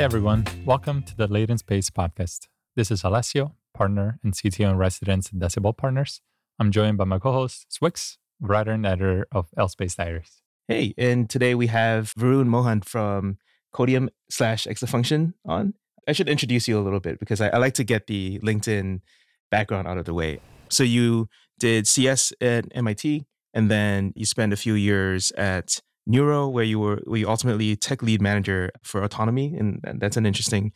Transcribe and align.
Hey 0.00 0.04
everyone, 0.04 0.46
welcome 0.64 1.02
to 1.02 1.14
the 1.14 1.26
Latent 1.28 1.60
Space 1.60 1.90
podcast. 1.90 2.48
This 2.74 2.90
is 2.90 3.04
Alessio, 3.04 3.54
partner 3.74 4.18
and 4.24 4.32
CTO 4.32 4.70
in 4.70 4.78
residence 4.78 5.28
at 5.28 5.34
Decibel 5.34 5.76
Partners. 5.76 6.22
I'm 6.58 6.70
joined 6.70 6.96
by 6.96 7.04
my 7.04 7.18
co-host 7.18 7.66
Swyx, 7.70 8.16
writer 8.40 8.70
and 8.70 8.86
editor 8.86 9.26
of 9.30 9.48
L-Space 9.58 9.96
Diaries. 9.96 10.40
Hey, 10.68 10.94
and 10.96 11.28
today 11.28 11.54
we 11.54 11.66
have 11.66 12.14
Varun 12.14 12.46
Mohan 12.46 12.80
from 12.80 13.36
Codeium 13.74 14.08
slash 14.30 14.64
Exafunction 14.64 15.34
on. 15.44 15.74
I 16.08 16.12
should 16.12 16.30
introduce 16.30 16.66
you 16.66 16.78
a 16.78 16.80
little 16.80 17.00
bit 17.00 17.20
because 17.20 17.42
I, 17.42 17.48
I 17.48 17.58
like 17.58 17.74
to 17.74 17.84
get 17.84 18.06
the 18.06 18.38
LinkedIn 18.38 19.02
background 19.50 19.86
out 19.86 19.98
of 19.98 20.06
the 20.06 20.14
way. 20.14 20.40
So 20.70 20.82
you 20.82 21.28
did 21.58 21.86
CS 21.86 22.32
at 22.40 22.64
MIT, 22.74 23.26
and 23.52 23.70
then 23.70 24.14
you 24.16 24.24
spent 24.24 24.54
a 24.54 24.56
few 24.56 24.72
years 24.72 25.30
at 25.32 25.82
Nuro, 26.10 26.48
where 26.48 26.64
you 26.64 26.80
were 26.80 27.00
where 27.04 27.20
you 27.20 27.28
ultimately 27.28 27.76
tech 27.76 28.02
lead 28.02 28.20
manager 28.20 28.70
for 28.82 29.02
autonomy, 29.02 29.54
and, 29.54 29.80
that's 30.00 30.16
an 30.16 30.26
interesting 30.26 30.72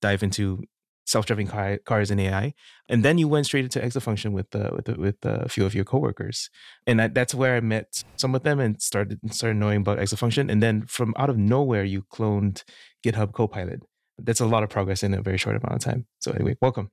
dive 0.00 0.22
into 0.22 0.62
self-driving 1.04 1.46
car, 1.46 1.78
cars 1.84 2.10
and 2.10 2.20
AI. 2.20 2.54
And 2.88 3.04
then 3.04 3.18
you 3.18 3.28
went 3.28 3.46
straight 3.46 3.64
into 3.64 3.80
Exafunction 3.80 4.32
with 4.32 4.54
uh, 4.56 4.70
with 4.72 4.88
with 4.96 5.16
a 5.24 5.48
few 5.48 5.66
of 5.66 5.74
your 5.74 5.84
coworkers, 5.84 6.48
and 6.86 6.98
that, 7.00 7.14
that's 7.14 7.34
where 7.34 7.56
I 7.56 7.60
met 7.60 8.02
some 8.16 8.34
of 8.34 8.44
them 8.44 8.60
and 8.60 8.80
started 8.80 9.18
started 9.30 9.56
knowing 9.56 9.82
about 9.82 9.98
Exafunction. 9.98 10.50
And 10.50 10.62
then 10.62 10.86
from 10.86 11.14
out 11.18 11.28
of 11.28 11.36
nowhere, 11.36 11.84
you 11.84 12.02
cloned 12.02 12.64
GitHub 13.04 13.32
Copilot. 13.32 13.82
That's 14.18 14.40
a 14.40 14.46
lot 14.46 14.62
of 14.62 14.70
progress 14.70 15.02
in 15.02 15.12
a 15.12 15.22
very 15.22 15.38
short 15.38 15.56
amount 15.56 15.74
of 15.74 15.80
time. 15.80 16.06
So 16.18 16.32
anyway, 16.32 16.56
welcome. 16.62 16.90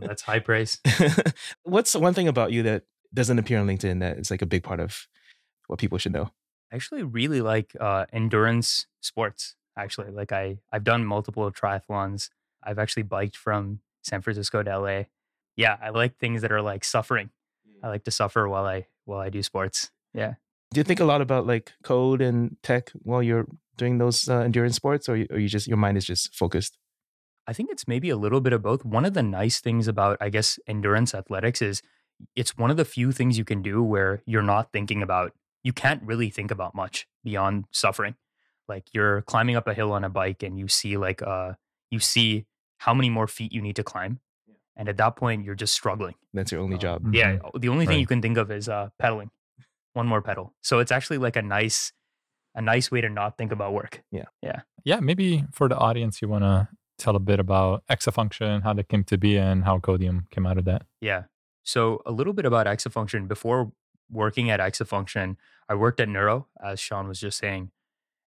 that's 0.00 0.22
high 0.22 0.40
praise. 0.40 0.80
What's 1.62 1.94
one 1.94 2.14
thing 2.14 2.28
about 2.28 2.52
you 2.52 2.62
that 2.64 2.82
doesn't 3.14 3.38
appear 3.38 3.58
on 3.58 3.66
LinkedIn 3.66 4.00
that 4.00 4.18
is 4.18 4.30
like 4.30 4.42
a 4.42 4.46
big 4.46 4.62
part 4.62 4.80
of 4.80 5.06
what 5.68 5.78
people 5.78 5.98
should 5.98 6.12
know? 6.12 6.30
I 6.72 6.76
actually 6.76 7.02
really 7.02 7.42
like 7.42 7.76
uh, 7.78 8.06
endurance 8.12 8.86
sports. 9.00 9.54
Actually, 9.76 10.10
like 10.10 10.32
I 10.32 10.58
I've 10.72 10.84
done 10.84 11.04
multiple 11.04 11.50
triathlons. 11.52 12.30
I've 12.62 12.78
actually 12.78 13.02
biked 13.04 13.36
from 13.36 13.80
San 14.02 14.22
Francisco 14.22 14.62
to 14.62 14.78
LA. 14.78 15.02
Yeah, 15.56 15.76
I 15.82 15.90
like 15.90 16.16
things 16.16 16.42
that 16.42 16.50
are 16.50 16.62
like 16.62 16.84
suffering. 16.84 17.30
I 17.82 17.88
like 17.88 18.04
to 18.04 18.10
suffer 18.10 18.48
while 18.48 18.64
I 18.64 18.86
while 19.04 19.20
I 19.20 19.28
do 19.28 19.42
sports. 19.42 19.90
Yeah. 20.14 20.34
Do 20.72 20.80
you 20.80 20.84
think 20.84 21.00
a 21.00 21.04
lot 21.04 21.20
about 21.20 21.46
like 21.46 21.72
code 21.82 22.22
and 22.22 22.56
tech 22.62 22.90
while 23.02 23.22
you're 23.22 23.46
doing 23.76 23.98
those 23.98 24.28
uh, 24.28 24.40
endurance 24.40 24.76
sports, 24.76 25.08
or 25.08 25.16
you, 25.16 25.26
or 25.30 25.38
you 25.38 25.48
just 25.48 25.66
your 25.66 25.76
mind 25.76 25.98
is 25.98 26.06
just 26.06 26.34
focused? 26.34 26.78
I 27.46 27.52
think 27.52 27.70
it's 27.70 27.88
maybe 27.88 28.08
a 28.08 28.16
little 28.16 28.40
bit 28.40 28.52
of 28.52 28.62
both. 28.62 28.84
One 28.84 29.04
of 29.04 29.14
the 29.14 29.22
nice 29.22 29.60
things 29.60 29.88
about 29.88 30.16
I 30.20 30.30
guess 30.30 30.58
endurance 30.66 31.14
athletics 31.14 31.60
is 31.60 31.82
it's 32.36 32.56
one 32.56 32.70
of 32.70 32.76
the 32.76 32.84
few 32.84 33.12
things 33.12 33.36
you 33.36 33.44
can 33.44 33.62
do 33.62 33.82
where 33.82 34.22
you're 34.26 34.42
not 34.42 34.72
thinking 34.72 35.02
about 35.02 35.32
you 35.62 35.72
can't 35.72 36.02
really 36.02 36.30
think 36.30 36.50
about 36.50 36.74
much 36.74 37.06
beyond 37.24 37.64
suffering. 37.70 38.14
Like 38.68 38.84
you're 38.92 39.22
climbing 39.22 39.56
up 39.56 39.66
a 39.66 39.74
hill 39.74 39.92
on 39.92 40.04
a 40.04 40.08
bike 40.08 40.42
and 40.42 40.58
you 40.58 40.68
see 40.68 40.96
like 40.96 41.22
uh 41.22 41.52
you 41.90 41.98
see 41.98 42.46
how 42.78 42.94
many 42.94 43.10
more 43.10 43.26
feet 43.26 43.52
you 43.52 43.60
need 43.60 43.76
to 43.76 43.84
climb. 43.84 44.20
Yeah. 44.46 44.54
And 44.76 44.88
at 44.88 44.96
that 44.96 45.16
point 45.16 45.44
you're 45.44 45.54
just 45.54 45.74
struggling. 45.74 46.14
That's 46.32 46.52
your 46.52 46.60
only 46.60 46.76
uh, 46.76 46.80
job. 46.80 47.14
Yeah. 47.14 47.36
Mm-hmm. 47.36 47.58
The 47.60 47.68
only 47.68 47.86
thing 47.86 48.00
you 48.00 48.06
can 48.06 48.22
think 48.22 48.38
of 48.38 48.50
is 48.50 48.68
uh 48.68 48.90
pedaling. 48.98 49.30
One 49.94 50.06
more 50.06 50.22
pedal. 50.22 50.54
So 50.62 50.78
it's 50.78 50.92
actually 50.92 51.18
like 51.18 51.36
a 51.36 51.42
nice 51.42 51.92
a 52.54 52.62
nice 52.62 52.90
way 52.90 53.00
to 53.00 53.08
not 53.08 53.38
think 53.38 53.52
about 53.52 53.72
work. 53.72 54.02
Yeah. 54.10 54.26
Yeah. 54.42 54.60
Yeah. 54.84 55.00
Maybe 55.00 55.44
for 55.52 55.68
the 55.68 55.76
audience 55.76 56.22
you 56.22 56.28
wanna 56.28 56.70
tell 56.98 57.16
a 57.16 57.20
bit 57.20 57.40
about 57.40 57.82
Exafunction, 57.90 58.62
how 58.62 58.72
they 58.72 58.84
came 58.84 59.04
to 59.04 59.18
be 59.18 59.36
and 59.36 59.64
how 59.64 59.78
Codeium 59.78 60.30
came 60.30 60.46
out 60.46 60.58
of 60.58 60.64
that. 60.66 60.82
Yeah. 61.00 61.24
So 61.64 62.02
a 62.06 62.12
little 62.12 62.32
bit 62.32 62.44
about 62.44 62.66
Exafunction. 62.66 63.28
Before 63.28 63.72
working 64.10 64.50
at 64.50 64.60
Exafunction, 64.60 65.36
I 65.68 65.74
worked 65.74 66.00
at 66.00 66.08
Nuro, 66.08 66.48
as 66.62 66.80
Sean 66.80 67.08
was 67.08 67.20
just 67.20 67.38
saying. 67.38 67.70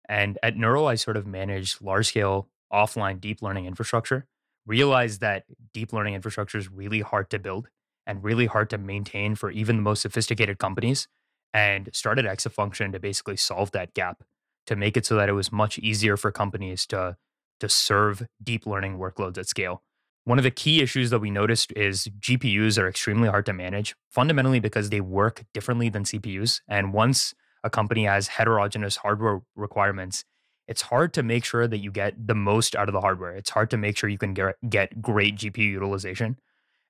And 0.08 0.38
at 0.42 0.56
Nuro, 0.56 0.86
I 0.86 0.94
sort 0.94 1.16
of 1.16 1.26
managed 1.26 1.80
large 1.80 2.08
scale 2.08 2.48
offline 2.72 3.20
deep 3.20 3.42
learning 3.42 3.66
infrastructure. 3.66 4.26
Realized 4.66 5.20
that 5.20 5.44
deep 5.72 5.92
learning 5.92 6.14
infrastructure 6.14 6.58
is 6.58 6.70
really 6.70 7.00
hard 7.00 7.30
to 7.30 7.38
build 7.38 7.68
and 8.06 8.24
really 8.24 8.46
hard 8.46 8.70
to 8.70 8.78
maintain 8.78 9.34
for 9.34 9.50
even 9.50 9.76
the 9.76 9.82
most 9.82 10.02
sophisticated 10.02 10.58
companies. 10.58 11.08
And 11.52 11.88
started 11.92 12.24
Exafunction 12.24 12.92
to 12.92 12.98
basically 12.98 13.36
solve 13.36 13.70
that 13.72 13.94
gap, 13.94 14.24
to 14.66 14.74
make 14.74 14.96
it 14.96 15.06
so 15.06 15.14
that 15.16 15.28
it 15.28 15.32
was 15.32 15.52
much 15.52 15.78
easier 15.78 16.16
for 16.16 16.32
companies 16.32 16.86
to, 16.86 17.16
to 17.60 17.68
serve 17.68 18.26
deep 18.42 18.66
learning 18.66 18.98
workloads 18.98 19.38
at 19.38 19.48
scale. 19.48 19.82
One 20.26 20.38
of 20.38 20.44
the 20.44 20.50
key 20.50 20.80
issues 20.80 21.10
that 21.10 21.18
we 21.18 21.30
noticed 21.30 21.70
is 21.76 22.08
GPUs 22.18 22.78
are 22.78 22.88
extremely 22.88 23.28
hard 23.28 23.44
to 23.44 23.52
manage, 23.52 23.94
fundamentally 24.08 24.58
because 24.58 24.88
they 24.88 25.02
work 25.02 25.44
differently 25.52 25.90
than 25.90 26.04
CPUs. 26.04 26.62
And 26.66 26.94
once 26.94 27.34
a 27.62 27.68
company 27.68 28.04
has 28.04 28.28
heterogeneous 28.28 28.96
hardware 28.96 29.42
requirements, 29.54 30.24
it's 30.66 30.80
hard 30.80 31.12
to 31.12 31.22
make 31.22 31.44
sure 31.44 31.68
that 31.68 31.78
you 31.78 31.90
get 31.90 32.26
the 32.26 32.34
most 32.34 32.74
out 32.74 32.88
of 32.88 32.94
the 32.94 33.02
hardware. 33.02 33.32
It's 33.32 33.50
hard 33.50 33.68
to 33.70 33.76
make 33.76 33.98
sure 33.98 34.08
you 34.08 34.16
can 34.16 34.32
get, 34.32 34.56
get 34.66 35.02
great 35.02 35.36
GPU 35.36 35.58
utilization. 35.58 36.38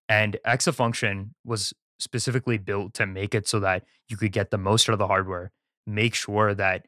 And 0.09 0.37
Exafunction 0.47 1.31
was 1.45 1.73
specifically 1.99 2.59
built 2.59 2.95
to 2.95 3.07
make 3.07 3.35
it 3.35 3.49
so 3.49 3.59
that 3.61 3.83
you 4.09 4.17
could 4.17 4.31
get 4.31 4.53
the 4.53 4.59
most 4.59 4.89
out 4.89 4.93
of 4.93 5.01
the 5.01 5.09
hardware, 5.09 5.51
make 5.89 6.15
sure 6.15 6.55
that 6.55 6.87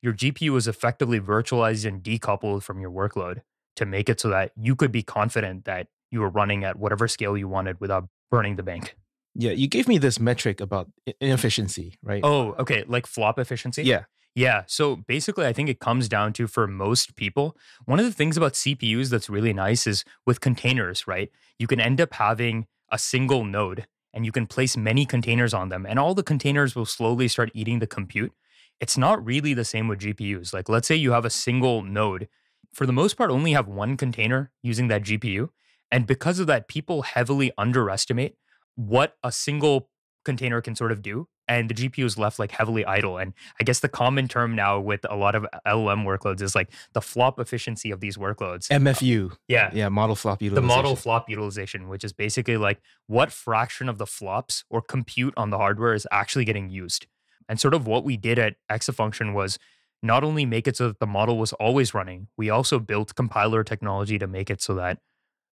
your 0.00 0.14
GPU 0.14 0.56
is 0.56 0.66
effectively 0.66 1.20
virtualized 1.20 1.86
and 1.86 2.02
decoupled 2.02 2.62
from 2.62 2.80
your 2.80 2.90
workload 2.90 3.42
to 3.76 3.86
make 3.86 4.08
it 4.08 4.20
so 4.20 4.28
that 4.28 4.52
you 4.56 4.76
could 4.76 4.92
be 4.92 5.02
confident 5.02 5.64
that 5.64 5.88
you 6.10 6.20
were 6.20 6.28
running 6.28 6.64
at 6.64 6.78
whatever 6.78 7.08
scale 7.08 7.36
you 7.36 7.48
wanted 7.48 7.80
without 7.80 8.08
burning 8.30 8.56
the 8.56 8.62
bank. 8.62 8.96
Yeah, 9.34 9.52
you 9.52 9.66
gave 9.66 9.88
me 9.88 9.98
this 9.98 10.20
metric 10.20 10.60
about 10.60 10.90
inefficiency, 11.20 11.98
right? 12.02 12.20
Oh, 12.22 12.54
okay, 12.58 12.84
like 12.86 13.06
flop 13.06 13.38
efficiency? 13.38 13.82
Yeah. 13.82 14.04
Yeah. 14.34 14.62
So 14.66 14.96
basically, 14.96 15.46
I 15.46 15.52
think 15.52 15.68
it 15.68 15.78
comes 15.78 16.08
down 16.08 16.32
to 16.34 16.46
for 16.46 16.66
most 16.66 17.16
people, 17.16 17.56
one 17.84 17.98
of 17.98 18.06
the 18.06 18.12
things 18.12 18.36
about 18.36 18.54
CPUs 18.54 19.10
that's 19.10 19.28
really 19.28 19.52
nice 19.52 19.86
is 19.86 20.04
with 20.26 20.40
containers, 20.40 21.06
right? 21.06 21.30
You 21.58 21.66
can 21.66 21.80
end 21.80 22.00
up 22.00 22.14
having 22.14 22.66
a 22.90 22.98
single 22.98 23.44
node 23.44 23.86
and 24.14 24.26
you 24.26 24.32
can 24.32 24.46
place 24.46 24.76
many 24.76 25.06
containers 25.06 25.54
on 25.54 25.70
them, 25.70 25.86
and 25.86 25.98
all 25.98 26.14
the 26.14 26.22
containers 26.22 26.74
will 26.74 26.84
slowly 26.84 27.28
start 27.28 27.50
eating 27.54 27.78
the 27.78 27.86
compute. 27.86 28.32
It's 28.80 28.98
not 28.98 29.24
really 29.24 29.54
the 29.54 29.64
same 29.64 29.88
with 29.88 30.00
GPUs. 30.00 30.52
Like, 30.52 30.68
let's 30.68 30.86
say 30.86 30.96
you 30.96 31.12
have 31.12 31.24
a 31.24 31.30
single 31.30 31.82
node 31.82 32.28
for 32.72 32.86
the 32.86 32.92
most 32.92 33.16
part, 33.16 33.30
only 33.30 33.52
have 33.52 33.68
one 33.68 33.96
container 33.96 34.50
using 34.62 34.88
that 34.88 35.02
GPU. 35.02 35.48
And 35.90 36.06
because 36.06 36.38
of 36.38 36.46
that, 36.46 36.68
people 36.68 37.02
heavily 37.02 37.52
underestimate 37.58 38.36
what 38.76 39.16
a 39.22 39.30
single 39.30 39.90
container 40.24 40.60
can 40.60 40.74
sort 40.74 40.92
of 40.92 41.02
do. 41.02 41.28
And 41.48 41.68
the 41.68 41.74
GPU 41.74 42.04
is 42.04 42.16
left 42.16 42.38
like 42.38 42.52
heavily 42.52 42.84
idle. 42.86 43.18
And 43.18 43.34
I 43.60 43.64
guess 43.64 43.80
the 43.80 43.88
common 43.88 44.28
term 44.28 44.54
now 44.54 44.80
with 44.80 45.04
a 45.10 45.16
lot 45.16 45.34
of 45.34 45.44
LLM 45.66 46.06
workloads 46.06 46.40
is 46.40 46.54
like 46.54 46.72
the 46.94 47.02
flop 47.02 47.38
efficiency 47.38 47.90
of 47.90 48.00
these 48.00 48.16
workloads. 48.16 48.70
Uh, 48.70 48.78
MFU. 48.78 49.36
Yeah. 49.48 49.70
Yeah. 49.74 49.88
Model 49.88 50.16
flop 50.16 50.40
utilization. 50.40 50.68
The 50.68 50.74
model 50.74 50.96
flop 50.96 51.28
utilization, 51.28 51.88
which 51.88 52.04
is 52.04 52.12
basically 52.12 52.56
like 52.56 52.80
what 53.06 53.32
fraction 53.32 53.88
of 53.88 53.98
the 53.98 54.06
flops 54.06 54.64
or 54.70 54.80
compute 54.80 55.34
on 55.36 55.50
the 55.50 55.58
hardware 55.58 55.92
is 55.92 56.06
actually 56.10 56.44
getting 56.44 56.70
used. 56.70 57.06
And 57.48 57.60
sort 57.60 57.74
of 57.74 57.86
what 57.86 58.04
we 58.04 58.16
did 58.16 58.38
at 58.38 58.54
Exafunction 58.70 59.34
was 59.34 59.58
not 60.02 60.24
only 60.24 60.44
make 60.44 60.66
it 60.66 60.76
so 60.76 60.88
that 60.88 60.98
the 60.98 61.06
model 61.06 61.38
was 61.38 61.52
always 61.54 61.94
running, 61.94 62.28
we 62.36 62.50
also 62.50 62.78
built 62.78 63.14
compiler 63.14 63.62
technology 63.62 64.18
to 64.18 64.26
make 64.26 64.50
it 64.50 64.60
so 64.60 64.74
that 64.74 64.98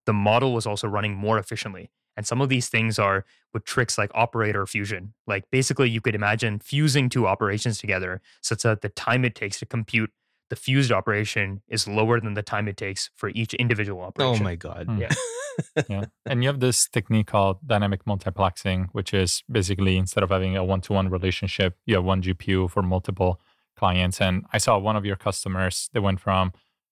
the 0.05 0.13
model 0.13 0.53
was 0.53 0.65
also 0.65 0.87
running 0.87 1.15
more 1.15 1.37
efficiently. 1.39 1.89
And 2.15 2.27
some 2.27 2.41
of 2.41 2.49
these 2.49 2.69
things 2.69 2.99
are 2.99 3.25
with 3.53 3.65
tricks 3.65 3.97
like 3.97 4.11
operator 4.13 4.65
fusion. 4.67 5.13
Like 5.25 5.45
basically, 5.51 5.89
you 5.89 6.01
could 6.01 6.13
imagine 6.13 6.59
fusing 6.59 7.09
two 7.09 7.25
operations 7.25 7.79
together 7.79 8.21
such 8.41 8.63
that 8.63 8.81
the 8.81 8.89
time 8.89 9.25
it 9.25 9.33
takes 9.33 9.59
to 9.59 9.65
compute 9.65 10.11
the 10.49 10.55
fused 10.55 10.91
operation 10.91 11.61
is 11.67 11.87
lower 11.87 12.19
than 12.19 12.35
the 12.35 12.43
time 12.43 12.67
it 12.67 12.77
takes 12.77 13.09
for 13.15 13.29
each 13.29 13.55
individual 13.55 14.01
oh 14.01 14.05
operation. 14.05 14.41
Oh 14.41 14.43
my 14.43 14.55
God. 14.55 14.99
Yeah. 14.99 15.09
Hmm. 15.11 15.79
yeah. 15.89 16.05
And 16.25 16.43
you 16.43 16.49
have 16.49 16.59
this 16.59 16.87
technique 16.87 17.27
called 17.27 17.57
dynamic 17.65 18.05
multiplexing, 18.05 18.89
which 18.91 19.13
is 19.13 19.44
basically 19.51 19.97
instead 19.97 20.23
of 20.23 20.29
having 20.29 20.56
a 20.56 20.63
one 20.63 20.81
to 20.81 20.94
one 20.94 21.09
relationship, 21.09 21.77
you 21.85 21.95
have 21.95 22.03
one 22.03 22.21
GPU 22.21 22.69
for 22.69 22.83
multiple 22.83 23.39
clients. 23.75 24.21
And 24.21 24.45
I 24.53 24.57
saw 24.57 24.77
one 24.77 24.95
of 24.95 25.05
your 25.05 25.15
customers, 25.15 25.89
they 25.93 25.99
went 25.99 26.19
from 26.19 26.51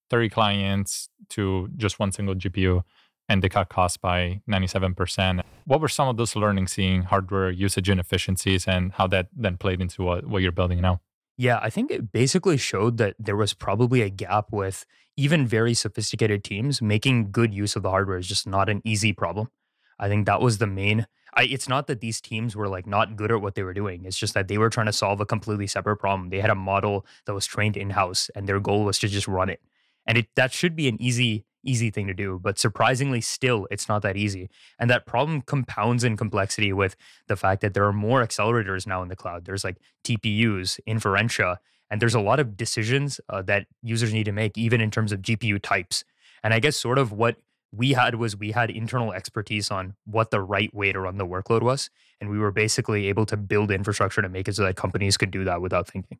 30 0.09 0.29
clients 0.29 1.09
to 1.29 1.69
just 1.77 1.99
one 1.99 2.11
single 2.11 2.35
GPU 2.35 2.83
and 3.29 3.41
they 3.41 3.49
cut 3.49 3.69
costs 3.69 3.97
by 3.97 4.41
97%. 4.49 5.41
What 5.65 5.79
were 5.79 5.87
some 5.87 6.09
of 6.09 6.17
those 6.17 6.35
learnings 6.35 6.73
seeing 6.73 7.03
hardware 7.03 7.49
usage 7.49 7.89
inefficiencies 7.89 8.67
and 8.67 8.91
how 8.91 9.07
that 9.07 9.27
then 9.33 9.57
played 9.57 9.81
into 9.81 10.03
what, 10.03 10.25
what 10.27 10.41
you're 10.41 10.51
building 10.51 10.81
now? 10.81 10.99
Yeah, 11.37 11.59
I 11.61 11.69
think 11.69 11.91
it 11.91 12.11
basically 12.11 12.57
showed 12.57 12.97
that 12.97 13.15
there 13.17 13.37
was 13.37 13.53
probably 13.53 14.01
a 14.01 14.09
gap 14.09 14.51
with 14.51 14.85
even 15.15 15.47
very 15.47 15.73
sophisticated 15.73 16.43
teams 16.43 16.81
making 16.81 17.31
good 17.31 17.53
use 17.53 17.75
of 17.75 17.83
the 17.83 17.89
hardware 17.89 18.17
is 18.17 18.27
just 18.27 18.45
not 18.45 18.69
an 18.69 18.81
easy 18.83 19.13
problem. 19.13 19.49
I 19.97 20.09
think 20.09 20.25
that 20.25 20.41
was 20.41 20.57
the 20.57 20.67
main 20.67 21.07
I, 21.33 21.43
it's 21.43 21.69
not 21.69 21.87
that 21.87 22.01
these 22.01 22.19
teams 22.19 22.55
were 22.55 22.67
like 22.67 22.85
not 22.85 23.15
good 23.15 23.31
at 23.31 23.41
what 23.41 23.55
they 23.55 23.63
were 23.63 23.73
doing. 23.73 24.05
It's 24.05 24.17
just 24.17 24.33
that 24.33 24.47
they 24.47 24.57
were 24.57 24.69
trying 24.69 24.87
to 24.87 24.93
solve 24.93 25.21
a 25.21 25.25
completely 25.25 25.67
separate 25.67 25.97
problem. 25.97 26.29
They 26.29 26.41
had 26.41 26.49
a 26.49 26.55
model 26.55 27.05
that 27.25 27.33
was 27.33 27.45
trained 27.45 27.77
in 27.77 27.91
house, 27.91 28.29
and 28.35 28.47
their 28.47 28.59
goal 28.59 28.83
was 28.83 28.99
to 28.99 29.07
just 29.07 29.27
run 29.27 29.49
it. 29.49 29.61
And 30.05 30.17
it 30.17 30.27
that 30.35 30.51
should 30.51 30.75
be 30.75 30.87
an 30.87 31.01
easy 31.01 31.45
easy 31.63 31.91
thing 31.91 32.07
to 32.07 32.13
do, 32.13 32.39
but 32.41 32.57
surprisingly, 32.57 33.21
still 33.21 33.67
it's 33.69 33.87
not 33.87 34.01
that 34.01 34.17
easy. 34.17 34.49
And 34.79 34.89
that 34.89 35.05
problem 35.05 35.41
compounds 35.41 36.03
in 36.03 36.17
complexity 36.17 36.73
with 36.73 36.95
the 37.27 37.35
fact 37.35 37.61
that 37.61 37.73
there 37.73 37.85
are 37.85 37.93
more 37.93 38.25
accelerators 38.25 38.87
now 38.87 39.01
in 39.03 39.09
the 39.09 39.15
cloud. 39.15 39.45
There's 39.45 39.63
like 39.63 39.77
TPUs, 40.03 40.79
inferentia, 40.87 41.57
And 41.89 42.01
there's 42.01 42.15
a 42.15 42.19
lot 42.21 42.39
of 42.39 42.57
decisions 42.57 43.19
uh, 43.29 43.41
that 43.43 43.67
users 43.83 44.13
need 44.13 44.23
to 44.23 44.31
make, 44.31 44.57
even 44.57 44.81
in 44.81 44.91
terms 44.91 45.11
of 45.11 45.21
GPU 45.21 45.61
types. 45.61 46.03
And 46.43 46.53
I 46.53 46.59
guess 46.59 46.77
sort 46.77 46.97
of 46.97 47.11
what 47.11 47.37
we 47.71 47.93
had 47.93 48.15
was 48.15 48.37
we 48.37 48.51
had 48.51 48.69
internal 48.69 49.13
expertise 49.13 49.71
on 49.71 49.95
what 50.05 50.31
the 50.31 50.41
right 50.41 50.73
way 50.73 50.91
to 50.91 50.99
run 50.99 51.17
the 51.17 51.25
workload 51.25 51.61
was. 51.61 51.89
And 52.19 52.29
we 52.29 52.37
were 52.37 52.51
basically 52.51 53.07
able 53.07 53.25
to 53.27 53.37
build 53.37 53.71
infrastructure 53.71 54.21
to 54.21 54.29
make 54.29 54.47
it 54.47 54.55
so 54.55 54.63
that 54.63 54.75
companies 54.75 55.17
could 55.17 55.31
do 55.31 55.43
that 55.45 55.61
without 55.61 55.87
thinking. 55.87 56.19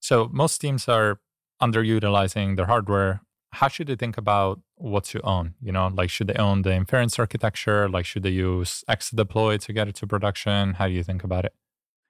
So 0.00 0.28
most 0.32 0.58
teams 0.58 0.86
are 0.88 1.20
underutilizing 1.62 2.56
their 2.56 2.66
hardware. 2.66 3.22
How 3.52 3.68
should 3.68 3.86
they 3.86 3.96
think 3.96 4.18
about 4.18 4.60
what 4.76 5.04
to 5.04 5.22
own? 5.22 5.54
You 5.60 5.72
know, 5.72 5.86
like 5.86 6.10
should 6.10 6.26
they 6.26 6.34
own 6.34 6.62
the 6.62 6.74
inference 6.74 7.18
architecture? 7.18 7.88
Like 7.88 8.04
should 8.04 8.22
they 8.22 8.30
use 8.30 8.84
ExaDeploy 8.88 9.60
to 9.60 9.72
get 9.72 9.88
it 9.88 9.94
to 9.96 10.06
production? 10.06 10.74
How 10.74 10.88
do 10.88 10.92
you 10.92 11.02
think 11.02 11.24
about 11.24 11.46
it? 11.46 11.54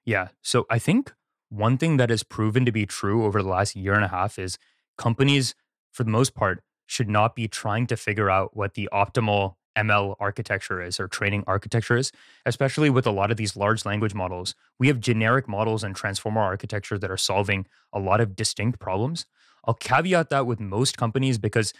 Yeah. 0.05 0.29
So 0.41 0.65
I 0.69 0.79
think 0.79 1.13
one 1.49 1.77
thing 1.77 1.97
that 1.97 2.09
has 2.09 2.23
proven 2.23 2.65
to 2.65 2.71
be 2.71 2.85
true 2.85 3.23
over 3.23 3.41
the 3.41 3.49
last 3.49 3.75
year 3.75 3.93
and 3.93 4.03
a 4.03 4.09
half 4.09 4.37
is 4.37 4.57
companies, 4.97 5.55
for 5.91 6.03
the 6.03 6.09
most 6.09 6.35
part, 6.35 6.61
should 6.87 7.09
not 7.09 7.35
be 7.35 7.47
trying 7.47 7.87
to 7.87 7.97
figure 7.97 8.29
out 8.29 8.55
what 8.55 8.73
the 8.73 8.89
optimal 8.93 9.55
ML 9.75 10.15
architecture 10.19 10.81
is 10.81 10.99
or 10.99 11.07
training 11.07 11.43
architecture 11.47 11.97
is, 11.97 12.11
especially 12.45 12.89
with 12.89 13.05
a 13.05 13.11
lot 13.11 13.31
of 13.31 13.37
these 13.37 13.55
large 13.55 13.85
language 13.85 14.13
models. 14.13 14.55
We 14.79 14.87
have 14.87 14.99
generic 14.99 15.47
models 15.47 15.83
and 15.83 15.95
transformer 15.95 16.41
architecture 16.41 16.97
that 16.97 17.11
are 17.11 17.17
solving 17.17 17.65
a 17.91 17.99
lot 17.99 18.21
of 18.21 18.35
distinct 18.35 18.79
problems. 18.79 19.25
I'll 19.65 19.73
caveat 19.73 20.29
that 20.29 20.45
with 20.45 20.59
most 20.59 20.97
companies 20.97 21.37
because 21.37 21.73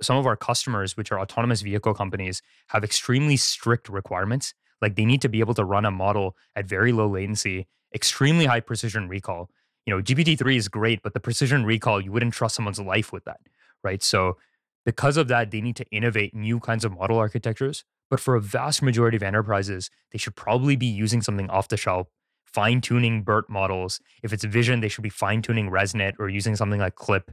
some 0.00 0.16
of 0.16 0.26
our 0.26 0.36
customers, 0.36 0.96
which 0.96 1.12
are 1.12 1.20
autonomous 1.20 1.60
vehicle 1.60 1.94
companies, 1.94 2.42
have 2.68 2.84
extremely 2.84 3.36
strict 3.36 3.88
requirements. 3.88 4.54
Like 4.80 4.96
they 4.96 5.04
need 5.04 5.22
to 5.22 5.28
be 5.28 5.40
able 5.40 5.54
to 5.54 5.64
run 5.64 5.84
a 5.84 5.90
model 5.90 6.36
at 6.56 6.66
very 6.66 6.92
low 6.92 7.08
latency, 7.08 7.68
extremely 7.94 8.46
high 8.46 8.60
precision 8.60 9.08
recall. 9.08 9.50
You 9.86 9.94
know, 9.94 10.02
GPT-3 10.02 10.56
is 10.56 10.68
great, 10.68 11.02
but 11.02 11.12
the 11.12 11.20
precision 11.20 11.64
recall, 11.64 12.00
you 12.00 12.12
wouldn't 12.12 12.34
trust 12.34 12.56
someone's 12.56 12.80
life 12.80 13.12
with 13.12 13.24
that, 13.24 13.40
right? 13.82 14.02
So 14.02 14.38
because 14.84 15.16
of 15.16 15.28
that, 15.28 15.50
they 15.50 15.60
need 15.60 15.76
to 15.76 15.86
innovate 15.90 16.34
new 16.34 16.60
kinds 16.60 16.84
of 16.84 16.92
model 16.92 17.18
architectures. 17.18 17.84
But 18.10 18.20
for 18.20 18.34
a 18.34 18.40
vast 18.40 18.82
majority 18.82 19.16
of 19.16 19.22
enterprises, 19.22 19.90
they 20.10 20.18
should 20.18 20.36
probably 20.36 20.76
be 20.76 20.86
using 20.86 21.22
something 21.22 21.48
off 21.48 21.68
the 21.68 21.76
shelf, 21.76 22.08
fine 22.44 22.80
tuning 22.80 23.22
BERT 23.22 23.48
models. 23.48 24.00
If 24.22 24.32
it's 24.32 24.44
vision, 24.44 24.80
they 24.80 24.88
should 24.88 25.02
be 25.02 25.08
fine 25.08 25.40
tuning 25.40 25.70
ResNet 25.70 26.14
or 26.18 26.28
using 26.28 26.56
something 26.56 26.80
like 26.80 26.94
Clip. 26.94 27.30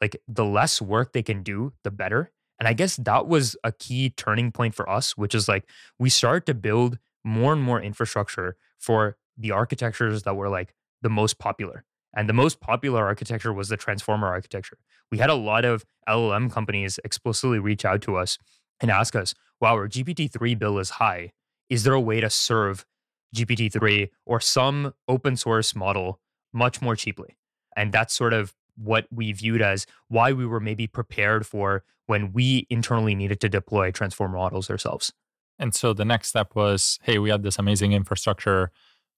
Like 0.00 0.16
the 0.26 0.44
less 0.44 0.80
work 0.80 1.12
they 1.12 1.22
can 1.22 1.42
do, 1.42 1.72
the 1.82 1.90
better. 1.90 2.30
And 2.58 2.68
I 2.68 2.72
guess 2.72 2.96
that 2.96 3.26
was 3.26 3.56
a 3.64 3.72
key 3.72 4.10
turning 4.10 4.52
point 4.52 4.74
for 4.74 4.88
us, 4.88 5.16
which 5.16 5.34
is 5.34 5.48
like 5.48 5.64
we 5.98 6.08
started 6.08 6.46
to 6.46 6.54
build 6.54 6.98
more 7.24 7.52
and 7.52 7.62
more 7.62 7.80
infrastructure 7.80 8.56
for 8.78 9.16
the 9.36 9.50
architectures 9.50 10.22
that 10.22 10.36
were 10.36 10.48
like 10.48 10.74
the 11.02 11.10
most 11.10 11.38
popular. 11.38 11.84
And 12.16 12.28
the 12.28 12.32
most 12.32 12.60
popular 12.60 13.04
architecture 13.04 13.52
was 13.52 13.68
the 13.68 13.76
transformer 13.76 14.28
architecture. 14.28 14.78
We 15.10 15.18
had 15.18 15.30
a 15.30 15.34
lot 15.34 15.64
of 15.64 15.84
LLM 16.08 16.50
companies 16.50 16.98
explicitly 17.04 17.58
reach 17.58 17.84
out 17.84 18.02
to 18.02 18.16
us 18.16 18.38
and 18.80 18.90
ask 18.90 19.16
us, 19.16 19.34
wow, 19.60 19.74
our 19.74 19.88
GPT-3 19.88 20.58
bill 20.58 20.78
is 20.78 20.90
high. 20.90 21.32
Is 21.68 21.84
there 21.84 21.94
a 21.94 22.00
way 22.00 22.20
to 22.20 22.30
serve 22.30 22.84
GPT-3 23.34 24.10
or 24.26 24.40
some 24.40 24.94
open 25.08 25.36
source 25.36 25.74
model 25.74 26.20
much 26.52 26.80
more 26.80 26.94
cheaply? 26.94 27.36
And 27.76 27.92
that's 27.92 28.14
sort 28.14 28.32
of 28.32 28.54
what 28.76 29.06
we 29.10 29.32
viewed 29.32 29.62
as 29.62 29.86
why 30.08 30.32
we 30.32 30.46
were 30.46 30.60
maybe 30.60 30.86
prepared 30.86 31.46
for 31.46 31.84
when 32.06 32.32
we 32.32 32.66
internally 32.70 33.14
needed 33.14 33.40
to 33.40 33.48
deploy 33.48 33.90
transformer 33.90 34.36
models 34.36 34.70
ourselves. 34.70 35.12
And 35.58 35.74
so 35.74 35.92
the 35.92 36.04
next 36.04 36.28
step 36.28 36.54
was, 36.54 36.98
hey, 37.02 37.18
we 37.18 37.30
had 37.30 37.42
this 37.42 37.58
amazing 37.58 37.92
infrastructure. 37.92 38.70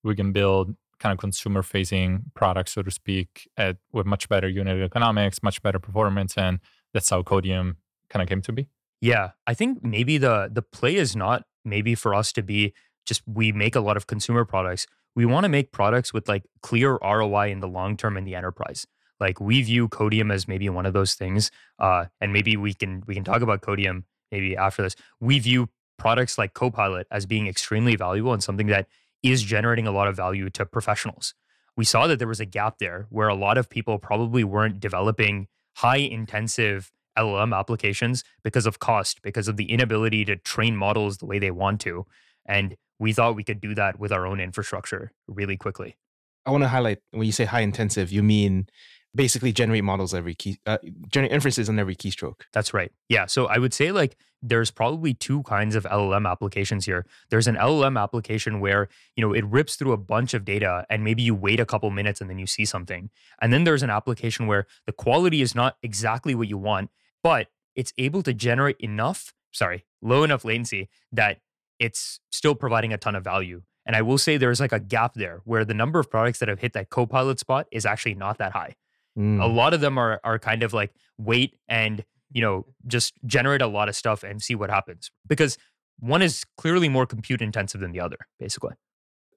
We 0.05 0.15
can 0.15 0.33
build 0.33 0.77
kind 0.99 1.13
of 1.13 1.19
consumer 1.19 1.63
facing 1.63 2.25
products, 2.35 2.73
so 2.73 2.83
to 2.83 2.91
speak, 2.91 3.49
at, 3.57 3.77
with 3.93 4.07
much 4.07 4.29
better 4.29 4.49
unit 4.49 4.81
economics, 4.83 5.43
much 5.43 5.63
better 5.63 5.79
performance. 5.79 6.37
And 6.37 6.61
that's 6.95 7.11
how 7.11 7.23
Codeium 7.23 7.77
kind 8.09 8.23
of 8.23 8.29
came 8.29 8.43
to 8.43 8.53
be. 8.53 8.69
Yeah. 9.01 9.31
I 9.47 9.55
think 9.55 9.85
maybe 9.85 10.19
the 10.19 10.49
the 10.51 10.63
play 10.63 10.97
is 10.97 11.15
not 11.15 11.45
maybe 11.65 11.95
for 11.95 12.15
us 12.15 12.33
to 12.33 12.43
be 12.43 12.73
just 13.05 13.23
we 13.27 13.53
make 13.53 13.77
a 13.77 13.81
lot 13.81 13.97
of 13.97 14.07
consumer 14.07 14.45
products. 14.45 14.87
We 15.15 15.27
want 15.27 15.45
to 15.45 15.49
make 15.49 15.73
products 15.73 16.13
with 16.13 16.29
like 16.29 16.45
clear 16.63 16.99
ROI 17.03 17.51
in 17.51 17.61
the 17.61 17.69
long 17.69 17.97
term 17.97 18.17
in 18.17 18.25
the 18.25 18.35
enterprise. 18.35 18.87
Like 19.21 19.41
we 19.41 19.63
view 19.63 19.89
Codeium 19.89 20.33
as 20.33 20.47
maybe 20.47 20.69
one 20.69 20.87
of 20.87 20.93
those 20.93 21.15
things. 21.15 21.51
Uh, 21.79 22.07
and 22.21 22.33
maybe 22.33 22.57
we 22.57 22.75
can 22.75 23.03
we 23.07 23.15
can 23.15 23.25
talk 23.25 23.43
about 23.43 23.63
Codeium 23.63 24.05
maybe 24.31 24.57
after 24.57 24.83
this. 24.83 24.97
We 25.21 25.39
view 25.39 25.69
products 25.99 26.37
like 26.39 26.55
Copilot 26.55 27.07
as 27.11 27.27
being 27.27 27.47
extremely 27.47 27.97
valuable 27.97 28.33
and 28.33 28.43
something 28.43 28.67
that 28.67 28.87
is 29.31 29.43
generating 29.43 29.87
a 29.87 29.93
lot 29.93 30.09
of 30.09 30.17
value 30.17 30.51
to 30.51 30.67
professionals. 30.67 31.35
We 31.77 31.85
saw 31.85 32.07
that 32.07 32.19
there 32.19 32.29
was 32.29 32.41
a 32.41 32.47
gap 32.47 32.79
there 32.79 33.07
where 33.11 33.29
a 33.29 33.35
lot 33.35 33.59
of 33.59 33.69
people 33.69 33.99
probably 33.99 34.45
weren't 34.45 34.81
developing 34.81 35.49
high 35.77 35.99
intensive 35.99 36.91
LLM 37.19 37.57
applications 37.57 38.25
because 38.43 38.67
of 38.67 38.79
cost, 38.79 39.23
because 39.23 39.49
of 39.49 39.57
the 39.57 39.71
inability 39.71 40.25
to 40.25 40.37
train 40.37 40.77
models 40.77 41.19
the 41.19 41.27
way 41.27 41.39
they 41.39 41.51
want 41.51 41.81
to. 41.83 42.07
And 42.47 42.77
we 42.99 43.13
thought 43.13 43.37
we 43.37 43.45
could 43.45 43.61
do 43.61 43.75
that 43.75 43.99
with 43.99 44.13
our 44.13 44.27
own 44.27 44.41
infrastructure 44.41 45.13
really 45.27 45.57
quickly. 45.57 45.97
I 46.47 46.51
want 46.51 46.63
to 46.63 46.69
highlight 46.69 46.99
when 47.11 47.27
you 47.27 47.33
say 47.33 47.45
high 47.45 47.61
intensive, 47.61 48.13
you 48.13 48.23
mean 48.23 48.69
basically 49.17 49.53
generate 49.53 49.83
models 49.83 50.15
every 50.15 50.35
key, 50.35 50.59
uh, 50.67 50.79
generate 51.09 51.33
inferences 51.33 51.69
on 51.69 51.79
every 51.79 51.97
keystroke. 51.97 52.43
That's 52.53 52.73
right. 52.73 52.93
Yeah. 53.09 53.27
So 53.27 53.47
I 53.47 53.59
would 53.59 53.75
say 53.75 53.91
like 53.91 54.17
there's 54.43 54.71
probably 54.71 55.15
two 55.15 55.43
kinds 55.45 55.75
of 55.75 55.85
LLM 55.85 56.31
applications 56.31 56.87
here. 56.87 57.07
There's 57.31 57.49
an 57.49 57.57
LLM 57.57 58.01
application 58.01 58.61
where, 58.61 58.89
you 59.17 59.23
know, 59.23 59.33
it 59.33 59.45
rips 59.47 59.77
through 59.77 59.93
a 59.93 59.97
bunch 59.97 60.35
of 60.35 60.45
data 60.45 60.87
and 60.91 61.03
maybe 61.03 61.23
you 61.23 61.35
wait 61.35 61.59
a 61.59 61.67
couple 61.67 61.91
minutes 61.91 62.21
and 62.21 62.31
then 62.31 62.39
you 62.39 62.47
see 62.47 62.65
something. 62.65 63.11
And 63.41 63.53
then 63.53 63.65
there's 63.65 63.83
an 63.83 63.91
application 63.91 64.47
where 64.47 64.67
the 64.87 64.93
quality 64.93 65.43
is 65.43 65.55
not 65.55 65.77
exactly 65.83 66.35
what 66.35 66.49
you 66.49 66.59
want, 66.59 66.91
but 67.23 67.49
it's 67.75 67.93
able 67.99 68.23
to 68.23 68.35
generate 68.35 68.77
enough, 68.79 69.35
sorry, 69.53 69.85
low 70.03 70.23
enough 70.23 70.45
latency 70.45 70.89
that 71.13 71.41
it's 71.79 72.21
still 72.31 72.55
providing 72.55 72.93
a 72.93 72.99
ton 72.99 73.17
of 73.17 73.25
value. 73.25 73.63
And 73.85 73.95
I 73.95 74.03
will 74.03 74.19
say 74.19 74.37
there's 74.37 74.61
like 74.61 74.73
a 74.73 74.81
gap 74.81 75.15
there 75.15 75.43
where 75.45 75.65
the 75.65 75.75
number 75.75 75.99
of 75.99 76.11
products 76.11 76.41
that 76.41 76.49
have 76.49 76.59
hit 76.59 76.73
that 76.73 76.91
copilot 76.91 77.39
spot 77.39 77.67
is 77.71 77.87
actually 77.87 78.15
not 78.15 78.39
that 78.39 78.53
high. 78.53 78.75
Mm. 79.17 79.43
A 79.43 79.47
lot 79.47 79.75
of 79.75 79.81
them 79.81 79.99
are 79.99 80.21
are 80.25 80.39
kind 80.39 80.63
of 80.63 80.73
like 80.73 80.93
wait 81.19 81.57
and 81.69 82.05
you 82.33 82.43
know 82.43 82.67
just 82.87 83.15
generate 83.25 83.63
a 83.63 83.67
lot 83.67 83.89
of 83.89 83.97
stuff 83.97 84.23
and 84.23 84.43
see 84.43 84.55
what 84.55 84.71
happens 84.71 85.11
because 85.27 85.57
one 85.99 86.23
is 86.23 86.45
clearly 86.57 86.89
more 86.89 87.07
compute 87.07 87.41
intensive 87.41 87.81
than 87.81 87.93
the 87.93 88.01
other, 88.01 88.19
basically. 88.39 88.75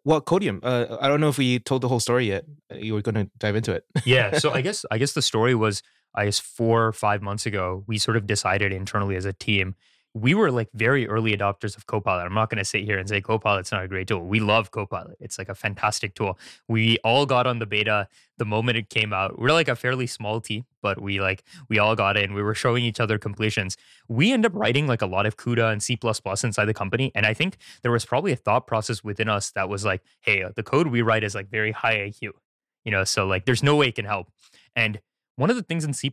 Well, 0.05 0.21
Codeium. 0.21 0.59
Uh, 0.63 0.97
I 0.99 1.07
don't 1.07 1.21
know 1.21 1.29
if 1.29 1.37
we 1.37 1.59
told 1.59 1.81
the 1.81 1.87
whole 1.87 1.99
story 1.99 2.27
yet. 2.27 2.45
Uh, 2.71 2.77
you 2.77 2.93
were 2.93 3.01
going 3.01 3.15
to 3.15 3.29
dive 3.37 3.55
into 3.55 3.73
it. 3.73 3.85
yeah. 4.05 4.37
So 4.37 4.51
I 4.51 4.61
guess 4.67 4.85
I 4.91 4.97
guess 4.97 5.13
the 5.13 5.21
story 5.21 5.55
was 5.55 5.81
I 6.15 6.25
guess 6.25 6.39
four 6.39 6.87
or 6.87 6.93
five 6.93 7.21
months 7.21 7.45
ago 7.45 7.83
we 7.87 7.97
sort 7.97 8.17
of 8.17 8.25
decided 8.25 8.71
internally 8.71 9.15
as 9.15 9.25
a 9.25 9.33
team 9.33 9.75
we 10.15 10.33
were 10.33 10.51
like 10.51 10.69
very 10.73 11.07
early 11.07 11.35
adopters 11.37 11.77
of 11.77 11.85
Copilot. 11.85 12.25
I'm 12.25 12.33
not 12.33 12.49
going 12.49 12.57
to 12.57 12.65
sit 12.65 12.83
here 12.83 12.97
and 12.97 13.07
say 13.07 13.21
Copilot's 13.21 13.71
not 13.71 13.83
a 13.83 13.87
great 13.87 14.07
tool. 14.07 14.25
We 14.25 14.39
love 14.39 14.71
Copilot. 14.71 15.17
It's 15.19 15.37
like 15.37 15.49
a 15.49 15.55
fantastic 15.55 16.15
tool. 16.15 16.37
We 16.67 16.97
all 17.03 17.27
got 17.27 17.45
on 17.45 17.59
the 17.59 17.67
beta 17.67 18.07
the 18.37 18.45
moment 18.45 18.77
it 18.77 18.89
came 18.89 19.13
out. 19.13 19.37
We're 19.37 19.51
like 19.51 19.67
a 19.67 19.75
fairly 19.75 20.07
small 20.07 20.41
team, 20.41 20.65
but 20.81 20.99
we 20.99 21.19
like 21.19 21.43
we 21.69 21.77
all 21.77 21.95
got 21.95 22.17
in. 22.17 22.33
We 22.33 22.41
were 22.41 22.55
showing 22.55 22.83
each 22.83 22.99
other 22.99 23.19
completions. 23.19 23.77
We 24.07 24.31
end 24.31 24.45
up 24.45 24.53
writing 24.55 24.87
like 24.87 25.01
a 25.01 25.05
lot 25.05 25.27
of 25.27 25.37
CUDA 25.37 25.71
and 25.71 25.83
C++ 25.83 25.97
inside 26.43 26.65
the 26.65 26.73
company, 26.73 27.11
and 27.13 27.25
I 27.25 27.33
think 27.33 27.57
there 27.83 27.91
was 27.91 28.05
probably 28.05 28.31
a 28.31 28.37
thought 28.37 28.65
process 28.65 29.03
within 29.03 29.29
us 29.29 29.51
that 29.51 29.69
was 29.69 29.85
like, 29.85 30.01
"Hey, 30.21 30.41
uh, 30.41 30.51
the 30.55 30.63
code 30.63 30.87
we 30.87 31.01
write 31.01 31.23
is 31.23 31.35
like 31.35 31.49
very 31.49 31.71
high 31.71 31.97
IQ." 31.97 32.31
You 32.85 32.91
know, 32.91 33.03
so 33.03 33.27
like 33.27 33.45
there's 33.45 33.61
no 33.61 33.75
way 33.75 33.89
it 33.89 33.95
can 33.95 34.05
help. 34.05 34.31
And 34.75 35.01
one 35.35 35.49
of 35.49 35.55
the 35.55 35.63
things 35.63 35.85
in 35.85 35.93
C++ 35.93 36.11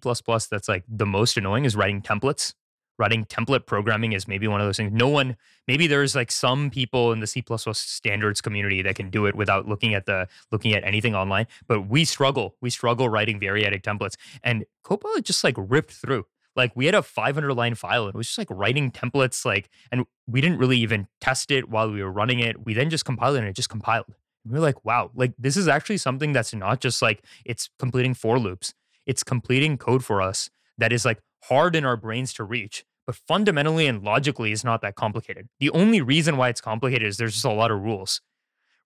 that's 0.50 0.68
like 0.68 0.84
the 0.88 1.06
most 1.06 1.36
annoying 1.36 1.64
is 1.64 1.74
writing 1.74 2.02
templates 2.02 2.54
writing 2.98 3.24
template 3.24 3.66
programming 3.66 4.12
is 4.12 4.26
maybe 4.26 4.48
one 4.48 4.60
of 4.60 4.66
those 4.66 4.76
things. 4.76 4.92
No 4.92 5.08
one, 5.08 5.36
maybe 5.66 5.86
there's 5.86 6.14
like 6.14 6.32
some 6.32 6.70
people 6.70 7.12
in 7.12 7.20
the 7.20 7.26
C++ 7.26 7.44
standards 7.72 8.40
community 8.40 8.82
that 8.82 8.96
can 8.96 9.10
do 9.10 9.26
it 9.26 9.34
without 9.34 9.66
looking 9.66 9.94
at 9.94 10.06
the 10.06 10.28
looking 10.50 10.74
at 10.74 10.84
anything 10.84 11.14
online. 11.14 11.46
But 11.66 11.88
we 11.88 12.04
struggle. 12.04 12.56
We 12.60 12.70
struggle 12.70 13.08
writing 13.08 13.40
variadic 13.40 13.82
templates, 13.82 14.14
and 14.42 14.64
Copilot 14.82 15.24
just 15.24 15.44
like 15.44 15.54
ripped 15.58 15.92
through. 15.92 16.26
Like 16.56 16.72
we 16.74 16.86
had 16.86 16.94
a 16.94 17.02
500 17.02 17.52
line 17.54 17.74
file 17.74 18.06
and 18.06 18.14
it 18.14 18.18
was 18.18 18.28
just 18.28 18.38
like 18.38 18.48
writing 18.50 18.90
templates, 18.90 19.44
like, 19.44 19.68
and 19.92 20.06
we 20.26 20.40
didn't 20.40 20.58
really 20.58 20.78
even 20.78 21.06
test 21.20 21.50
it 21.50 21.68
while 21.68 21.90
we 21.90 22.02
were 22.02 22.10
running 22.10 22.40
it. 22.40 22.64
We 22.64 22.72
then 22.72 22.88
just 22.88 23.04
compiled 23.04 23.36
it 23.36 23.40
and 23.40 23.48
it 23.48 23.54
just 23.54 23.68
compiled. 23.68 24.06
And 24.42 24.52
we 24.52 24.58
are 24.58 24.62
like, 24.62 24.82
wow, 24.84 25.10
like 25.14 25.34
this 25.38 25.56
is 25.56 25.68
actually 25.68 25.98
something 25.98 26.32
that's 26.32 26.54
not 26.54 26.80
just 26.80 27.02
like 27.02 27.22
it's 27.44 27.68
completing 27.78 28.14
for 28.14 28.38
loops. 28.38 28.72
It's 29.04 29.22
completing 29.22 29.76
code 29.76 30.02
for 30.02 30.22
us 30.22 30.48
that 30.78 30.92
is 30.92 31.04
like 31.04 31.20
hard 31.48 31.76
in 31.76 31.84
our 31.84 31.96
brains 31.96 32.32
to 32.34 32.44
reach, 32.44 32.84
but 33.06 33.14
fundamentally 33.14 33.86
and 33.86 34.02
logically 34.02 34.52
is 34.52 34.64
not 34.64 34.82
that 34.82 34.94
complicated. 34.94 35.48
The 35.60 35.70
only 35.70 36.00
reason 36.00 36.36
why 36.36 36.48
it's 36.48 36.60
complicated 36.60 37.06
is 37.06 37.16
there's 37.16 37.34
just 37.34 37.44
a 37.44 37.50
lot 37.52 37.70
of 37.70 37.80
rules, 37.80 38.20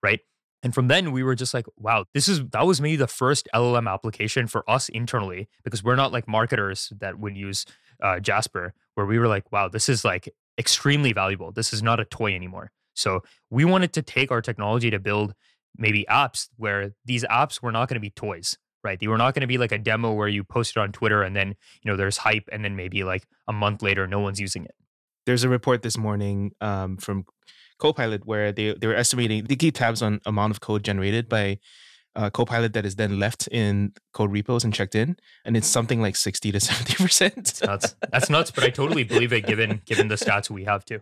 right? 0.02 0.20
And 0.62 0.74
from 0.74 0.88
then 0.88 1.12
we 1.12 1.22
were 1.22 1.34
just 1.34 1.54
like, 1.54 1.66
wow, 1.76 2.04
this 2.12 2.28
is 2.28 2.46
that 2.50 2.66
was 2.66 2.80
maybe 2.80 2.96
the 2.96 3.06
first 3.06 3.48
LLM 3.54 3.90
application 3.90 4.46
for 4.46 4.68
us 4.68 4.88
internally 4.90 5.48
because 5.64 5.82
we're 5.82 5.96
not 5.96 6.12
like 6.12 6.28
marketers 6.28 6.92
that 6.98 7.18
would 7.18 7.36
use 7.36 7.64
uh, 8.02 8.20
Jasper, 8.20 8.74
where 8.94 9.06
we 9.06 9.18
were 9.18 9.28
like, 9.28 9.50
wow, 9.52 9.68
this 9.68 9.88
is 9.88 10.04
like 10.04 10.28
extremely 10.58 11.12
valuable. 11.12 11.52
This 11.52 11.72
is 11.72 11.82
not 11.82 12.00
a 12.00 12.04
toy 12.04 12.34
anymore. 12.34 12.72
So 12.94 13.22
we 13.48 13.64
wanted 13.64 13.94
to 13.94 14.02
take 14.02 14.30
our 14.30 14.42
technology 14.42 14.90
to 14.90 14.98
build 14.98 15.34
maybe 15.76 16.04
apps 16.10 16.48
where 16.56 16.92
these 17.04 17.24
apps 17.24 17.62
were 17.62 17.72
not 17.72 17.88
going 17.88 17.94
to 17.94 18.00
be 18.00 18.10
toys. 18.10 18.58
Right? 18.82 18.99
They 18.99 19.08
were 19.08 19.18
not 19.18 19.34
going 19.34 19.42
to 19.42 19.46
be 19.46 19.58
like 19.58 19.72
a 19.72 19.78
demo 19.78 20.12
where 20.12 20.28
you 20.28 20.44
post 20.44 20.76
it 20.76 20.80
on 20.80 20.92
Twitter 20.92 21.22
and 21.22 21.34
then, 21.34 21.49
you 21.82 21.90
know, 21.90 21.96
there's 21.96 22.18
hype 22.18 22.49
and 22.52 22.64
then 22.64 22.76
maybe 22.76 23.04
like 23.04 23.26
a 23.49 23.52
month 23.52 23.82
later, 23.82 24.06
no 24.06 24.20
one's 24.20 24.40
using 24.40 24.64
it. 24.64 24.75
There's 25.26 25.44
a 25.44 25.49
report 25.49 25.82
this 25.82 25.99
morning 25.99 26.52
um, 26.60 26.96
from 26.96 27.25
Copilot 27.78 28.26
where 28.26 28.52
they, 28.52 28.75
they 28.75 28.87
were 28.87 28.94
estimating, 28.94 29.44
they 29.44 29.56
keep 29.56 29.75
tabs 29.75 30.02
on 30.02 30.20
amount 30.26 30.52
of 30.52 30.60
code 30.60 30.84
generated 30.84 31.28
by 31.28 31.58
uh, 32.16 32.30
Copilot 32.30 32.72
that 32.72 32.84
is 32.84 32.96
then 32.96 33.18
left 33.18 33.46
in 33.49 33.92
code 34.12 34.32
repos 34.32 34.64
and 34.64 34.75
checked 34.75 34.94
in, 34.94 35.16
and 35.44 35.56
it's 35.56 35.66
something 35.66 36.02
like 36.02 36.16
sixty 36.16 36.50
to 36.52 36.60
seventy 36.60 36.94
percent. 36.94 37.34
That's 37.37 37.62
nuts. 37.62 37.94
That's 38.10 38.30
nuts, 38.30 38.50
but 38.50 38.64
I 38.64 38.70
totally 38.70 39.04
believe 39.04 39.32
it 39.32 39.46
given 39.46 39.80
given 39.84 40.08
the 40.08 40.16
stats 40.16 40.50
we 40.50 40.64
have 40.64 40.84
too. 40.84 41.00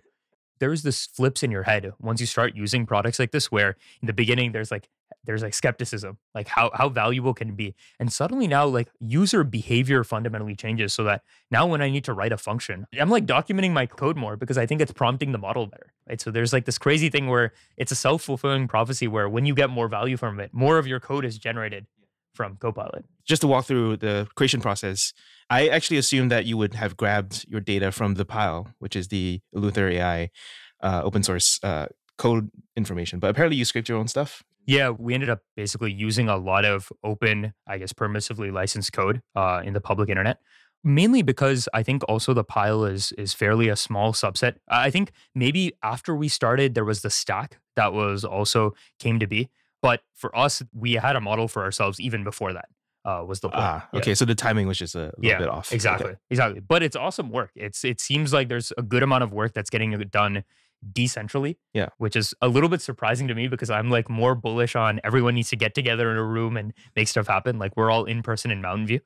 There's 0.58 0.82
this 0.82 1.06
flips 1.06 1.42
in 1.42 1.50
your 1.50 1.64
head 1.64 1.92
once 2.00 2.20
you 2.20 2.26
start 2.26 2.54
using 2.54 2.86
products 2.86 3.18
like 3.18 3.30
this, 3.30 3.50
where 3.50 3.76
in 4.00 4.06
the 4.06 4.12
beginning 4.12 4.52
there's 4.52 4.70
like 4.70 4.88
there's 5.24 5.42
like 5.42 5.54
skepticism, 5.54 6.18
like 6.34 6.48
how 6.48 6.70
how 6.74 6.88
valuable 6.88 7.34
can 7.34 7.50
it 7.50 7.56
be? 7.56 7.74
And 7.98 8.12
suddenly 8.12 8.46
now 8.46 8.66
like 8.66 8.88
user 9.00 9.44
behavior 9.44 10.04
fundamentally 10.04 10.54
changes 10.54 10.94
so 10.94 11.04
that 11.04 11.22
now 11.50 11.66
when 11.66 11.82
I 11.82 11.90
need 11.90 12.04
to 12.04 12.12
write 12.12 12.32
a 12.32 12.38
function, 12.38 12.86
I'm 12.98 13.10
like 13.10 13.26
documenting 13.26 13.72
my 13.72 13.86
code 13.86 14.16
more 14.16 14.36
because 14.36 14.58
I 14.58 14.66
think 14.66 14.80
it's 14.80 14.92
prompting 14.92 15.32
the 15.32 15.38
model 15.38 15.66
better. 15.66 15.92
Right. 16.08 16.20
So 16.20 16.30
there's 16.30 16.52
like 16.52 16.64
this 16.64 16.78
crazy 16.78 17.10
thing 17.10 17.26
where 17.28 17.52
it's 17.76 17.92
a 17.92 17.96
self-fulfilling 17.96 18.68
prophecy 18.68 19.08
where 19.08 19.28
when 19.28 19.44
you 19.44 19.54
get 19.54 19.68
more 19.70 19.88
value 19.88 20.16
from 20.16 20.40
it, 20.40 20.54
more 20.54 20.78
of 20.78 20.86
your 20.86 21.00
code 21.00 21.24
is 21.24 21.38
generated 21.38 21.86
from 22.34 22.56
Copilot. 22.56 23.04
Just 23.26 23.42
to 23.42 23.48
walk 23.48 23.66
through 23.66 23.98
the 23.98 24.28
creation 24.34 24.60
process, 24.60 25.12
I 25.50 25.68
actually 25.68 25.98
assumed 25.98 26.30
that 26.30 26.46
you 26.46 26.56
would 26.56 26.74
have 26.74 26.96
grabbed 26.96 27.46
your 27.48 27.60
data 27.60 27.92
from 27.92 28.14
the 28.14 28.24
pile, 28.24 28.68
which 28.78 28.96
is 28.96 29.08
the 29.08 29.40
EleutherAI 29.54 30.28
uh, 30.82 31.02
open 31.04 31.22
source 31.22 31.58
uh, 31.62 31.86
code 32.16 32.50
information. 32.76 33.18
But 33.18 33.30
apparently, 33.30 33.56
you 33.56 33.64
scraped 33.64 33.88
your 33.88 33.98
own 33.98 34.08
stuff. 34.08 34.42
Yeah, 34.66 34.90
we 34.90 35.14
ended 35.14 35.30
up 35.30 35.40
basically 35.56 35.92
using 35.92 36.28
a 36.28 36.36
lot 36.36 36.66
of 36.66 36.92
open, 37.02 37.54
I 37.66 37.78
guess, 37.78 37.94
permissively 37.94 38.52
licensed 38.52 38.92
code 38.92 39.22
uh, 39.34 39.62
in 39.64 39.72
the 39.72 39.80
public 39.80 40.10
internet. 40.10 40.40
Mainly 40.84 41.22
because 41.22 41.68
I 41.72 41.82
think 41.82 42.02
also 42.08 42.34
the 42.34 42.44
pile 42.44 42.84
is 42.84 43.12
is 43.12 43.32
fairly 43.32 43.68
a 43.68 43.76
small 43.76 44.12
subset. 44.12 44.56
I 44.68 44.90
think 44.90 45.10
maybe 45.34 45.72
after 45.82 46.14
we 46.14 46.28
started, 46.28 46.74
there 46.74 46.84
was 46.84 47.02
the 47.02 47.10
stack 47.10 47.58
that 47.76 47.92
was 47.92 48.24
also 48.24 48.74
came 49.00 49.18
to 49.18 49.26
be. 49.26 49.48
But 49.82 50.02
for 50.14 50.36
us, 50.36 50.62
we 50.72 50.94
had 50.94 51.16
a 51.16 51.20
model 51.20 51.48
for 51.48 51.62
ourselves 51.62 52.00
even 52.00 52.24
before 52.24 52.52
that. 52.52 52.68
Uh, 53.04 53.24
was 53.24 53.40
the 53.40 53.48
point. 53.48 53.62
Ah, 53.62 53.88
Yeah. 53.92 54.00
okay. 54.00 54.14
So 54.14 54.24
the 54.24 54.34
timing 54.34 54.66
was 54.66 54.76
just 54.76 54.94
a 54.94 54.98
little 54.98 55.14
yeah, 55.22 55.38
bit 55.38 55.48
off. 55.48 55.72
Exactly, 55.72 56.10
Okay. 56.10 56.18
exactly. 56.30 56.60
But 56.60 56.82
it's 56.82 56.96
awesome 56.96 57.30
work. 57.30 57.52
It's 57.54 57.84
it 57.84 58.00
seems 58.00 58.32
like 58.32 58.48
there's 58.48 58.72
a 58.76 58.82
good 58.82 59.02
amount 59.02 59.22
of 59.22 59.32
work 59.32 59.54
that's 59.54 59.70
getting 59.70 59.92
done 60.10 60.44
decentrally. 60.92 61.56
Yeah. 61.72 61.88
which 61.98 62.16
is 62.16 62.34
a 62.40 62.48
little 62.48 62.68
bit 62.68 62.80
surprising 62.82 63.28
to 63.28 63.34
me 63.34 63.48
because 63.48 63.70
I'm 63.70 63.90
like 63.90 64.08
more 64.10 64.34
bullish 64.34 64.76
on 64.76 65.00
everyone 65.04 65.34
needs 65.34 65.50
to 65.50 65.56
get 65.56 65.74
together 65.74 66.10
in 66.10 66.16
a 66.16 66.24
room 66.24 66.56
and 66.56 66.72
make 66.94 67.08
stuff 67.08 67.26
happen. 67.28 67.58
Like 67.58 67.76
we're 67.76 67.90
all 67.90 68.04
in 68.04 68.22
person 68.22 68.50
in 68.50 68.60
Mountain 68.60 68.86
View. 68.86 69.00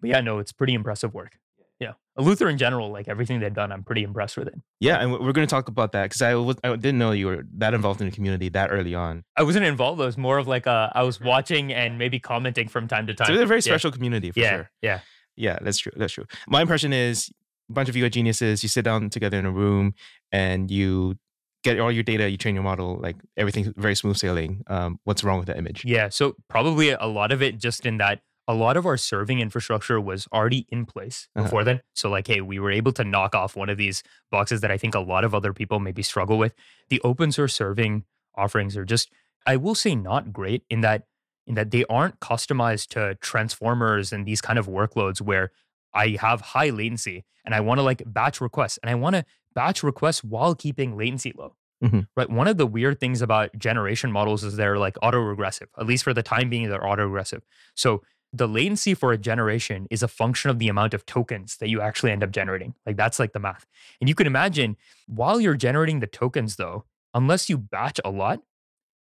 But 0.00 0.10
yeah, 0.10 0.20
no, 0.20 0.38
it's 0.38 0.52
pretty 0.52 0.74
impressive 0.74 1.14
work. 1.14 1.38
Yeah, 1.80 1.92
Eleuther 2.18 2.48
in 2.50 2.56
general, 2.58 2.90
like 2.90 3.08
everything 3.08 3.40
they've 3.40 3.52
done, 3.52 3.72
I'm 3.72 3.82
pretty 3.82 4.04
impressed 4.04 4.36
with 4.36 4.46
it. 4.48 4.54
Yeah, 4.80 5.00
and 5.00 5.12
we're 5.12 5.32
going 5.32 5.46
to 5.46 5.50
talk 5.50 5.68
about 5.68 5.92
that 5.92 6.04
because 6.04 6.22
I, 6.22 6.34
was, 6.36 6.56
I 6.62 6.70
didn't 6.76 6.98
know 6.98 7.10
you 7.10 7.26
were 7.26 7.44
that 7.56 7.74
involved 7.74 8.00
in 8.00 8.08
the 8.08 8.14
community 8.14 8.48
that 8.50 8.70
early 8.70 8.94
on. 8.94 9.24
I 9.36 9.42
wasn't 9.42 9.64
involved. 9.64 10.00
I 10.00 10.06
was 10.06 10.16
more 10.16 10.38
of 10.38 10.46
like 10.46 10.66
uh, 10.66 10.90
I 10.94 11.02
was 11.02 11.20
watching 11.20 11.72
and 11.72 11.98
maybe 11.98 12.20
commenting 12.20 12.68
from 12.68 12.86
time 12.86 13.06
to 13.08 13.14
time. 13.14 13.26
So 13.26 13.34
they're 13.34 13.42
a 13.42 13.46
very 13.46 13.58
Yeah. 13.58 13.72
special 13.72 13.90
community 13.90 14.30
for 14.30 14.38
yeah, 14.40 14.50
sure. 14.50 14.70
yeah. 14.82 15.00
Yeah, 15.36 15.58
that's 15.60 15.78
true. 15.78 15.92
That's 15.96 16.12
true. 16.12 16.26
My 16.46 16.62
impression 16.62 16.92
is 16.92 17.28
a 17.68 17.72
bunch 17.72 17.88
of 17.88 17.96
you 17.96 18.04
are 18.04 18.08
geniuses. 18.08 18.62
You 18.62 18.68
sit 18.68 18.84
down 18.84 19.10
together 19.10 19.36
in 19.36 19.46
a 19.46 19.50
room 19.50 19.94
and 20.30 20.70
you 20.70 21.16
get 21.64 21.80
all 21.80 21.90
your 21.90 22.04
data. 22.04 22.30
You 22.30 22.36
train 22.36 22.54
your 22.54 22.62
model. 22.62 23.00
Like 23.02 23.16
everything's 23.36 23.72
very 23.76 23.96
smooth 23.96 24.16
sailing. 24.16 24.62
Um, 24.68 25.00
what's 25.02 25.24
wrong 25.24 25.38
with 25.38 25.48
the 25.48 25.58
image? 25.58 25.82
Yeah. 25.84 26.08
So 26.10 26.36
probably 26.48 26.90
a 26.90 27.06
lot 27.06 27.32
of 27.32 27.42
it 27.42 27.58
just 27.58 27.84
in 27.84 27.96
that 27.98 28.20
a 28.46 28.54
lot 28.54 28.76
of 28.76 28.84
our 28.84 28.96
serving 28.96 29.40
infrastructure 29.40 30.00
was 30.00 30.28
already 30.32 30.66
in 30.68 30.84
place 30.86 31.28
Uh-huh. 31.34 31.44
before 31.44 31.64
then. 31.64 31.80
So 31.94 32.10
like, 32.10 32.26
hey, 32.26 32.40
we 32.40 32.58
were 32.58 32.70
able 32.70 32.92
to 32.92 33.04
knock 33.04 33.34
off 33.34 33.56
one 33.56 33.68
of 33.70 33.78
these 33.78 34.02
boxes 34.30 34.60
that 34.60 34.70
I 34.70 34.76
think 34.78 34.94
a 34.94 35.00
lot 35.00 35.24
of 35.24 35.34
other 35.34 35.52
people 35.52 35.80
maybe 35.80 36.02
struggle 36.02 36.36
with. 36.38 36.54
The 36.90 37.00
open 37.02 37.32
source 37.32 37.54
serving 37.54 38.04
offerings 38.34 38.76
are 38.76 38.84
just, 38.84 39.10
I 39.46 39.56
will 39.56 39.74
say, 39.74 39.94
not 39.94 40.32
great 40.32 40.64
in 40.68 40.80
that 40.82 41.06
in 41.46 41.54
that 41.56 41.70
they 41.70 41.84
aren't 41.90 42.20
customized 42.20 42.88
to 42.88 43.16
transformers 43.16 44.12
and 44.14 44.24
these 44.26 44.40
kind 44.40 44.58
of 44.58 44.66
workloads 44.66 45.20
where 45.20 45.52
I 45.92 46.16
have 46.20 46.40
high 46.40 46.70
latency 46.70 47.24
and 47.44 47.54
I 47.54 47.60
want 47.60 47.78
to 47.78 47.82
like 47.82 48.02
batch 48.06 48.40
requests 48.40 48.78
and 48.82 48.88
I 48.90 48.94
want 48.94 49.14
to 49.16 49.24
batch 49.54 49.82
requests 49.82 50.24
while 50.24 50.54
keeping 50.54 50.96
latency 50.96 51.32
low. 51.36 51.54
Mhm. 51.82 52.08
Right. 52.16 52.30
One 52.30 52.48
of 52.48 52.56
the 52.56 52.66
weird 52.66 52.98
things 52.98 53.20
about 53.20 53.58
generation 53.58 54.10
models 54.10 54.42
is 54.42 54.56
they're 54.56 54.78
like 54.78 54.94
autoregressive. 55.02 55.66
At 55.78 55.86
least 55.86 56.02
for 56.04 56.14
the 56.14 56.22
time 56.22 56.48
being, 56.48 56.68
they're 56.70 56.84
auto 56.86 57.06
autoregressive. 57.08 57.42
So 57.74 58.02
the 58.34 58.48
latency 58.48 58.94
for 58.94 59.12
a 59.12 59.18
generation 59.18 59.86
is 59.90 60.02
a 60.02 60.08
function 60.08 60.50
of 60.50 60.58
the 60.58 60.68
amount 60.68 60.92
of 60.92 61.06
tokens 61.06 61.56
that 61.58 61.68
you 61.68 61.80
actually 61.80 62.10
end 62.10 62.24
up 62.24 62.32
generating. 62.32 62.74
Like 62.84 62.96
that's 62.96 63.20
like 63.20 63.32
the 63.32 63.38
math. 63.38 63.64
And 64.00 64.08
you 64.08 64.14
can 64.16 64.26
imagine 64.26 64.76
while 65.06 65.40
you're 65.40 65.54
generating 65.54 66.00
the 66.00 66.08
tokens, 66.08 66.56
though, 66.56 66.84
unless 67.14 67.48
you 67.48 67.56
batch 67.56 68.00
a 68.04 68.10
lot, 68.10 68.40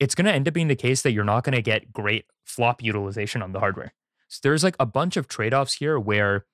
it's 0.02 0.16
going 0.16 0.26
to 0.26 0.34
end 0.34 0.50
up 0.50 0.54
being 0.54 0.68
the 0.68 0.76
case 0.76 1.02
that 1.04 1.14
you're 1.14 1.24
not 1.24 1.46
going 1.46 1.56
to 1.56 1.62
get 1.62 1.94
great 1.94 2.26
flop 2.44 2.84
utilization 2.84 3.42
on 3.42 3.54
the 3.54 3.60
hardware. 3.60 3.94
So 4.28 4.42
there's 4.44 4.66
like 4.66 4.76
a 4.80 4.86
bunch 4.86 5.16
of 5.16 5.30
trade 5.30 5.54
offs 5.54 5.76
here 5.76 5.98
where 5.98 6.46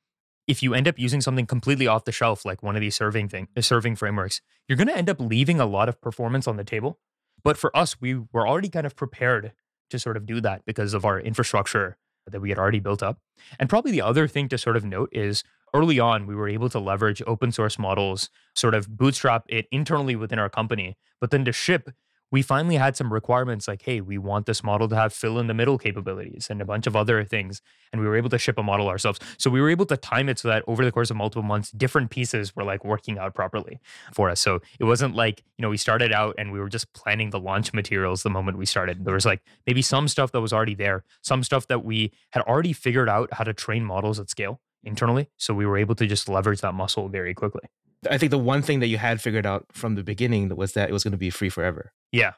if 0.47 0.61
you 0.61 0.75
end 0.75 0.87
up 0.87 0.99
using 0.99 1.19
something 1.19 1.47
completely 1.47 1.87
off 1.87 2.05
the 2.05 2.11
shelf, 2.11 2.45
like 2.45 2.61
one 2.61 2.75
of 2.75 2.81
these 2.81 2.95
serving 2.95 3.29
thing, 3.29 3.47
uh, 3.57 3.61
serving 3.61 3.95
frameworks, 3.95 4.39
you're 4.67 4.77
going 4.77 4.87
to 4.87 4.97
end 4.97 5.09
up 5.09 5.19
leaving 5.19 5.59
a 5.59 5.65
lot 5.65 5.89
of 5.89 5.99
performance 5.99 6.47
on 6.47 6.57
the 6.57 6.63
table. 6.63 6.99
But 7.43 7.57
for 7.57 7.75
us, 7.75 7.99
we 7.99 8.15
were 8.31 8.47
already 8.47 8.69
kind 8.69 8.85
of 8.85 8.95
prepared 8.95 9.53
to 9.89 9.97
sort 9.97 10.17
of 10.17 10.27
do 10.27 10.41
that 10.41 10.63
because 10.65 10.93
of 10.93 11.05
our 11.05 11.19
infrastructure 11.19 11.97
that 12.31 12.41
we 12.41 12.49
had 12.49 12.57
already 12.57 12.79
built 12.79 13.03
up. 13.03 13.19
And 13.59 13.69
probably 13.69 13.91
the 13.91 14.01
other 14.01 14.27
thing 14.27 14.49
to 14.49 14.57
sort 14.57 14.77
of 14.77 14.85
note 14.85 15.09
is 15.11 15.43
early 15.73 15.99
on, 15.99 16.27
we 16.27 16.35
were 16.35 16.49
able 16.49 16.69
to 16.69 16.79
leverage 16.79 17.21
open 17.27 17.51
source 17.51 17.77
models, 17.77 18.29
sort 18.55 18.73
of 18.73 18.97
bootstrap 18.97 19.45
it 19.47 19.67
internally 19.71 20.15
within 20.15 20.39
our 20.39 20.49
company. 20.49 20.97
But 21.19 21.31
then 21.31 21.45
to 21.45 21.51
ship, 21.51 21.89
we 22.31 22.41
finally 22.41 22.75
had 22.75 22.97
some 22.97 23.13
requirements 23.13 23.67
like, 23.67 23.81
hey, 23.83 24.01
we 24.01 24.17
want 24.17 24.45
this 24.45 24.63
model 24.63 24.87
to 24.89 24.95
have 24.95 25.13
fill 25.13 25.39
in 25.39 25.47
the 25.47 25.53
middle 25.53 25.77
capabilities 25.77 26.47
and 26.49 26.61
a 26.61 26.65
bunch 26.65 26.87
of 26.87 26.95
other 26.95 27.23
things. 27.23 27.61
And 27.93 28.01
we 28.01 28.07
were 28.07 28.17
able 28.17 28.29
to 28.29 28.37
ship 28.37 28.57
a 28.57 28.63
model 28.63 28.89
ourselves. 28.89 29.19
So 29.37 29.49
we 29.49 29.61
were 29.61 29.69
able 29.69 29.85
to 29.85 29.97
time 29.97 30.27
it 30.27 30.39
so 30.39 30.49
that 30.49 30.63
over 30.67 30.83
the 30.83 30.91
course 30.91 31.09
of 31.09 31.17
multiple 31.17 31.43
months, 31.43 31.71
different 31.71 32.09
pieces 32.09 32.55
were 32.55 32.63
like 32.63 32.83
working 32.83 33.17
out 33.17 33.33
properly 33.33 33.79
for 34.13 34.29
us. 34.29 34.41
So 34.41 34.59
it 34.79 34.83
wasn't 34.83 35.15
like, 35.15 35.43
you 35.57 35.63
know, 35.63 35.69
we 35.69 35.77
started 35.77 36.11
out 36.11 36.35
and 36.37 36.51
we 36.51 36.59
were 36.59 36.69
just 36.69 36.91
planning 36.93 37.29
the 37.29 37.39
launch 37.39 37.73
materials 37.73 38.23
the 38.23 38.29
moment 38.29 38.57
we 38.57 38.65
started. 38.65 39.05
There 39.05 39.13
was 39.13 39.25
like 39.25 39.41
maybe 39.65 39.81
some 39.81 40.07
stuff 40.07 40.31
that 40.33 40.41
was 40.41 40.51
already 40.51 40.75
there, 40.75 41.03
some 41.21 41.43
stuff 41.43 41.67
that 41.67 41.85
we 41.85 42.11
had 42.31 42.43
already 42.43 42.73
figured 42.73 43.09
out 43.09 43.33
how 43.33 43.45
to 43.45 43.53
train 43.53 43.85
models 43.85 44.19
at 44.19 44.29
scale 44.29 44.59
internally. 44.83 45.29
So 45.37 45.53
we 45.53 45.65
were 45.65 45.77
able 45.77 45.95
to 45.95 46.05
just 46.07 46.27
leverage 46.27 46.61
that 46.61 46.73
muscle 46.73 47.07
very 47.07 47.33
quickly. 47.33 47.69
I 48.09 48.17
think 48.17 48.31
the 48.31 48.37
one 48.37 48.61
thing 48.61 48.79
that 48.79 48.87
you 48.87 48.97
had 48.97 49.21
figured 49.21 49.45
out 49.45 49.65
from 49.71 49.95
the 49.95 50.03
beginning 50.03 50.55
was 50.55 50.73
that 50.73 50.89
it 50.89 50.93
was 50.93 51.03
going 51.03 51.11
to 51.11 51.17
be 51.17 51.29
free 51.29 51.49
forever. 51.49 51.93
Yeah. 52.11 52.33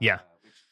Yeah. 0.00 0.16
Uh, 0.16 0.18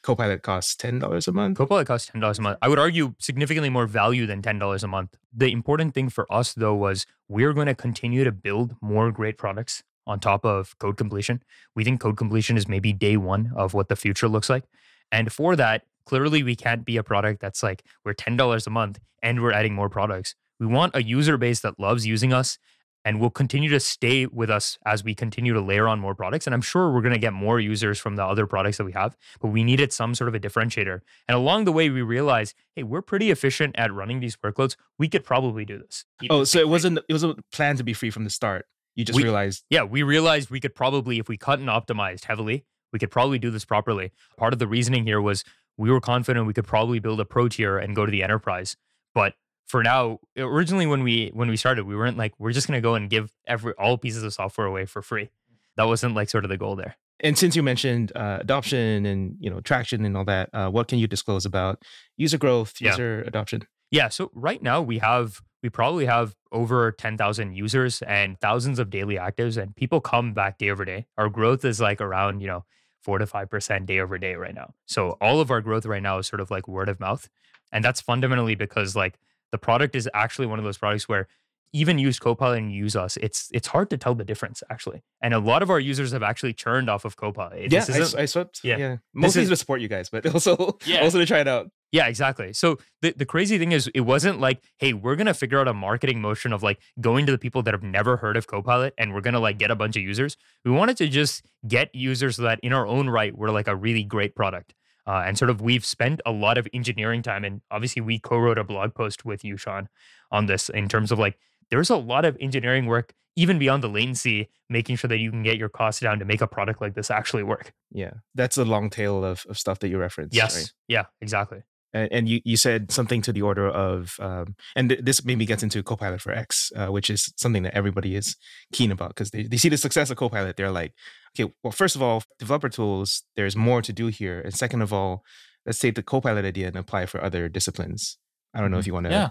Copilot 0.01 0.41
costs 0.41 0.75
ten 0.75 0.99
dollars 0.99 1.27
a 1.27 1.31
month. 1.31 1.57
Copilot 1.57 1.87
costs 1.87 2.11
ten 2.11 2.19
dollars 2.19 2.39
a 2.39 2.41
month. 2.41 2.57
I 2.61 2.67
would 2.67 2.79
argue 2.79 3.15
significantly 3.19 3.69
more 3.69 3.87
value 3.87 4.25
than 4.25 4.41
ten 4.41 4.59
dollars 4.59 4.83
a 4.83 4.87
month. 4.87 5.15
The 5.33 5.51
important 5.51 5.93
thing 5.93 6.09
for 6.09 6.31
us 6.31 6.53
though 6.53 6.75
was 6.75 7.05
we're 7.29 7.53
going 7.53 7.67
to 7.67 7.75
continue 7.75 8.23
to 8.23 8.31
build 8.31 8.75
more 8.81 9.11
great 9.11 9.37
products 9.37 9.83
on 10.05 10.19
top 10.19 10.43
of 10.45 10.77
code 10.79 10.97
completion. 10.97 11.41
We 11.75 11.85
think 11.85 12.01
code 12.01 12.17
completion 12.17 12.57
is 12.57 12.67
maybe 12.67 12.91
day 12.91 13.15
one 13.15 13.53
of 13.55 13.73
what 13.73 13.87
the 13.87 13.95
future 13.95 14.27
looks 14.27 14.49
like. 14.49 14.65
And 15.11 15.31
for 15.31 15.55
that, 15.55 15.83
clearly 16.05 16.43
we 16.43 16.55
can't 16.55 16.83
be 16.83 16.97
a 16.97 17.03
product 17.03 17.39
that's 17.39 17.63
like 17.63 17.83
we're 18.03 18.13
ten 18.13 18.35
dollars 18.35 18.67
a 18.67 18.71
month 18.71 18.99
and 19.21 19.41
we're 19.41 19.53
adding 19.53 19.73
more 19.73 19.89
products. 19.89 20.35
We 20.59 20.67
want 20.67 20.95
a 20.95 21.03
user 21.03 21.37
base 21.37 21.61
that 21.61 21.79
loves 21.79 22.05
using 22.05 22.33
us 22.33 22.57
and 23.05 23.19
will 23.19 23.29
continue 23.29 23.69
to 23.69 23.79
stay 23.79 24.25
with 24.25 24.49
us 24.49 24.77
as 24.85 25.03
we 25.03 25.13
continue 25.13 25.53
to 25.53 25.61
layer 25.61 25.87
on 25.87 25.99
more 25.99 26.15
products. 26.15 26.47
And 26.47 26.53
I'm 26.53 26.61
sure 26.61 26.91
we're 26.91 27.01
going 27.01 27.13
to 27.13 27.19
get 27.19 27.33
more 27.33 27.59
users 27.59 27.99
from 27.99 28.15
the 28.15 28.23
other 28.23 28.47
products 28.47 28.77
that 28.77 28.85
we 28.85 28.93
have, 28.93 29.17
but 29.41 29.49
we 29.49 29.63
needed 29.63 29.91
some 29.91 30.15
sort 30.15 30.27
of 30.29 30.35
a 30.35 30.39
differentiator. 30.39 31.01
And 31.27 31.35
along 31.35 31.65
the 31.65 31.71
way, 31.71 31.89
we 31.89 32.01
realized, 32.01 32.55
hey, 32.75 32.83
we're 32.83 33.01
pretty 33.01 33.31
efficient 33.31 33.75
at 33.77 33.93
running 33.93 34.19
these 34.19 34.35
workloads. 34.37 34.75
We 34.97 35.09
could 35.09 35.23
probably 35.23 35.65
do 35.65 35.77
this. 35.77 36.05
Oh, 36.29 36.43
so 36.43 36.59
it 36.59 36.69
wasn't 36.69 36.99
it 37.09 37.13
wasn't 37.13 37.39
planned 37.51 37.77
to 37.79 37.83
be 37.83 37.93
free 37.93 38.09
from 38.09 38.23
the 38.23 38.29
start. 38.29 38.65
You 38.95 39.03
just 39.05 39.17
We- 39.17 39.23
realized 39.23 39.63
Yeah, 39.69 39.83
we 39.83 40.03
realized 40.03 40.49
we 40.49 40.59
could 40.59 40.75
probably, 40.75 41.19
if 41.19 41.27
we 41.27 41.37
cut 41.37 41.59
and 41.59 41.67
optimized 41.67 42.25
heavily, 42.25 42.65
we 42.91 42.99
could 42.99 43.11
probably 43.11 43.39
do 43.39 43.49
this 43.49 43.65
properly. 43.65 44.11
Part 44.37 44.53
of 44.53 44.59
the 44.59 44.67
reasoning 44.67 45.03
here 45.03 45.19
was 45.19 45.43
we 45.77 45.89
were 45.89 45.99
confident 45.99 46.45
we 46.45 46.53
could 46.53 46.67
probably 46.67 46.99
build 46.99 47.19
a 47.19 47.25
pro 47.25 47.47
tier 47.47 47.77
and 47.79 47.95
go 47.95 48.05
to 48.05 48.11
the 48.11 48.21
enterprise. 48.23 48.77
But 49.15 49.33
for 49.67 49.83
now, 49.83 50.19
originally 50.37 50.85
when 50.85 51.03
we 51.03 51.29
when 51.33 51.49
we 51.49 51.57
started, 51.57 51.85
we 51.85 51.95
weren't 51.95 52.17
like 52.17 52.33
we're 52.39 52.51
just 52.51 52.67
gonna 52.67 52.81
go 52.81 52.95
and 52.95 53.09
give 53.09 53.31
every 53.47 53.73
all 53.73 53.97
pieces 53.97 54.23
of 54.23 54.33
software 54.33 54.67
away 54.67 54.85
for 54.85 55.01
free. 55.01 55.29
That 55.77 55.85
wasn't 55.85 56.15
like 56.15 56.29
sort 56.29 56.45
of 56.45 56.49
the 56.49 56.57
goal 56.57 56.75
there. 56.75 56.95
and 57.19 57.37
since 57.37 57.55
you 57.55 57.63
mentioned 57.63 58.11
uh, 58.15 58.37
adoption 58.41 59.05
and 59.05 59.35
you 59.39 59.49
know 59.49 59.61
traction 59.61 60.05
and 60.05 60.15
all 60.17 60.25
that, 60.25 60.49
uh, 60.53 60.69
what 60.69 60.87
can 60.87 60.99
you 60.99 61.07
disclose 61.07 61.45
about 61.45 61.81
user 62.17 62.37
growth, 62.37 62.75
Yeah. 62.79 62.91
user 62.91 63.21
adoption? 63.25 63.65
Yeah. 63.91 64.09
So 64.09 64.29
right 64.33 64.61
now 64.61 64.81
we 64.81 64.99
have 64.99 65.41
we 65.63 65.69
probably 65.69 66.05
have 66.05 66.35
over 66.51 66.91
ten 66.91 67.17
thousand 67.17 67.55
users 67.55 68.01
and 68.03 68.39
thousands 68.41 68.77
of 68.79 68.89
daily 68.89 69.15
actives, 69.15 69.57
and 69.61 69.75
people 69.75 70.01
come 70.01 70.33
back 70.33 70.57
day 70.57 70.69
over 70.69 70.83
day. 70.85 71.05
Our 71.17 71.29
growth 71.29 71.63
is 71.65 71.79
like 71.79 72.01
around 72.01 72.41
you 72.41 72.47
know 72.47 72.65
four 73.01 73.17
to 73.19 73.25
five 73.25 73.49
percent 73.49 73.85
day 73.85 73.99
over 73.99 74.17
day 74.17 74.35
right 74.35 74.53
now. 74.55 74.73
So 74.85 75.17
all 75.21 75.39
of 75.39 75.49
our 75.51 75.61
growth 75.61 75.85
right 75.85 76.03
now 76.03 76.17
is 76.19 76.27
sort 76.27 76.39
of 76.41 76.51
like 76.51 76.67
word 76.67 76.89
of 76.89 76.99
mouth, 76.99 77.29
and 77.71 77.83
that's 77.83 78.01
fundamentally 78.01 78.55
because 78.55 78.95
like 78.95 79.15
the 79.53 79.57
product 79.57 79.95
is 79.95 80.09
actually 80.13 80.47
one 80.47 80.59
of 80.59 80.65
those 80.65 80.77
products 80.77 81.07
where 81.07 81.27
even 81.75 81.97
use 81.97 82.19
Copilot 82.19 82.59
and 82.59 82.71
use 82.71 82.95
us, 82.95 83.17
it's 83.17 83.49
it's 83.51 83.67
hard 83.67 83.89
to 83.89 83.97
tell 83.97 84.13
the 84.13 84.23
difference 84.31 84.61
actually. 84.69 85.01
And 85.23 85.33
a 85.33 85.39
lot 85.39 85.63
of 85.63 85.69
our 85.71 85.79
users 85.79 86.11
have 86.11 86.21
actually 86.21 86.53
churned 86.53 86.87
off 86.93 87.03
of 87.03 87.15
Copilot. 87.15 87.71
Yeah, 87.71 87.79
This 87.79 87.89
I, 87.89 87.99
isn't- 87.99 88.19
s- 88.19 88.23
I 88.23 88.25
swept. 88.25 88.59
yeah. 88.63 88.77
Yeah, 88.77 88.95
mostly 89.13 89.41
is- 89.43 89.49
to 89.49 89.55
support 89.55 89.81
you 89.81 89.87
guys, 89.87 90.07
but 90.09 90.23
also 90.35 90.77
Yeah. 90.85 91.01
also 91.01 91.17
to 91.19 91.25
try 91.25 91.39
it 91.39 91.47
out. 91.47 91.71
Yeah, 91.91 92.07
exactly. 92.07 92.53
So 92.53 92.77
the, 93.03 93.13
the 93.15 93.25
crazy 93.25 93.57
thing 93.59 93.71
is, 93.71 93.87
it 93.93 94.01
wasn't 94.01 94.39
like, 94.39 94.63
hey, 94.79 94.93
we're 94.93 95.15
gonna 95.15 95.33
figure 95.33 95.59
out 95.59 95.67
a 95.67 95.73
marketing 95.73 96.21
motion 96.21 96.53
of 96.53 96.61
like 96.63 96.79
going 97.01 97.25
to 97.27 97.31
the 97.31 97.37
people 97.39 97.61
that 97.63 97.73
have 97.73 97.83
never 97.83 98.17
heard 98.17 98.37
of 98.37 98.45
Copilot 98.47 98.93
and 98.99 99.13
we're 99.13 99.21
gonna 99.21 99.39
like 99.39 99.57
get 99.57 99.71
a 99.71 99.75
bunch 99.75 99.95
of 99.95 100.03
users. 100.03 100.37
We 100.65 100.69
wanted 100.71 100.97
to 100.97 101.07
just 101.07 101.43
get 101.67 101.93
users 101.95 102.35
so 102.35 102.43
that 102.43 102.59
in 102.61 102.71
our 102.73 102.85
own 102.85 103.09
right, 103.09 103.35
we're 103.35 103.51
like 103.51 103.67
a 103.67 103.75
really 103.75 104.03
great 104.03 104.35
product. 104.35 104.73
Uh, 105.05 105.23
and 105.25 105.37
sort 105.37 105.49
of 105.49 105.61
we've 105.61 105.85
spent 105.85 106.21
a 106.25 106.31
lot 106.31 106.57
of 106.57 106.67
engineering 106.73 107.21
time, 107.21 107.43
and 107.43 107.61
obviously 107.71 108.01
we 108.01 108.19
co-wrote 108.19 108.57
a 108.57 108.63
blog 108.63 108.93
post 108.93 109.25
with 109.25 109.43
you, 109.43 109.57
Sean, 109.57 109.89
on 110.31 110.45
this 110.45 110.69
in 110.69 110.87
terms 110.87 111.11
of 111.11 111.19
like 111.19 111.37
there's 111.69 111.89
a 111.89 111.97
lot 111.97 112.25
of 112.25 112.37
engineering 112.39 112.85
work 112.85 113.13
even 113.35 113.57
beyond 113.57 113.83
the 113.83 113.89
latency, 113.89 114.49
making 114.69 114.95
sure 114.95 115.07
that 115.07 115.17
you 115.17 115.31
can 115.31 115.43
get 115.43 115.57
your 115.57 115.69
costs 115.69 116.01
down 116.01 116.19
to 116.19 116.25
make 116.25 116.41
a 116.41 116.47
product 116.47 116.81
like 116.81 116.93
this 116.93 117.09
actually 117.09 117.43
work. 117.43 117.73
Yeah, 117.91 118.11
that's 118.35 118.57
a 118.57 118.65
long 118.65 118.89
tail 118.89 119.23
of, 119.25 119.45
of 119.49 119.57
stuff 119.57 119.79
that 119.79 119.89
you 119.89 119.97
reference 119.97 120.35
Yes. 120.35 120.55
right? 120.55 120.73
Yeah. 120.87 121.05
Exactly. 121.21 121.63
And, 121.93 122.11
and 122.11 122.29
you, 122.29 122.41
you 122.43 122.57
said 122.57 122.91
something 122.91 123.21
to 123.21 123.31
the 123.31 123.41
order 123.41 123.67
of 123.67 124.15
um, 124.19 124.55
and 124.75 124.89
th- 124.89 125.01
this 125.03 125.23
maybe 125.23 125.45
gets 125.45 125.63
into 125.63 125.83
copilot 125.83 126.21
for 126.21 126.31
x 126.31 126.71
uh, 126.75 126.87
which 126.87 127.09
is 127.09 127.33
something 127.37 127.63
that 127.63 127.75
everybody 127.75 128.15
is 128.15 128.35
keen 128.71 128.91
about 128.91 129.09
because 129.09 129.31
they, 129.31 129.43
they 129.43 129.57
see 129.57 129.69
the 129.69 129.77
success 129.77 130.09
of 130.09 130.17
copilot 130.17 130.55
they're 130.57 130.71
like 130.71 130.93
okay 131.35 131.51
well 131.63 131.71
first 131.71 131.95
of 131.95 132.01
all 132.01 132.23
developer 132.39 132.69
tools 132.69 133.23
there's 133.35 133.55
more 133.55 133.81
to 133.81 133.93
do 133.93 134.07
here 134.07 134.39
and 134.41 134.53
second 134.53 134.81
of 134.81 134.91
all 134.91 135.23
let's 135.65 135.79
take 135.79 135.95
the 135.95 136.03
copilot 136.03 136.45
idea 136.45 136.67
and 136.67 136.75
apply 136.75 137.03
it 137.03 137.09
for 137.09 137.23
other 137.23 137.47
disciplines 137.49 138.17
i 138.53 138.59
don't 138.59 138.71
know 138.71 138.77
if 138.79 138.87
you 138.87 138.93
want 138.93 139.05
to 139.05 139.11
Yeah. 139.11 139.29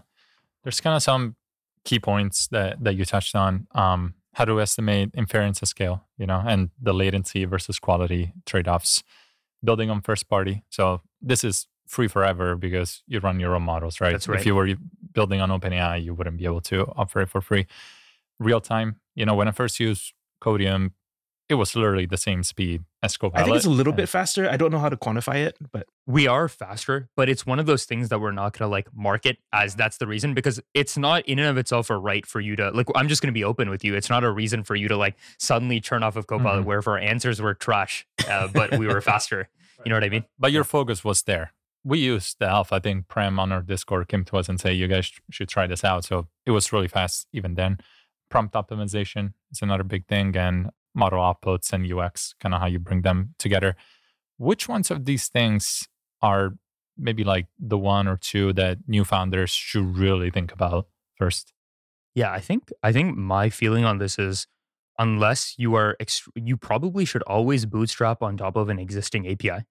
There's 0.65 0.81
kind 0.81 0.95
of 0.95 1.03
some 1.03 1.35
key 1.85 1.99
points 1.99 2.47
that, 2.49 2.83
that 2.85 2.95
you 2.95 3.05
touched 3.05 3.35
on. 3.35 3.67
Um, 3.75 4.15
how 4.35 4.45
to 4.47 4.61
estimate 4.61 5.11
inference 5.15 5.63
at 5.63 5.69
scale, 5.69 6.07
you 6.17 6.25
know, 6.27 6.43
and 6.47 6.71
the 6.81 6.95
latency 6.95 7.45
versus 7.45 7.79
quality 7.79 8.33
trade 8.47 8.67
offs, 8.67 9.03
building 9.63 9.91
on 9.91 10.01
first 10.01 10.29
party. 10.29 10.63
So 10.71 11.03
this 11.21 11.45
is 11.45 11.67
free 11.93 12.09
forever 12.09 12.57
because 12.57 13.03
you 13.07 13.19
run 13.21 13.39
your 13.39 13.55
own 13.55 13.63
models, 13.73 14.01
right? 14.01 14.13
That's 14.13 14.27
right. 14.29 14.41
If 14.41 14.47
you 14.47 14.55
were 14.55 14.69
building 15.13 15.41
on 15.45 15.51
OpenAI, 15.51 16.03
you 16.03 16.15
wouldn't 16.15 16.39
be 16.39 16.47
able 16.47 16.63
to 16.73 16.79
offer 16.97 17.21
it 17.21 17.29
for 17.29 17.41
free. 17.41 17.67
Real 18.41 18.61
time, 18.61 18.97
you 19.15 19.25
know, 19.27 19.35
when 19.35 19.47
I 19.47 19.51
first 19.53 19.79
used 19.79 20.15
Codeium, 20.43 20.93
it 21.49 21.55
was 21.57 21.77
literally 21.77 22.07
the 22.07 22.17
same 22.17 22.43
speed 22.43 22.85
as 23.03 23.17
Copilot. 23.19 23.43
i 23.43 23.45
think 23.45 23.57
it's 23.57 23.67
a 23.67 23.71
little 23.71 23.91
and- 23.93 23.97
bit 23.99 24.09
faster 24.09 24.49
i 24.49 24.57
don't 24.57 24.71
know 24.71 24.79
how 24.79 24.89
to 24.89 24.97
quantify 24.97 25.35
it 25.49 25.55
but 25.73 25.85
we 26.07 26.27
are 26.27 26.49
faster, 26.49 27.09
but 27.19 27.29
it's 27.29 27.45
one 27.45 27.59
of 27.61 27.67
those 27.67 27.85
things 27.85 28.09
that 28.09 28.21
we're 28.21 28.33
not 28.33 28.57
going 28.57 28.67
to 28.69 28.73
like 28.73 28.89
market 28.95 29.37
as 29.53 29.75
that's 29.75 29.99
the 29.99 30.07
reason 30.07 30.33
because 30.35 30.61
it's 30.73 30.97
not 30.97 31.21
in 31.27 31.39
and 31.39 31.49
of 31.49 31.59
itself 31.59 31.91
a 31.91 31.97
right 31.97 32.25
for 32.27 32.41
you 32.41 32.57
to 32.57 32.71
like. 32.71 32.87
I'm 32.97 33.07
just 33.09 33.21
going 33.23 33.29
to 33.35 33.39
be 33.43 33.45
open 33.45 33.69
with 33.71 33.85
you. 33.85 33.95
It's 33.95 34.09
not 34.11 34.25
a 34.25 34.31
reason 34.33 34.65
for 34.65 34.75
you 34.75 34.89
to 34.89 34.97
like 34.97 35.15
suddenly 35.39 35.79
turn 35.81 36.03
off 36.03 36.17
of 36.17 36.27
Copilot 36.27 36.63
Mhm. 36.63 36.65
where 36.65 36.79
if 36.79 36.89
our 36.89 36.99
answers 36.99 37.41
were 37.41 37.55
trash, 37.55 38.05
uh, 38.29 38.49
but 38.49 38.79
we 38.79 38.87
were 38.89 39.01
faster. 39.13 39.49
You 39.85 39.91
know 39.91 39.97
what 39.97 40.05
I 40.05 40.09
mean? 40.09 40.25
but 40.39 40.51
your 40.53 40.65
focus 40.65 41.05
was 41.05 41.23
there. 41.23 41.53
We 41.85 41.99
used 41.99 42.39
the 42.39 42.47
alpha. 42.47 42.77
I 42.77 42.81
think 42.81 43.09
Prem 43.09 43.39
on 43.39 43.51
our 43.53 43.61
Discord 43.63 44.09
came 44.09 44.25
to 44.27 44.37
us 44.37 44.49
and 44.49 44.61
say, 44.61 44.73
you 44.73 44.87
guys 44.87 45.07
sh- 45.07 45.21
should 45.31 45.49
try 45.49 45.67
this 45.67 45.85
out. 45.85 46.05
So 46.05 46.29
it 46.47 46.53
was 46.53 46.73
really 46.73 46.89
fast 46.89 47.27
even 47.33 47.55
then. 47.55 47.79
Prompt 48.31 48.55
optimization 48.55 49.33
is 49.51 49.63
another 49.63 49.83
big 49.83 50.07
thing 50.07 50.37
and 50.37 50.71
model 50.95 51.19
outputs 51.19 51.73
and 51.73 51.91
UX, 51.91 52.35
kind 52.41 52.55
of 52.55 52.61
how 52.61 52.67
you 52.67 52.79
bring 52.79 53.03
them 53.03 53.35
together. 53.39 53.77
Which 54.39 54.69
ones 54.69 54.91
of 54.91 55.05
these 55.05 55.29
things 55.29 55.89
are 56.21 56.55
maybe 56.97 57.25
like 57.25 57.47
the 57.59 57.79
one 57.79 58.07
or 58.07 58.17
two 58.17 58.53
that 58.53 58.79
new 58.87 59.05
founders 59.05 59.51
should 59.51 59.97
really 59.97 60.31
think 60.31 60.53
about 60.53 60.87
first? 61.17 61.53
Yeah, 62.15 62.31
I 62.31 62.41
think 62.41 62.71
I 62.83 62.93
think 62.93 63.17
my 63.17 63.49
feeling 63.49 63.85
on 63.85 63.99
this 63.99 64.19
is 64.19 64.47
unless 64.99 65.55
you 65.59 65.75
are 65.75 65.97
ext- 66.01 66.29
you 66.35 66.57
probably 66.57 67.05
should 67.05 67.23
always 67.23 67.65
bootstrap 67.67 68.23
on 68.23 68.37
top 68.37 68.57
of 68.57 68.69
an 68.69 68.79
existing 68.79 69.27
API, 69.27 69.65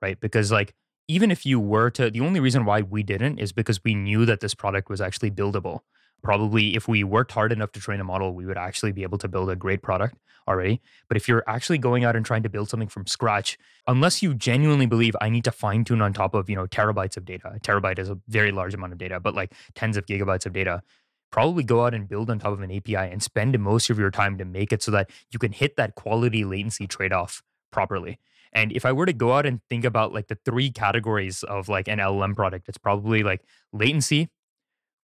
right? 0.00 0.18
Because 0.20 0.52
like 0.52 0.74
even 1.08 1.30
if 1.30 1.46
you 1.46 1.58
were 1.58 1.90
to 1.90 2.10
the 2.10 2.20
only 2.20 2.38
reason 2.38 2.64
why 2.64 2.82
we 2.82 3.02
didn't 3.02 3.38
is 3.38 3.52
because 3.52 3.82
we 3.82 3.94
knew 3.94 4.26
that 4.26 4.40
this 4.40 4.54
product 4.54 4.90
was 4.90 5.00
actually 5.00 5.30
buildable. 5.30 5.80
Probably 6.22 6.76
if 6.76 6.86
we 6.86 7.02
worked 7.04 7.32
hard 7.32 7.52
enough 7.52 7.72
to 7.72 7.80
train 7.80 8.00
a 8.00 8.04
model, 8.04 8.34
we 8.34 8.44
would 8.44 8.58
actually 8.58 8.92
be 8.92 9.02
able 9.02 9.18
to 9.18 9.28
build 9.28 9.48
a 9.50 9.56
great 9.56 9.82
product 9.82 10.16
already. 10.46 10.80
But 11.08 11.16
if 11.16 11.28
you're 11.28 11.44
actually 11.46 11.78
going 11.78 12.04
out 12.04 12.16
and 12.16 12.26
trying 12.26 12.42
to 12.42 12.48
build 12.48 12.68
something 12.68 12.88
from 12.88 13.06
scratch, 13.06 13.56
unless 13.86 14.22
you 14.22 14.34
genuinely 14.34 14.86
believe 14.86 15.14
I 15.20 15.28
need 15.28 15.44
to 15.44 15.52
fine 15.52 15.84
tune 15.84 16.02
on 16.02 16.12
top 16.12 16.34
of, 16.34 16.50
you 16.50 16.56
know, 16.56 16.66
terabytes 16.66 17.16
of 17.16 17.24
data. 17.24 17.52
A 17.54 17.60
terabyte 17.60 17.98
is 17.98 18.10
a 18.10 18.18
very 18.28 18.52
large 18.52 18.74
amount 18.74 18.92
of 18.92 18.98
data, 18.98 19.20
but 19.20 19.34
like 19.34 19.52
tens 19.74 19.96
of 19.96 20.06
gigabytes 20.06 20.46
of 20.46 20.52
data 20.52 20.82
probably 21.30 21.62
go 21.62 21.84
out 21.84 21.94
and 21.94 22.08
build 22.08 22.30
on 22.30 22.38
top 22.38 22.52
of 22.52 22.62
an 22.62 22.72
API 22.72 22.96
and 22.96 23.22
spend 23.22 23.58
most 23.58 23.90
of 23.90 23.98
your 23.98 24.10
time 24.10 24.38
to 24.38 24.44
make 24.44 24.72
it 24.72 24.82
so 24.82 24.90
that 24.90 25.10
you 25.30 25.38
can 25.38 25.52
hit 25.52 25.76
that 25.76 25.94
quality 25.94 26.44
latency 26.44 26.86
trade 26.86 27.12
off 27.12 27.42
properly. 27.70 28.18
And 28.58 28.72
if 28.72 28.84
I 28.84 28.90
were 28.90 29.06
to 29.06 29.12
go 29.12 29.34
out 29.34 29.46
and 29.46 29.60
think 29.70 29.84
about 29.84 30.12
like 30.12 30.26
the 30.26 30.38
three 30.44 30.72
categories 30.72 31.44
of 31.44 31.68
like 31.68 31.86
an 31.86 31.98
LLM 32.00 32.34
product, 32.34 32.68
it's 32.68 32.76
probably 32.76 33.22
like 33.22 33.42
latency, 33.72 34.30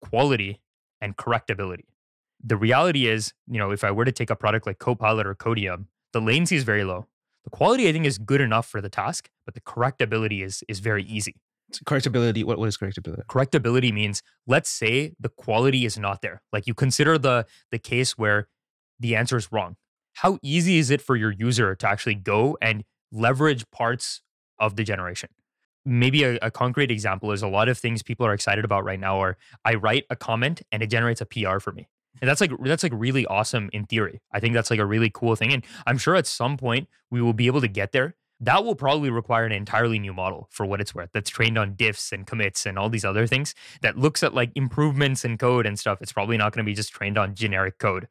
quality, 0.01 0.61
and 1.01 1.17
correctability. 1.17 1.83
The 2.41 2.55
reality 2.55 3.07
is, 3.07 3.33
you 3.47 3.59
know, 3.59 3.71
if 3.71 3.83
I 3.83 3.91
were 3.91 4.05
to 4.05 4.11
take 4.13 4.29
a 4.29 4.37
product 4.37 4.65
like 4.65 4.79
Copilot 4.79 5.27
or 5.27 5.35
Codeium, 5.35 5.87
the 6.13 6.21
latency 6.21 6.55
is 6.55 6.63
very 6.63 6.85
low. 6.85 7.07
The 7.43 7.49
quality 7.49 7.89
I 7.89 7.91
think 7.91 8.05
is 8.05 8.17
good 8.17 8.39
enough 8.39 8.67
for 8.67 8.79
the 8.79 8.89
task, 8.89 9.29
but 9.43 9.53
the 9.53 9.61
correctability 9.61 10.45
is 10.45 10.63
is 10.69 10.79
very 10.79 11.03
easy. 11.03 11.35
correctability 11.85 12.45
what, 12.45 12.57
what 12.57 12.69
is 12.69 12.77
correctability 12.77 13.25
Correctability 13.25 13.91
means 13.91 14.23
let's 14.47 14.69
say 14.69 15.11
the 15.19 15.29
quality 15.29 15.83
is 15.83 15.97
not 15.97 16.21
there. 16.21 16.41
Like 16.53 16.67
you 16.67 16.73
consider 16.73 17.17
the 17.17 17.45
the 17.69 17.79
case 17.79 18.17
where 18.17 18.47
the 18.97 19.13
answer 19.17 19.35
is 19.35 19.51
wrong. 19.51 19.75
How 20.13 20.39
easy 20.41 20.77
is 20.77 20.89
it 20.89 21.01
for 21.01 21.17
your 21.17 21.31
user 21.31 21.75
to 21.75 21.87
actually 21.89 22.15
go 22.15 22.57
and 22.61 22.85
leverage 23.11 23.69
parts 23.71 24.21
of 24.59 24.75
the 24.75 24.83
generation? 24.83 25.29
Maybe 25.83 26.23
a, 26.23 26.37
a 26.41 26.51
concrete 26.51 26.91
example 26.91 27.31
is 27.31 27.41
a 27.41 27.47
lot 27.47 27.67
of 27.67 27.77
things 27.77 28.03
people 28.03 28.25
are 28.25 28.33
excited 28.33 28.65
about 28.65 28.83
right 28.83 28.99
now 28.99 29.19
are 29.19 29.37
I 29.65 29.75
write 29.75 30.05
a 30.09 30.15
comment 30.15 30.61
and 30.71 30.83
it 30.83 30.87
generates 30.87 31.21
a 31.21 31.25
PR 31.25 31.59
for 31.59 31.71
me. 31.71 31.87
And 32.19 32.29
that's 32.29 32.41
like 32.41 32.51
that's 32.63 32.83
like 32.83 32.91
really 32.95 33.25
awesome 33.25 33.69
in 33.73 33.85
theory. 33.85 34.21
I 34.31 34.39
think 34.39 34.53
that's 34.53 34.69
like 34.69 34.79
a 34.79 34.85
really 34.85 35.09
cool 35.09 35.35
thing. 35.35 35.53
And 35.53 35.63
I'm 35.87 35.97
sure 35.97 36.15
at 36.15 36.27
some 36.27 36.57
point 36.57 36.89
we 37.09 37.21
will 37.21 37.33
be 37.33 37.47
able 37.47 37.61
to 37.61 37.67
get 37.67 37.93
there. 37.93 38.15
That 38.39 38.65
will 38.65 38.75
probably 38.75 39.11
require 39.11 39.45
an 39.45 39.51
entirely 39.51 39.99
new 39.99 40.13
model 40.13 40.47
for 40.49 40.65
what 40.65 40.81
it's 40.81 40.95
worth. 40.95 41.09
That's 41.13 41.29
trained 41.29 41.57
on 41.57 41.75
diffs 41.75 42.11
and 42.11 42.25
commits 42.25 42.65
and 42.65 42.77
all 42.77 42.89
these 42.89 43.05
other 43.05 43.27
things 43.27 43.53
that 43.81 43.97
looks 43.97 44.23
at 44.23 44.33
like 44.33 44.51
improvements 44.55 45.23
in 45.23 45.37
code 45.37 45.65
and 45.65 45.79
stuff. 45.79 45.99
It's 46.01 46.11
probably 46.11 46.37
not 46.37 46.51
going 46.51 46.65
to 46.65 46.69
be 46.69 46.73
just 46.75 46.91
trained 46.91 47.17
on 47.17 47.35
generic 47.35 47.77
code. 47.77 48.07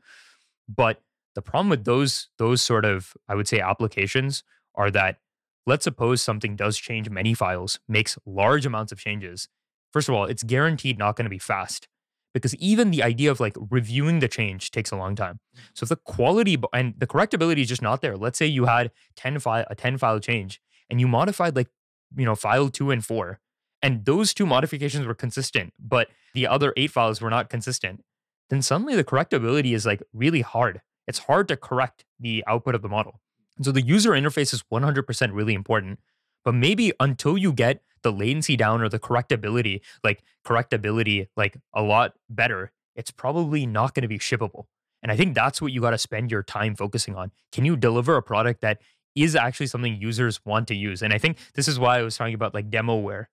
But 0.68 1.02
the 1.34 1.42
problem 1.42 1.68
with 1.68 1.84
those 1.84 2.28
those 2.38 2.62
sort 2.62 2.84
of 2.84 3.14
I 3.28 3.34
would 3.34 3.48
say 3.48 3.60
applications 3.60 4.42
are 4.74 4.90
that 4.90 5.18
let's 5.66 5.84
suppose 5.84 6.22
something 6.22 6.56
does 6.56 6.78
change 6.78 7.10
many 7.10 7.34
files, 7.34 7.80
makes 7.88 8.18
large 8.26 8.66
amounts 8.66 8.92
of 8.92 8.98
changes. 8.98 9.48
First 9.92 10.08
of 10.08 10.14
all, 10.14 10.24
it's 10.24 10.42
guaranteed 10.42 10.98
not 10.98 11.16
going 11.16 11.24
to 11.24 11.30
be 11.30 11.38
fast 11.38 11.88
because 12.32 12.54
even 12.56 12.90
the 12.90 13.02
idea 13.02 13.30
of 13.30 13.40
like 13.40 13.56
reviewing 13.70 14.20
the 14.20 14.28
change 14.28 14.70
takes 14.70 14.90
a 14.90 14.96
long 14.96 15.16
time. 15.16 15.40
So 15.74 15.84
if 15.84 15.88
the 15.88 15.96
quality 15.96 16.56
and 16.72 16.94
the 16.96 17.06
correctability 17.06 17.62
is 17.62 17.68
just 17.68 17.82
not 17.82 18.02
there, 18.02 18.16
let's 18.16 18.38
say 18.38 18.46
you 18.46 18.66
had 18.66 18.90
10 19.16 19.38
file 19.40 19.64
a 19.68 19.74
10 19.74 19.98
file 19.98 20.20
change 20.20 20.60
and 20.88 21.00
you 21.00 21.08
modified 21.08 21.56
like 21.56 21.68
you 22.16 22.24
know 22.24 22.34
file 22.34 22.68
2 22.68 22.90
and 22.90 23.04
4 23.04 23.40
and 23.82 24.04
those 24.04 24.34
two 24.34 24.46
modifications 24.46 25.06
were 25.06 25.14
consistent, 25.14 25.72
but 25.78 26.08
the 26.34 26.46
other 26.46 26.72
8 26.76 26.90
files 26.90 27.20
were 27.20 27.30
not 27.30 27.48
consistent, 27.48 28.02
then 28.50 28.62
suddenly 28.62 28.94
the 28.94 29.04
correctability 29.04 29.74
is 29.74 29.86
like 29.86 30.02
really 30.12 30.42
hard. 30.42 30.82
It's 31.06 31.20
hard 31.20 31.48
to 31.48 31.56
correct 31.56 32.04
the 32.18 32.44
output 32.46 32.74
of 32.74 32.82
the 32.82 32.88
model. 32.88 33.19
And 33.60 33.66
so 33.66 33.72
the 33.72 33.82
user 33.82 34.12
interface 34.12 34.54
is 34.54 34.64
100% 34.72 35.34
really 35.34 35.52
important. 35.52 35.98
But 36.46 36.54
maybe 36.54 36.94
until 36.98 37.36
you 37.36 37.52
get 37.52 37.82
the 38.02 38.10
latency 38.10 38.56
down 38.56 38.80
or 38.80 38.88
the 38.88 38.98
correctability, 38.98 39.82
like 40.02 40.22
correctability, 40.46 41.28
like 41.36 41.58
a 41.74 41.82
lot 41.82 42.14
better, 42.30 42.72
it's 42.96 43.10
probably 43.10 43.66
not 43.66 43.92
going 43.92 44.00
to 44.00 44.08
be 44.08 44.18
shippable. 44.18 44.64
And 45.02 45.12
I 45.12 45.16
think 45.16 45.34
that's 45.34 45.60
what 45.60 45.72
you 45.72 45.82
got 45.82 45.90
to 45.90 45.98
spend 45.98 46.30
your 46.30 46.42
time 46.42 46.74
focusing 46.74 47.14
on. 47.16 47.32
Can 47.52 47.66
you 47.66 47.76
deliver 47.76 48.16
a 48.16 48.22
product 48.22 48.62
that 48.62 48.80
is 49.14 49.36
actually 49.36 49.66
something 49.66 50.00
users 50.00 50.40
want 50.46 50.66
to 50.68 50.74
use? 50.74 51.02
And 51.02 51.12
I 51.12 51.18
think 51.18 51.36
this 51.52 51.68
is 51.68 51.78
why 51.78 51.98
I 51.98 52.02
was 52.02 52.16
talking 52.16 52.32
about 52.32 52.54
like 52.54 52.70
demoware. 52.70 53.26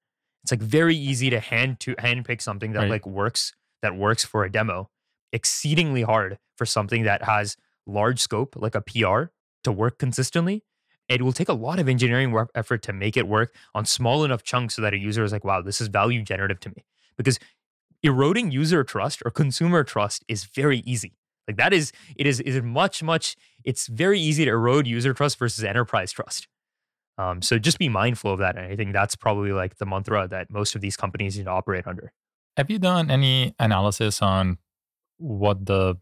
It's 0.44 0.52
like 0.52 0.62
very 0.62 0.98
easy 0.98 1.30
to 1.30 1.40
hand 1.40 1.80
to 1.82 1.96
hand 2.00 2.26
pick 2.26 2.42
something 2.42 2.74
that 2.74 2.82
Right. 2.82 2.90
like 2.90 3.06
works 3.08 3.54
that 3.82 3.96
works 3.96 4.26
for 4.26 4.44
a 4.44 4.52
demo. 4.52 4.90
Exceedingly 5.32 6.02
hard 6.02 6.38
for 6.58 6.66
something 6.66 7.04
that 7.04 7.24
has 7.24 7.56
large 7.86 8.20
scope 8.20 8.58
like 8.58 8.76
a 8.76 8.82
PR 8.82 9.32
to 9.63 9.72
work 9.72 9.98
consistently. 9.98 10.63
It 11.10 11.22
will 11.22 11.32
take 11.32 11.50
a 11.50 11.54
lot 11.54 11.80
of 11.80 11.88
engineering 11.88 12.32
work 12.32 12.52
effort 12.54 12.82
to 12.84 12.93
make 12.93 13.15
it 13.15 13.28
work 13.28 13.54
on 13.74 13.86
small 13.86 14.24
enough 14.24 14.43
chunks 14.43 14.76
so 14.76 14.82
that 14.82 14.93
a 14.93 14.98
user 14.98 15.24
is 15.24 15.32
like, 15.32 15.46
wow, 15.46 15.62
this 15.62 15.80
is 15.80 15.88
value 15.88 16.22
generative 16.22 16.60
to 16.62 16.70
me. 16.70 16.86
Because 17.17 17.39
eroding 18.04 18.52
user 18.52 18.84
trust 18.84 19.22
or 19.26 19.32
consumer 19.32 19.84
trust 19.84 20.26
is 20.28 20.43
very 20.43 20.80
easy. 20.80 21.13
Like 21.48 21.58
that 21.58 21.72
is, 21.72 21.93
it 22.17 22.28
is, 22.28 22.41
is 22.41 22.62
much, 22.62 23.02
much, 23.02 23.38
it's 23.63 23.88
very 23.88 24.20
easy 24.20 24.43
to 24.46 24.52
erode 24.52 24.86
user 24.86 25.13
trust 25.13 25.39
versus 25.39 25.63
enterprise 25.63 26.12
trust. 26.12 26.48
Um, 27.17 27.41
so 27.41 27.58
just 27.58 27.80
be 27.80 27.89
mindful 27.89 28.34
of 28.34 28.39
that. 28.39 28.58
And 28.58 28.65
I 28.72 28.76
think 28.76 28.93
that's 28.93 29.15
probably 29.15 29.52
like 29.52 29.78
the 29.78 29.86
mantra 29.86 30.28
that 30.28 30.52
most 30.52 30.76
of 30.76 30.82
these 30.82 30.98
companies 30.98 31.38
need 31.38 31.46
to 31.46 31.52
operate 31.52 31.88
under. 31.88 32.12
Have 32.58 32.70
you 32.70 32.80
done 32.80 33.10
any 33.10 33.56
analysis 33.60 34.22
on 34.22 34.58
what 35.17 35.65
the 35.65 35.96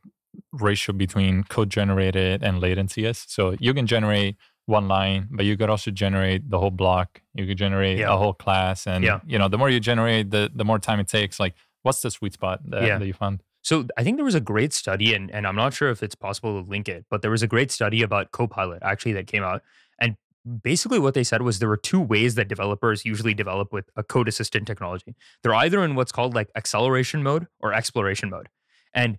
ratio 0.54 0.94
between 0.94 1.44
code 1.44 1.70
generated 1.70 2.44
and 2.44 2.60
latency 2.60 3.06
is? 3.06 3.26
So 3.28 3.56
you 3.60 3.74
can 3.74 3.88
generate 3.88 4.36
one 4.68 4.88
line, 4.88 5.28
but 5.32 5.46
you 5.46 5.56
could 5.58 5.70
also 5.70 5.92
generate 5.92 6.50
the 6.50 6.58
whole 6.60 6.72
block. 6.72 7.22
You 7.36 7.46
could 7.46 7.58
generate 7.58 8.00
Yeah. 8.00 8.14
a 8.14 8.18
whole 8.18 8.34
class, 8.34 8.88
and 8.88 9.04
Yeah. 9.04 9.20
you 9.26 9.38
know 9.38 9.48
the 9.48 9.58
more 9.58 9.70
you 9.70 9.80
generate, 9.80 10.32
the 10.32 10.52
the 10.54 10.66
more 10.66 10.80
time 10.80 11.00
it 11.00 11.08
takes. 11.08 11.40
Like, 11.40 11.54
what's 11.84 12.02
the 12.02 12.10
sweet 12.10 12.34
spot 12.34 12.60
that, 12.72 12.84
Yeah. 12.84 12.98
that 12.98 13.06
you 13.06 13.14
found? 13.14 13.42
So 13.62 13.86
I 13.98 14.04
think 14.04 14.18
there 14.18 14.26
was 14.26 14.36
a 14.36 14.40
great 14.42 14.74
study, 14.74 15.14
and, 15.16 15.30
and 15.32 15.48
I'm 15.48 15.56
not 15.56 15.74
sure 15.74 15.90
if 15.90 16.04
it's 16.04 16.16
possible 16.16 16.62
to 16.62 16.70
link 16.70 16.88
it, 16.88 17.06
but 17.10 17.22
there 17.24 17.32
was 17.32 17.42
a 17.44 17.48
great 17.48 17.72
study 17.72 18.02
about 18.04 18.32
Copilot 18.32 18.80
actually 18.84 19.14
that 19.14 19.26
came 19.28 19.44
out. 19.44 19.64
And 20.00 20.18
basically 20.64 21.00
what 21.00 21.16
they 21.16 21.24
said 21.24 21.42
was 21.42 21.58
there 21.58 21.70
were 21.70 21.78
two 21.78 22.00
ways 22.00 22.36
that 22.36 22.48
developers 22.48 23.06
usually 23.06 23.34
develop 23.34 23.74
with 23.74 23.90
a 23.96 24.04
code 24.04 24.28
assistant 24.28 24.68
technology. 24.68 25.16
They're 25.42 25.56
either 25.56 25.84
in 25.84 25.96
what's 25.96 26.12
called 26.12 26.36
like 26.36 26.50
acceleration 26.56 27.24
mode 27.24 27.48
or 27.60 27.74
exploration 27.74 28.30
mode. 28.30 28.50
And 28.94 29.18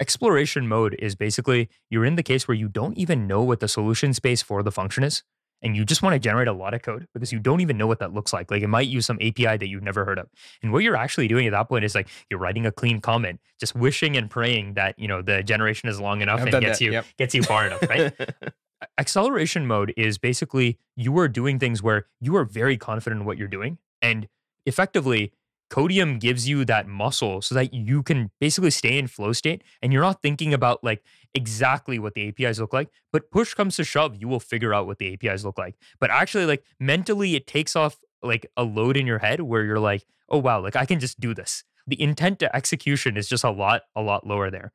exploration 0.00 0.68
mode 0.68 0.96
is 0.98 1.14
basically 1.14 1.68
you're 1.90 2.04
in 2.04 2.16
the 2.16 2.22
case 2.22 2.46
where 2.46 2.56
you 2.56 2.68
don't 2.68 2.96
even 2.96 3.26
know 3.26 3.42
what 3.42 3.60
the 3.60 3.68
solution 3.68 4.12
space 4.12 4.42
for 4.42 4.62
the 4.62 4.72
function 4.72 5.04
is. 5.04 5.22
And 5.60 5.76
you 5.76 5.84
just 5.84 6.02
want 6.02 6.12
to 6.12 6.20
generate 6.20 6.46
a 6.46 6.52
lot 6.52 6.72
of 6.72 6.82
code 6.82 7.08
because 7.12 7.32
you 7.32 7.40
don't 7.40 7.60
even 7.60 7.76
know 7.76 7.88
what 7.88 7.98
that 7.98 8.14
looks 8.14 8.32
like. 8.32 8.48
Like 8.48 8.62
it 8.62 8.68
might 8.68 8.86
use 8.86 9.06
some 9.06 9.16
API 9.16 9.56
that 9.56 9.68
you've 9.68 9.82
never 9.82 10.04
heard 10.04 10.18
of. 10.18 10.28
And 10.62 10.72
what 10.72 10.84
you're 10.84 10.94
actually 10.94 11.26
doing 11.26 11.48
at 11.48 11.50
that 11.50 11.68
point 11.68 11.84
is 11.84 11.96
like 11.96 12.06
you're 12.30 12.38
writing 12.38 12.64
a 12.64 12.70
clean 12.70 13.00
comment, 13.00 13.40
just 13.58 13.74
wishing 13.74 14.16
and 14.16 14.30
praying 14.30 14.74
that 14.74 14.96
you 15.00 15.08
know 15.08 15.20
the 15.20 15.42
generation 15.42 15.88
is 15.88 16.00
long 16.00 16.20
enough 16.20 16.40
I've 16.40 16.54
and 16.54 16.62
gets 16.62 16.78
that, 16.78 16.84
you 16.84 16.92
yep. 16.92 17.06
gets 17.16 17.34
you 17.34 17.42
far 17.42 17.66
enough, 17.66 17.82
right? 17.88 18.12
acceleration 18.98 19.66
mode 19.66 19.92
is 19.96 20.18
basically 20.18 20.78
you 20.96 21.18
are 21.18 21.28
doing 21.28 21.58
things 21.58 21.82
where 21.82 22.06
you 22.20 22.36
are 22.36 22.44
very 22.44 22.76
confident 22.76 23.20
in 23.20 23.26
what 23.26 23.36
you're 23.36 23.48
doing 23.48 23.78
and 24.00 24.28
effectively 24.66 25.32
codeium 25.70 26.18
gives 26.18 26.48
you 26.48 26.64
that 26.64 26.86
muscle 26.86 27.42
so 27.42 27.54
that 27.54 27.74
you 27.74 28.02
can 28.02 28.30
basically 28.40 28.70
stay 28.70 28.98
in 28.98 29.06
flow 29.06 29.32
state 29.32 29.62
and 29.82 29.92
you're 29.92 30.02
not 30.02 30.22
thinking 30.22 30.54
about 30.54 30.82
like 30.82 31.02
exactly 31.34 31.98
what 31.98 32.14
the 32.14 32.28
apis 32.28 32.58
look 32.58 32.72
like 32.72 32.88
but 33.12 33.30
push 33.30 33.54
comes 33.54 33.76
to 33.76 33.84
shove 33.84 34.16
you 34.16 34.28
will 34.28 34.40
figure 34.40 34.72
out 34.72 34.86
what 34.86 34.98
the 34.98 35.12
apis 35.12 35.44
look 35.44 35.58
like 35.58 35.76
but 36.00 36.10
actually 36.10 36.46
like 36.46 36.64
mentally 36.80 37.34
it 37.34 37.46
takes 37.46 37.76
off 37.76 37.98
like 38.22 38.50
a 38.56 38.64
load 38.64 38.96
in 38.96 39.06
your 39.06 39.18
head 39.18 39.42
where 39.42 39.62
you're 39.62 39.78
like 39.78 40.06
oh 40.30 40.38
wow 40.38 40.60
like 40.60 40.74
i 40.74 40.86
can 40.86 40.98
just 40.98 41.20
do 41.20 41.34
this 41.34 41.64
the 41.86 42.00
intent 42.00 42.38
to 42.38 42.54
execution 42.56 43.16
is 43.16 43.28
just 43.28 43.44
a 43.44 43.50
lot 43.50 43.82
a 43.94 44.00
lot 44.00 44.26
lower 44.26 44.50
there 44.50 44.72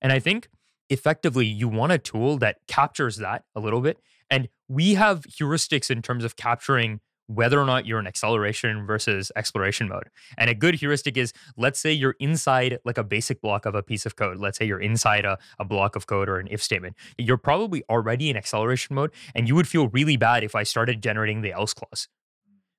and 0.00 0.12
i 0.12 0.18
think 0.18 0.48
effectively 0.88 1.46
you 1.46 1.68
want 1.68 1.92
a 1.92 1.98
tool 1.98 2.38
that 2.38 2.58
captures 2.68 3.16
that 3.16 3.44
a 3.54 3.60
little 3.60 3.80
bit. 3.80 3.98
And 4.30 4.48
we 4.68 4.94
have 4.94 5.22
heuristics 5.22 5.90
in 5.90 6.02
terms 6.02 6.24
of 6.24 6.36
capturing 6.36 7.00
whether 7.26 7.60
or 7.60 7.64
not 7.64 7.86
you're 7.86 7.98
in 7.98 8.06
acceleration 8.06 8.86
versus 8.86 9.32
exploration 9.36 9.88
mode. 9.88 10.08
And 10.38 10.48
a 10.48 10.54
good 10.54 10.76
heuristic 10.76 11.16
is 11.16 11.32
let's 11.56 11.80
say 11.80 11.92
you're 11.92 12.16
inside 12.20 12.78
like 12.84 12.98
a 12.98 13.04
basic 13.04 13.40
block 13.40 13.66
of 13.66 13.74
a 13.74 13.82
piece 13.82 14.06
of 14.06 14.16
code. 14.16 14.38
Let's 14.38 14.58
say 14.58 14.66
you're 14.66 14.80
inside 14.80 15.24
a, 15.24 15.38
a 15.58 15.64
block 15.64 15.96
of 15.96 16.06
code 16.06 16.28
or 16.28 16.38
an 16.38 16.48
if 16.50 16.62
statement. 16.62 16.96
You're 17.18 17.36
probably 17.36 17.82
already 17.88 18.30
in 18.30 18.36
acceleration 18.36 18.94
mode, 18.94 19.12
and 19.34 19.48
you 19.48 19.54
would 19.54 19.68
feel 19.68 19.88
really 19.88 20.16
bad 20.16 20.44
if 20.44 20.54
I 20.54 20.62
started 20.62 21.02
generating 21.02 21.42
the 21.42 21.52
else 21.52 21.74
clause. 21.74 22.08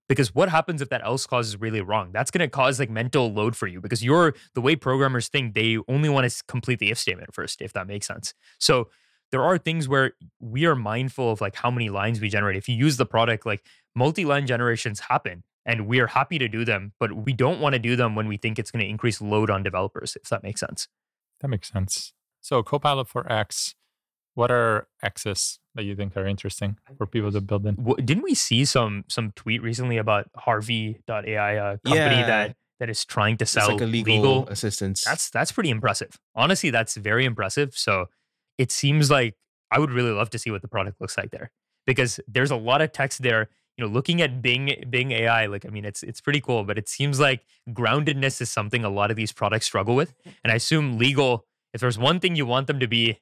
Because 0.08 0.34
what 0.34 0.48
happens 0.48 0.82
if 0.82 0.88
that 0.90 1.04
else 1.04 1.28
clause 1.28 1.48
is 1.48 1.60
really 1.60 1.82
wrong? 1.82 2.12
That's 2.14 2.32
going 2.32 2.40
to 2.40 2.48
cause 2.48 2.80
like 2.80 2.90
mental 2.90 3.34
load 3.34 3.58
for 3.58 3.68
you 3.68 3.82
because 3.82 4.04
you're 4.04 4.36
the 4.54 4.62
way 4.62 4.76
programmers 4.78 5.28
think, 5.28 5.54
they 5.54 5.78
only 5.90 6.08
want 6.08 6.30
to 6.30 6.44
complete 6.48 6.80
the 6.80 6.92
if 6.92 6.98
statement 6.98 7.34
first, 7.34 7.62
if 7.62 7.74
that 7.74 7.88
makes 7.88 8.08
sense. 8.08 8.34
So 8.58 8.88
there 9.32 9.44
are 9.44 9.58
things 9.58 9.90
where 9.90 10.14
we 10.40 10.66
are 10.66 10.76
mindful 10.76 11.32
of 11.32 11.42
like 11.42 11.56
how 11.56 11.70
many 11.70 11.90
lines 11.90 12.22
we 12.22 12.30
generate. 12.30 12.56
If 12.56 12.70
you 12.70 12.76
use 12.76 12.96
the 12.96 13.06
product, 13.06 13.46
like 13.46 13.66
multi-line 13.98 14.46
generations 14.48 15.00
happen 15.02 15.44
and 15.66 15.88
we 15.88 16.00
are 16.00 16.08
happy 16.08 16.38
to 16.38 16.48
do 16.48 16.64
them, 16.64 16.94
but 17.00 17.12
we 17.26 17.34
don't 17.34 17.60
want 17.60 17.74
to 17.74 17.80
do 17.80 17.96
them 17.96 18.16
when 18.16 18.28
we 18.28 18.38
think 18.38 18.58
it's 18.60 18.72
going 18.72 18.84
to 18.86 18.90
increase 18.90 19.20
load 19.22 19.50
on 19.50 19.64
developers, 19.64 20.16
if 20.22 20.30
that 20.30 20.44
makes 20.44 20.60
sense. 20.62 20.88
That 21.42 21.50
makes 21.50 21.70
sense. 21.70 22.14
So 22.40 22.64
Copilot 22.64 23.08
for 23.10 23.30
X, 23.32 23.76
what 24.36 24.52
are 24.52 24.88
X's 25.04 25.60
that 25.76 25.84
you 25.84 25.96
think 25.96 26.16
are 26.16 26.26
interesting 26.28 26.78
for 26.98 27.06
people 27.06 27.32
to 27.32 27.42
build 27.42 27.66
in? 27.66 27.76
W- 27.76 27.98
Didn't 28.06 28.24
we 28.24 28.34
see 28.36 28.64
some 28.66 29.04
some 29.10 29.32
tweet 29.36 29.62
recently 29.62 29.98
about 29.98 30.30
Harvey.ai, 30.36 31.52
a 31.52 31.78
company 31.80 31.96
Yeah. 32.22 32.28
that 32.28 32.56
that 32.80 32.90
is 32.90 33.04
trying 33.06 33.38
to 33.38 33.46
sell 33.46 33.72
like 33.72 33.82
a 33.82 33.86
legal, 33.86 34.16
legal 34.16 34.48
assistance. 34.50 35.04
That's 35.04 35.30
that's 35.32 35.52
pretty 35.52 35.72
impressive. 35.72 36.12
Honestly, 36.36 36.70
that's 36.70 36.96
very 36.96 37.26
impressive. 37.26 37.76
So 37.76 38.06
it 38.60 38.72
seems 38.72 39.10
like 39.10 39.36
I 39.72 39.80
would 39.80 39.92
really 39.92 40.12
love 40.12 40.30
to 40.32 40.40
see 40.40 40.52
what 40.52 40.62
the 40.62 40.68
product 40.68 41.02
looks 41.02 41.18
like 41.18 41.32
there 41.32 41.52
because 41.88 42.20
there's 42.28 42.52
a 42.52 42.56
lot 42.56 42.82
of 42.82 42.92
text 42.92 43.22
there. 43.24 43.50
You 43.78 43.86
know, 43.86 43.92
looking 43.92 44.22
at 44.22 44.42
Bing 44.42 44.84
Bing 44.90 45.12
AI, 45.12 45.46
like 45.46 45.66
I 45.66 45.70
mean, 45.70 45.86
it's 45.86 46.02
it's 46.02 46.20
pretty 46.20 46.42
cool, 46.42 46.64
but 46.64 46.78
it 46.78 46.90
seems 46.90 47.20
like 47.20 47.46
groundedness 47.70 48.42
is 48.42 48.50
something 48.50 48.84
a 48.84 48.90
lot 48.90 49.12
of 49.12 49.18
these 49.18 49.32
products 49.32 49.68
struggle 49.68 49.96
with. 49.96 50.14
Mm. 50.26 50.34
And 50.44 50.52
I 50.52 50.56
assume 50.56 50.98
legal, 50.98 51.46
if 51.74 51.82
there's 51.82 52.00
one 52.00 52.20
thing 52.20 52.36
you 52.36 52.46
want 52.46 52.68
them 52.68 52.80
to 52.80 52.88
be 52.88 53.20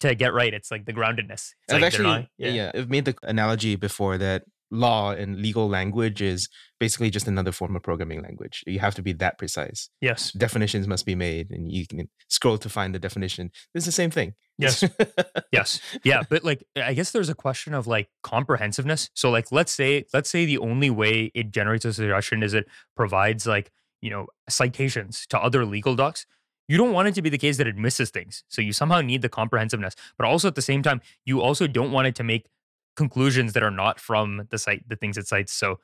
to 0.00 0.14
get 0.14 0.34
right, 0.34 0.52
it's 0.52 0.70
like 0.70 0.84
the 0.84 0.92
groundedness. 0.92 1.54
It's 1.62 1.70
I've 1.70 1.80
like 1.80 1.84
actually, 1.84 2.04
not- 2.04 2.26
yeah. 2.36 2.72
I've 2.74 2.90
made 2.90 3.06
the 3.06 3.14
analogy 3.22 3.76
before 3.76 4.18
that 4.18 4.44
law 4.70 5.12
and 5.12 5.36
legal 5.36 5.68
language 5.68 6.20
is 6.20 6.48
basically 6.80 7.10
just 7.10 7.26
another 7.26 7.52
form 7.52 7.76
of 7.76 7.82
programming 7.82 8.22
language. 8.22 8.62
You 8.66 8.80
have 8.80 8.94
to 8.96 9.02
be 9.02 9.12
that 9.14 9.38
precise. 9.38 9.88
Yes. 10.00 10.32
Definitions 10.32 10.86
must 10.86 11.06
be 11.06 11.14
made, 11.14 11.50
and 11.50 11.70
you 11.70 11.86
can 11.86 12.08
scroll 12.28 12.58
to 12.58 12.68
find 12.68 12.94
the 12.94 12.98
definition. 12.98 13.50
It's 13.74 13.86
the 13.86 13.92
same 13.92 14.10
thing. 14.10 14.34
Yes. 14.58 14.84
yes 15.52 15.80
yeah 16.02 16.22
but 16.30 16.42
like 16.42 16.64
i 16.76 16.94
guess 16.94 17.10
there's 17.10 17.28
a 17.28 17.34
question 17.34 17.74
of 17.74 17.86
like 17.86 18.08
comprehensiveness 18.22 19.10
so 19.14 19.30
like 19.30 19.52
let's 19.52 19.72
say 19.72 20.06
let's 20.14 20.30
say 20.30 20.46
the 20.46 20.58
only 20.58 20.88
way 20.88 21.30
it 21.34 21.50
generates 21.50 21.84
a 21.84 21.92
suggestion 21.92 22.42
is 22.42 22.54
it 22.54 22.66
provides 22.96 23.46
like 23.46 23.70
you 24.00 24.10
know 24.10 24.26
citations 24.48 25.26
to 25.28 25.38
other 25.38 25.64
legal 25.66 25.94
docs 25.94 26.26
you 26.68 26.76
don't 26.76 26.92
want 26.92 27.06
it 27.06 27.14
to 27.14 27.22
be 27.22 27.28
the 27.28 27.38
case 27.38 27.58
that 27.58 27.66
it 27.66 27.76
misses 27.76 28.10
things 28.10 28.44
so 28.48 28.62
you 28.62 28.72
somehow 28.72 29.00
need 29.00 29.22
the 29.22 29.28
comprehensiveness 29.28 29.94
but 30.18 30.26
also 30.26 30.48
at 30.48 30.54
the 30.54 30.62
same 30.62 30.82
time 30.82 31.00
you 31.24 31.40
also 31.40 31.66
don't 31.66 31.92
want 31.92 32.06
it 32.06 32.14
to 32.14 32.24
make 32.24 32.46
conclusions 32.96 33.52
that 33.52 33.62
are 33.62 33.70
not 33.70 34.00
from 34.00 34.46
the 34.50 34.58
site 34.58 34.88
the 34.88 34.96
things 34.96 35.16
it 35.18 35.26
cites 35.26 35.52
so 35.52 35.78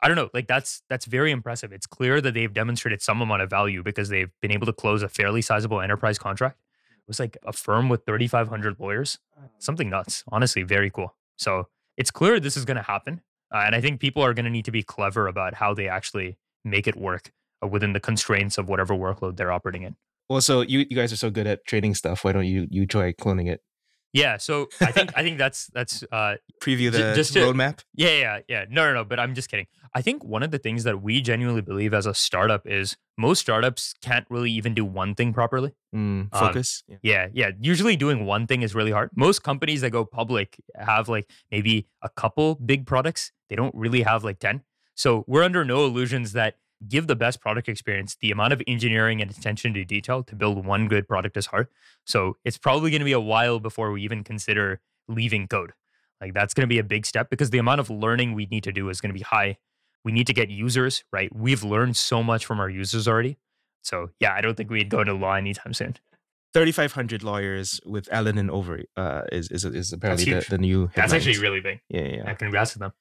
I 0.00 0.06
don't 0.06 0.16
know. 0.16 0.30
Like 0.32 0.46
that's 0.46 0.82
that's 0.88 1.06
very 1.06 1.32
impressive. 1.32 1.72
It's 1.72 1.86
clear 1.86 2.20
that 2.20 2.34
they've 2.34 2.52
demonstrated 2.52 3.02
some 3.02 3.20
amount 3.20 3.42
of 3.42 3.50
value 3.50 3.82
because 3.82 4.08
they've 4.08 4.30
been 4.40 4.52
able 4.52 4.66
to 4.66 4.72
close 4.72 5.02
a 5.02 5.08
fairly 5.08 5.42
sizable 5.42 5.80
enterprise 5.80 6.18
contract. 6.18 6.58
It 6.90 7.08
was 7.08 7.18
like 7.18 7.36
a 7.44 7.52
firm 7.52 7.88
with 7.88 8.04
3,500 8.06 8.78
lawyers, 8.78 9.18
something 9.58 9.88
nuts. 9.88 10.22
Honestly, 10.28 10.62
very 10.62 10.90
cool. 10.90 11.16
So 11.36 11.68
it's 11.96 12.10
clear 12.10 12.38
this 12.38 12.56
is 12.56 12.64
going 12.64 12.76
to 12.76 12.82
happen, 12.82 13.22
uh, 13.52 13.62
and 13.66 13.74
I 13.74 13.80
think 13.80 13.98
people 13.98 14.22
are 14.22 14.34
going 14.34 14.44
to 14.44 14.50
need 14.50 14.66
to 14.66 14.70
be 14.70 14.82
clever 14.82 15.26
about 15.26 15.54
how 15.54 15.74
they 15.74 15.88
actually 15.88 16.36
make 16.64 16.86
it 16.86 16.96
work 16.96 17.32
uh, 17.62 17.66
within 17.66 17.92
the 17.92 18.00
constraints 18.00 18.58
of 18.58 18.68
whatever 18.68 18.94
workload 18.94 19.36
they're 19.36 19.52
operating 19.52 19.82
in. 19.82 19.96
Also, 20.28 20.60
you, 20.60 20.80
you 20.90 20.94
guys 20.94 21.12
are 21.12 21.16
so 21.16 21.30
good 21.30 21.46
at 21.46 21.64
trading 21.64 21.94
stuff. 21.94 22.24
Why 22.24 22.32
don't 22.32 22.46
you 22.46 22.68
you 22.70 22.86
try 22.86 23.12
cloning 23.12 23.48
it? 23.48 23.62
Yeah. 24.12 24.36
So 24.38 24.68
I 24.80 24.90
think 24.92 25.12
I 25.16 25.22
think 25.22 25.38
that's 25.38 25.66
that's 25.74 26.02
uh, 26.10 26.36
Preview 26.62 26.90
the 26.90 27.12
just 27.14 27.32
to- 27.34 27.40
roadmap. 27.40 27.80
Yeah, 27.94 28.10
yeah, 28.10 28.38
yeah. 28.48 28.64
No, 28.70 28.86
no, 28.86 28.94
no. 28.94 29.04
But 29.04 29.20
I'm 29.20 29.34
just 29.34 29.50
kidding. 29.50 29.66
I 29.94 30.02
think 30.02 30.22
one 30.22 30.42
of 30.42 30.50
the 30.50 30.58
things 30.58 30.84
that 30.84 31.02
we 31.02 31.20
genuinely 31.22 31.62
believe 31.62 31.94
as 31.94 32.04
a 32.06 32.12
startup 32.14 32.66
is 32.66 32.96
most 33.16 33.40
startups 33.40 33.94
can't 34.02 34.26
really 34.28 34.50
even 34.50 34.74
do 34.74 34.84
one 34.84 35.14
thing 35.14 35.32
properly. 35.32 35.72
Mm, 35.94 35.98
Um, 35.98 36.28
focus. 36.32 36.84
yeah. 36.88 36.96
Yeah, 37.02 37.28
yeah. 37.32 37.50
Usually 37.60 37.96
doing 37.96 38.26
one 38.26 38.46
thing 38.46 38.62
is 38.62 38.74
really 38.74 38.90
hard. 38.90 39.10
Most 39.16 39.42
companies 39.42 39.80
that 39.80 39.90
go 39.90 40.04
public 40.04 40.56
have 40.76 41.08
like 41.08 41.28
maybe 41.50 41.86
a 42.02 42.08
couple 42.10 42.54
big 42.56 42.86
products. 42.86 43.32
They 43.48 43.56
don't 43.56 43.74
really 43.74 44.02
have 44.02 44.24
like 44.24 44.38
10. 44.40 44.62
So 44.94 45.24
we're 45.26 45.42
under 45.42 45.64
no 45.64 45.84
illusions 45.86 46.32
that 46.32 46.56
give 46.86 47.06
the 47.06 47.16
best 47.16 47.40
product 47.40 47.68
experience. 47.68 48.16
The 48.20 48.30
amount 48.30 48.52
of 48.52 48.62
engineering 48.66 49.20
and 49.20 49.30
attention 49.30 49.74
to 49.74 49.84
detail 49.84 50.22
to 50.24 50.36
build 50.36 50.64
one 50.64 50.88
good 50.88 51.08
product 51.08 51.36
is 51.36 51.46
hard. 51.46 51.68
So 52.04 52.36
it's 52.44 52.58
probably 52.58 52.90
going 52.90 53.00
to 53.00 53.04
be 53.04 53.12
a 53.12 53.20
while 53.20 53.58
before 53.58 53.90
we 53.90 54.02
even 54.02 54.22
consider 54.22 54.80
leaving 55.08 55.48
code. 55.48 55.72
Like 56.20 56.34
that's 56.34 56.54
going 56.54 56.62
to 56.62 56.72
be 56.72 56.78
a 56.78 56.84
big 56.84 57.06
step 57.06 57.30
because 57.30 57.50
the 57.50 57.58
amount 57.58 57.80
of 57.80 57.90
learning 57.90 58.34
we 58.34 58.46
need 58.46 58.64
to 58.64 58.72
do 58.72 58.88
is 58.88 59.00
going 59.00 59.10
to 59.10 59.18
be 59.18 59.24
high. 59.24 59.58
We 60.04 60.12
need 60.12 60.26
to 60.28 60.34
get 60.34 60.48
users, 60.50 61.04
right? 61.12 61.34
We've 61.34 61.64
learned 61.64 61.96
so 61.96 62.22
much 62.22 62.46
from 62.46 62.60
our 62.60 62.70
users 62.70 63.08
already. 63.08 63.38
So 63.82 64.10
yeah, 64.20 64.34
I 64.34 64.40
don't 64.40 64.56
think 64.56 64.70
we'd 64.70 64.88
go 64.88 65.00
into 65.00 65.14
law 65.14 65.34
anytime 65.34 65.72
soon. 65.74 65.96
3,500 66.54 67.22
lawyers 67.22 67.80
with 67.84 68.08
Allen 68.10 68.38
and 68.38 68.48
Overy 68.48 68.84
uh, 68.96 69.22
is, 69.30 69.50
is 69.50 69.64
is 69.64 69.92
apparently 69.92 70.32
the, 70.32 70.46
the 70.48 70.58
new. 70.58 70.90
That's 70.94 71.12
actually 71.12 71.38
really 71.38 71.60
big. 71.60 71.80
yeah, 71.88 72.00
yeah. 72.00 72.16
Yeah, 72.24 72.34
congrats 72.34 72.72
to 72.72 72.78
them. 72.78 72.92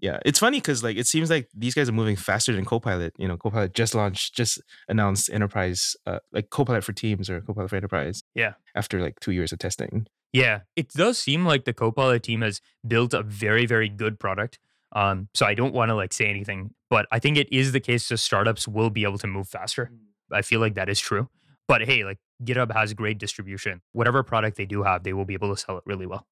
Yeah, 0.00 0.18
it's 0.24 0.38
funny 0.38 0.58
because 0.58 0.82
like 0.82 0.96
it 0.96 1.06
seems 1.06 1.28
like 1.28 1.48
these 1.54 1.74
guys 1.74 1.88
are 1.88 1.92
moving 1.92 2.16
faster 2.16 2.54
than 2.54 2.64
Copilot. 2.64 3.12
You 3.18 3.28
know, 3.28 3.36
Copilot 3.36 3.74
just 3.74 3.94
launched, 3.94 4.34
just 4.34 4.60
announced 4.88 5.28
enterprise, 5.30 5.94
uh, 6.06 6.20
like 6.32 6.48
Copilot 6.50 6.84
for 6.84 6.92
Teams 6.92 7.28
or 7.28 7.42
Copilot 7.42 7.70
for 7.70 7.76
Enterprise. 7.76 8.22
Yeah. 8.34 8.54
After 8.74 9.00
like 9.00 9.20
two 9.20 9.32
years 9.32 9.52
of 9.52 9.58
testing. 9.58 10.06
Yeah, 10.32 10.60
it 10.76 10.90
does 10.90 11.18
seem 11.18 11.44
like 11.44 11.64
the 11.64 11.72
Copilot 11.72 12.22
team 12.22 12.40
has 12.40 12.60
built 12.86 13.12
a 13.12 13.22
very, 13.22 13.66
very 13.66 13.88
good 13.88 14.18
product. 14.18 14.58
Um, 14.92 15.28
so 15.34 15.44
I 15.44 15.54
don't 15.54 15.74
want 15.74 15.90
to 15.90 15.94
like 15.94 16.12
say 16.12 16.26
anything, 16.26 16.74
but 16.88 17.06
I 17.12 17.18
think 17.18 17.36
it 17.36 17.52
is 17.52 17.72
the 17.72 17.80
case 17.80 18.08
that 18.08 18.18
startups 18.18 18.66
will 18.66 18.90
be 18.90 19.04
able 19.04 19.18
to 19.18 19.26
move 19.26 19.48
faster. 19.48 19.90
I 20.32 20.42
feel 20.42 20.60
like 20.60 20.74
that 20.74 20.88
is 20.88 20.98
true. 20.98 21.28
But 21.68 21.82
hey, 21.82 22.04
like 22.04 22.18
GitHub 22.42 22.72
has 22.72 22.94
great 22.94 23.18
distribution. 23.18 23.82
Whatever 23.92 24.22
product 24.22 24.56
they 24.56 24.66
do 24.66 24.82
have, 24.82 25.02
they 25.02 25.12
will 25.12 25.24
be 25.24 25.34
able 25.34 25.54
to 25.54 25.60
sell 25.60 25.76
it 25.76 25.84
really 25.86 26.06
well. 26.06 26.26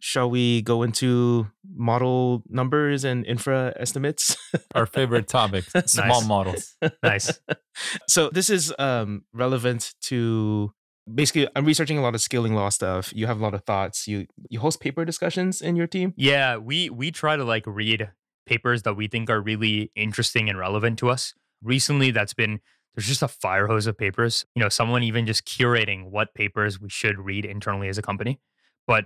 Shall 0.00 0.28
we 0.30 0.62
go 0.62 0.82
into 0.82 1.46
model 1.72 2.42
numbers 2.48 3.04
and 3.04 3.24
infra 3.26 3.72
estimates? 3.78 4.36
Our 4.74 4.86
favorite 4.86 5.28
topic: 5.28 5.64
small 5.86 6.20
Nice. 6.20 6.26
models. 6.26 6.76
Nice. 7.02 7.40
so 8.08 8.30
this 8.30 8.50
is 8.50 8.72
um, 8.78 9.24
relevant 9.32 9.94
to 10.02 10.72
basically. 11.12 11.48
I'm 11.54 11.64
researching 11.64 11.98
a 11.98 12.02
lot 12.02 12.14
of 12.14 12.20
scaling 12.20 12.54
law 12.54 12.68
stuff. 12.70 13.12
You 13.14 13.26
have 13.26 13.38
a 13.40 13.42
lot 13.42 13.54
of 13.54 13.64
thoughts. 13.64 14.08
You 14.08 14.26
you 14.48 14.60
host 14.60 14.80
paper 14.80 15.04
discussions 15.04 15.62
in 15.62 15.76
your 15.76 15.86
team. 15.86 16.14
Yeah, 16.16 16.56
we 16.56 16.90
we 16.90 17.10
try 17.10 17.36
to 17.36 17.44
like 17.44 17.64
read 17.66 18.10
papers 18.46 18.82
that 18.82 18.94
we 18.94 19.06
think 19.06 19.30
are 19.30 19.40
really 19.40 19.92
interesting 19.94 20.48
and 20.48 20.58
relevant 20.58 20.98
to 20.98 21.08
us. 21.10 21.34
Recently, 21.62 22.10
that's 22.10 22.34
been 22.34 22.60
there's 22.96 23.06
just 23.06 23.22
a 23.22 23.28
fire 23.28 23.68
hose 23.68 23.86
of 23.86 23.96
papers. 23.96 24.44
You 24.56 24.62
know, 24.62 24.68
someone 24.68 25.02
even 25.04 25.26
just 25.26 25.44
curating 25.46 26.10
what 26.10 26.34
papers 26.34 26.80
we 26.80 26.88
should 26.88 27.18
read 27.20 27.44
internally 27.44 27.88
as 27.88 27.98
a 27.98 28.02
company. 28.02 28.40
But 28.86 29.04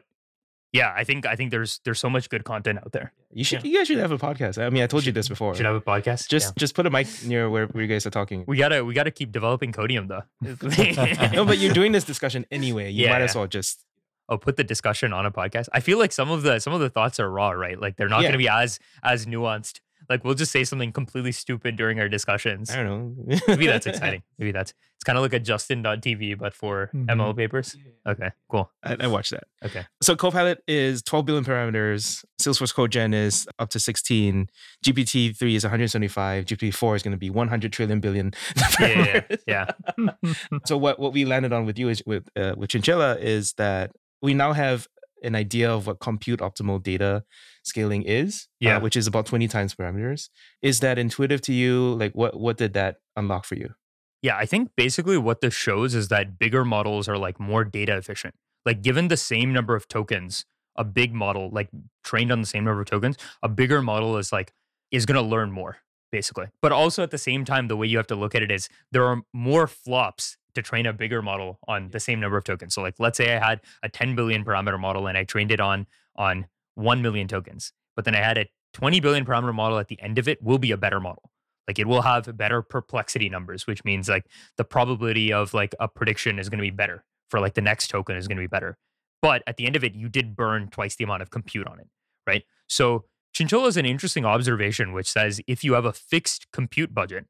yeah, 0.74 0.92
I 0.94 1.04
think 1.04 1.24
I 1.24 1.36
think 1.36 1.50
there's 1.50 1.80
there's 1.84 1.98
so 2.00 2.10
much 2.10 2.28
good 2.28 2.44
content 2.44 2.78
out 2.84 2.92
there. 2.92 3.12
You 3.32 3.44
should. 3.44 3.64
You 3.64 3.78
guys 3.78 3.86
should 3.86 3.98
have 3.98 4.12
a 4.12 4.18
podcast. 4.18 4.58
I 4.62 4.68
mean, 4.70 4.82
I 4.82 4.86
told 4.86 5.06
you 5.06 5.12
this 5.12 5.28
before. 5.28 5.54
Should 5.54 5.66
have 5.66 5.74
a 5.76 5.80
podcast. 5.80 6.28
just 6.28 6.48
Yeah. 6.48 6.52
just 6.58 6.74
put 6.74 6.84
a 6.86 6.90
mic 6.90 7.06
near 7.24 7.48
where, 7.48 7.66
where 7.68 7.82
you 7.82 7.88
guys 7.88 8.04
are 8.06 8.10
talking. 8.10 8.44
we 8.46 8.56
gotta 8.58 8.84
we 8.84 8.92
gotta 8.92 9.10
keep 9.10 9.32
developing 9.32 9.72
Codeium 9.72 10.08
though. 10.12 10.24
no, 11.36 11.44
but 11.46 11.58
you're 11.58 11.72
doing 11.72 11.92
this 11.92 12.04
discussion 12.04 12.44
anyway. 12.50 12.90
You 12.90 13.04
Yeah, 13.06 13.12
might 13.12 13.22
as 13.22 13.34
well 13.34 13.46
just. 13.46 13.84
oh 14.28 14.38
put 14.38 14.56
the 14.56 14.64
discussion 14.64 15.12
on 15.12 15.26
a 15.26 15.30
podcast 15.30 15.68
i 15.76 15.80
feel 15.80 15.98
like 16.02 16.10
some 16.10 16.30
of 16.30 16.40
the 16.46 16.58
some 16.58 16.72
of 16.76 16.80
the 16.80 16.88
thoughts 16.88 17.20
are 17.20 17.28
raw 17.30 17.50
right 17.64 17.78
like 17.78 17.94
they're 17.96 18.08
not 18.08 18.22
Yeah. 18.22 18.28
going 18.28 18.38
to 18.40 18.44
be 18.46 18.48
as 18.48 18.80
as 19.02 19.26
nuanced 19.26 19.80
like 20.08 20.24
we'll 20.24 20.34
just 20.34 20.52
say 20.52 20.64
something 20.64 20.92
completely 20.92 21.32
stupid 21.32 21.76
during 21.76 21.98
our 22.00 22.08
discussions 22.08 22.70
I 22.70 22.76
don't 22.82 22.86
know. 23.26 23.36
maybe 23.48 23.66
that's 23.66 23.86
exciting 23.92 24.22
maybe 24.38 24.52
that's 24.52 24.72
it's 24.96 25.04
kind 25.04 25.16
of 25.18 25.22
like 25.22 25.32
a 25.32 25.40
justin.tv 25.40 26.38
but 26.38 26.54
for 26.54 26.90
Mhm. 26.94 27.06
ml 27.06 27.36
papers 27.36 27.76
okay 28.06 28.30
cool 28.50 28.70
I, 28.82 28.96
I 29.00 29.06
watched 29.06 29.30
that. 29.30 29.44
okay 29.64 29.86
So 30.02 30.14
Copilot 30.16 30.62
is 30.68 31.02
12 31.02 31.24
billion 31.26 31.44
parameters. 31.44 32.24
Salesforce 32.40 32.74
CodeGen 32.74 33.14
is 33.14 33.46
up 33.58 33.70
to 33.70 33.80
16. 33.80 34.48
GPT-3 34.84 35.54
is 35.54 35.64
175. 35.64 36.44
GPT-4 36.44 36.96
is 36.96 37.02
going 37.02 37.12
to 37.12 37.18
be 37.18 37.30
100 37.30 37.72
trillion 37.72 38.00
billion. 38.00 38.32
yeah 38.80 38.86
yeah 38.88 39.36
yeah, 39.46 39.70
yeah. 39.88 40.32
so 40.66 40.76
what, 40.76 40.98
what 41.00 41.12
we 41.14 41.24
landed 41.24 41.52
on 41.54 41.64
with 41.64 41.78
you 41.78 41.88
is 41.88 42.02
with 42.06 42.28
uh, 42.36 42.52
with 42.56 42.68
Chinchilla 42.70 43.16
is 43.18 43.54
that 43.54 43.90
we 44.20 44.34
now 44.34 44.52
have 44.52 44.86
an 45.22 45.34
idea 45.34 45.72
of 45.72 45.86
what 45.86 46.00
compute 46.00 46.40
optimal 46.40 46.82
data 46.82 47.24
scaling 47.64 48.02
is, 48.02 48.46
uh, 48.62 48.66
Yeah. 48.68 48.78
which 48.78 48.96
is 48.96 49.06
about 49.06 49.26
20 49.26 49.48
times 49.48 49.74
parameters. 49.74 50.28
Is 50.62 50.80
that 50.80 50.98
intuitive 50.98 51.40
to 51.42 51.52
you? 51.52 51.94
Like 51.94 52.12
what 52.14 52.38
what 52.38 52.56
did 52.56 52.72
that 52.74 52.98
unlock 53.16 53.44
for 53.44 53.56
you? 53.56 53.74
Yeah, 54.22 54.36
I 54.36 54.46
think 54.46 54.70
basically 54.76 55.18
what 55.18 55.40
this 55.40 55.54
shows 55.54 55.94
is 55.94 56.08
that 56.08 56.38
bigger 56.38 56.64
models 56.64 57.08
are 57.08 57.18
like 57.18 57.38
more 57.40 57.64
data 57.64 57.96
efficient. 57.96 58.34
Like 58.64 58.80
given 58.82 59.08
the 59.08 59.16
same 59.18 59.52
number 59.52 59.74
of 59.74 59.86
tokens, 59.88 60.46
a 60.76 60.84
big 60.84 61.12
model 61.14 61.50
like 61.50 61.68
trained 62.04 62.32
on 62.32 62.40
the 62.40 62.46
same 62.46 62.64
number 62.64 62.80
of 62.80 62.86
tokens, 62.88 63.16
a 63.42 63.48
bigger 63.48 63.82
model 63.82 64.16
is 64.16 64.32
like 64.32 64.52
is 64.90 65.04
going 65.06 65.16
to 65.22 65.28
learn 65.28 65.50
more 65.52 65.78
basically. 66.12 66.46
But 66.62 66.70
also 66.70 67.02
at 67.02 67.10
the 67.10 67.18
same 67.18 67.44
time 67.44 67.68
the 67.68 67.76
way 67.76 67.86
you 67.88 67.96
have 67.96 68.06
to 68.06 68.14
look 68.14 68.34
at 68.34 68.42
it 68.42 68.50
is 68.50 68.68
there 68.92 69.04
are 69.04 69.22
more 69.32 69.66
flops 69.66 70.36
to 70.54 70.62
train 70.62 70.86
a 70.86 70.92
bigger 70.92 71.20
model 71.20 71.58
on 71.66 71.90
the 71.90 71.98
same 71.98 72.20
number 72.20 72.36
of 72.36 72.44
tokens. 72.44 72.74
So 72.74 72.82
like 72.82 72.94
let's 73.00 73.16
say 73.18 73.34
I 73.36 73.44
had 73.44 73.60
a 73.82 73.88
10 73.88 74.14
billion 74.14 74.44
parameter 74.44 74.78
model 74.78 75.06
and 75.08 75.18
I 75.18 75.24
trained 75.24 75.50
it 75.50 75.60
on 75.60 75.86
on 76.16 76.46
1 76.74 77.02
million 77.02 77.28
tokens, 77.28 77.72
but 77.96 78.04
then 78.04 78.14
I 78.14 78.20
had 78.20 78.38
a 78.38 78.46
20 78.74 79.00
billion 79.00 79.24
parameter 79.24 79.54
model 79.54 79.78
at 79.78 79.88
the 79.88 80.00
end 80.00 80.18
of 80.18 80.28
it 80.28 80.42
will 80.42 80.58
be 80.58 80.72
a 80.72 80.76
better 80.76 81.00
model. 81.00 81.30
Like 81.66 81.78
it 81.78 81.86
will 81.86 82.02
have 82.02 82.36
better 82.36 82.60
perplexity 82.60 83.28
numbers, 83.28 83.66
which 83.66 83.84
means 83.84 84.08
like 84.08 84.26
the 84.56 84.64
probability 84.64 85.32
of 85.32 85.54
like 85.54 85.74
a 85.80 85.88
prediction 85.88 86.38
is 86.38 86.48
going 86.48 86.58
to 86.58 86.62
be 86.62 86.70
better 86.70 87.04
for 87.30 87.40
like 87.40 87.54
the 87.54 87.62
next 87.62 87.88
token 87.88 88.16
is 88.16 88.28
going 88.28 88.36
to 88.36 88.42
be 88.42 88.48
better. 88.48 88.76
But 89.22 89.42
at 89.46 89.56
the 89.56 89.66
end 89.66 89.76
of 89.76 89.84
it, 89.84 89.94
you 89.94 90.08
did 90.08 90.36
burn 90.36 90.68
twice 90.68 90.96
the 90.96 91.04
amount 91.04 91.22
of 91.22 91.30
compute 91.30 91.66
on 91.66 91.80
it, 91.80 91.88
right? 92.26 92.44
So 92.68 93.06
Chinchilla 93.32 93.66
is 93.68 93.76
an 93.76 93.86
interesting 93.86 94.26
observation, 94.26 94.92
which 94.92 95.10
says 95.10 95.40
if 95.46 95.64
you 95.64 95.72
have 95.72 95.86
a 95.86 95.92
fixed 95.92 96.46
compute 96.52 96.92
budget 96.92 97.26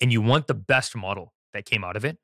and 0.00 0.10
you 0.12 0.22
want 0.22 0.46
the 0.46 0.54
best 0.54 0.96
model 0.96 1.34
that 1.52 1.66
came 1.66 1.84
out 1.84 1.96
of 1.96 2.04
it, 2.04 2.18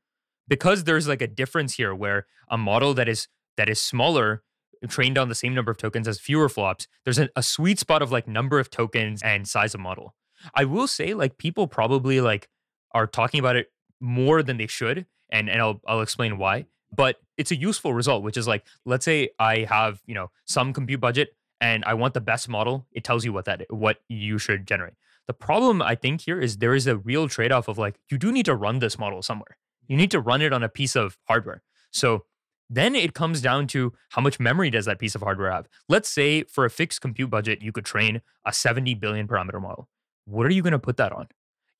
because 0.48 0.84
there's 0.84 1.06
like 1.06 1.22
a 1.22 1.26
difference 1.26 1.74
here 1.74 1.94
where 1.94 2.26
a 2.48 2.56
model 2.56 2.94
that 2.94 3.08
is 3.08 3.28
that 3.56 3.68
is 3.68 3.80
smaller 3.80 4.42
trained 4.88 5.18
on 5.18 5.28
the 5.28 5.34
same 5.34 5.54
number 5.54 5.70
of 5.70 5.76
tokens 5.76 6.08
as 6.08 6.18
fewer 6.18 6.48
flops 6.48 6.86
there's 7.04 7.18
a, 7.18 7.28
a 7.36 7.42
sweet 7.42 7.78
spot 7.78 8.02
of 8.02 8.10
like 8.10 8.26
number 8.26 8.58
of 8.58 8.70
tokens 8.70 9.22
and 9.22 9.46
size 9.48 9.74
of 9.74 9.80
model. 9.80 10.14
I 10.54 10.64
will 10.64 10.86
say 10.86 11.14
like 11.14 11.38
people 11.38 11.66
probably 11.66 12.20
like 12.20 12.48
are 12.92 13.06
talking 13.06 13.40
about 13.40 13.56
it 13.56 13.70
more 14.00 14.42
than 14.42 14.56
they 14.56 14.66
should 14.66 15.06
and 15.30 15.48
and 15.48 15.60
i'll, 15.60 15.80
I'll 15.86 16.00
explain 16.00 16.38
why 16.38 16.66
but 16.94 17.16
it's 17.36 17.50
a 17.50 17.56
useful 17.56 17.94
result 17.94 18.22
which 18.22 18.36
is 18.36 18.48
like 18.48 18.64
let's 18.86 19.04
say 19.04 19.30
i 19.38 19.66
have 19.68 20.00
you 20.06 20.14
know 20.14 20.30
some 20.46 20.72
compute 20.72 21.00
budget 21.00 21.36
and 21.60 21.84
i 21.84 21.94
want 21.94 22.14
the 22.14 22.20
best 22.20 22.48
model 22.48 22.86
it 22.92 23.04
tells 23.04 23.24
you 23.24 23.32
what 23.32 23.44
that 23.44 23.66
what 23.70 23.98
you 24.08 24.38
should 24.38 24.66
generate. 24.66 24.94
The 25.26 25.34
problem 25.34 25.82
i 25.82 25.94
think 25.94 26.22
here 26.22 26.40
is 26.40 26.56
there 26.56 26.74
is 26.74 26.86
a 26.86 26.96
real 26.96 27.28
trade-off 27.28 27.68
of 27.68 27.78
like 27.78 28.00
you 28.10 28.18
do 28.18 28.32
need 28.32 28.46
to 28.46 28.54
run 28.54 28.78
this 28.78 28.98
model 28.98 29.22
somewhere. 29.22 29.58
You 29.86 29.96
need 29.96 30.10
to 30.12 30.20
run 30.20 30.40
it 30.40 30.52
on 30.52 30.62
a 30.62 30.68
piece 30.68 30.96
of 30.96 31.18
hardware. 31.26 31.62
So 31.92 32.24
then 32.70 32.94
it 32.94 33.12
comes 33.12 33.42
down 33.42 33.66
to 33.66 33.92
how 34.10 34.22
much 34.22 34.38
memory 34.38 34.70
does 34.70 34.86
that 34.86 35.00
piece 35.00 35.16
of 35.16 35.22
hardware 35.22 35.50
have. 35.50 35.68
Let's 35.88 36.08
say 36.08 36.44
for 36.44 36.64
a 36.64 36.70
fixed 36.70 37.00
compute 37.00 37.28
budget 37.28 37.60
you 37.60 37.72
could 37.72 37.84
train 37.84 38.22
a 38.46 38.52
70 38.52 38.94
billion 38.94 39.26
parameter 39.26 39.60
model. 39.60 39.88
What 40.24 40.46
are 40.46 40.52
you 40.52 40.62
going 40.62 40.72
to 40.72 40.78
put 40.78 40.96
that 40.98 41.12
on? 41.12 41.26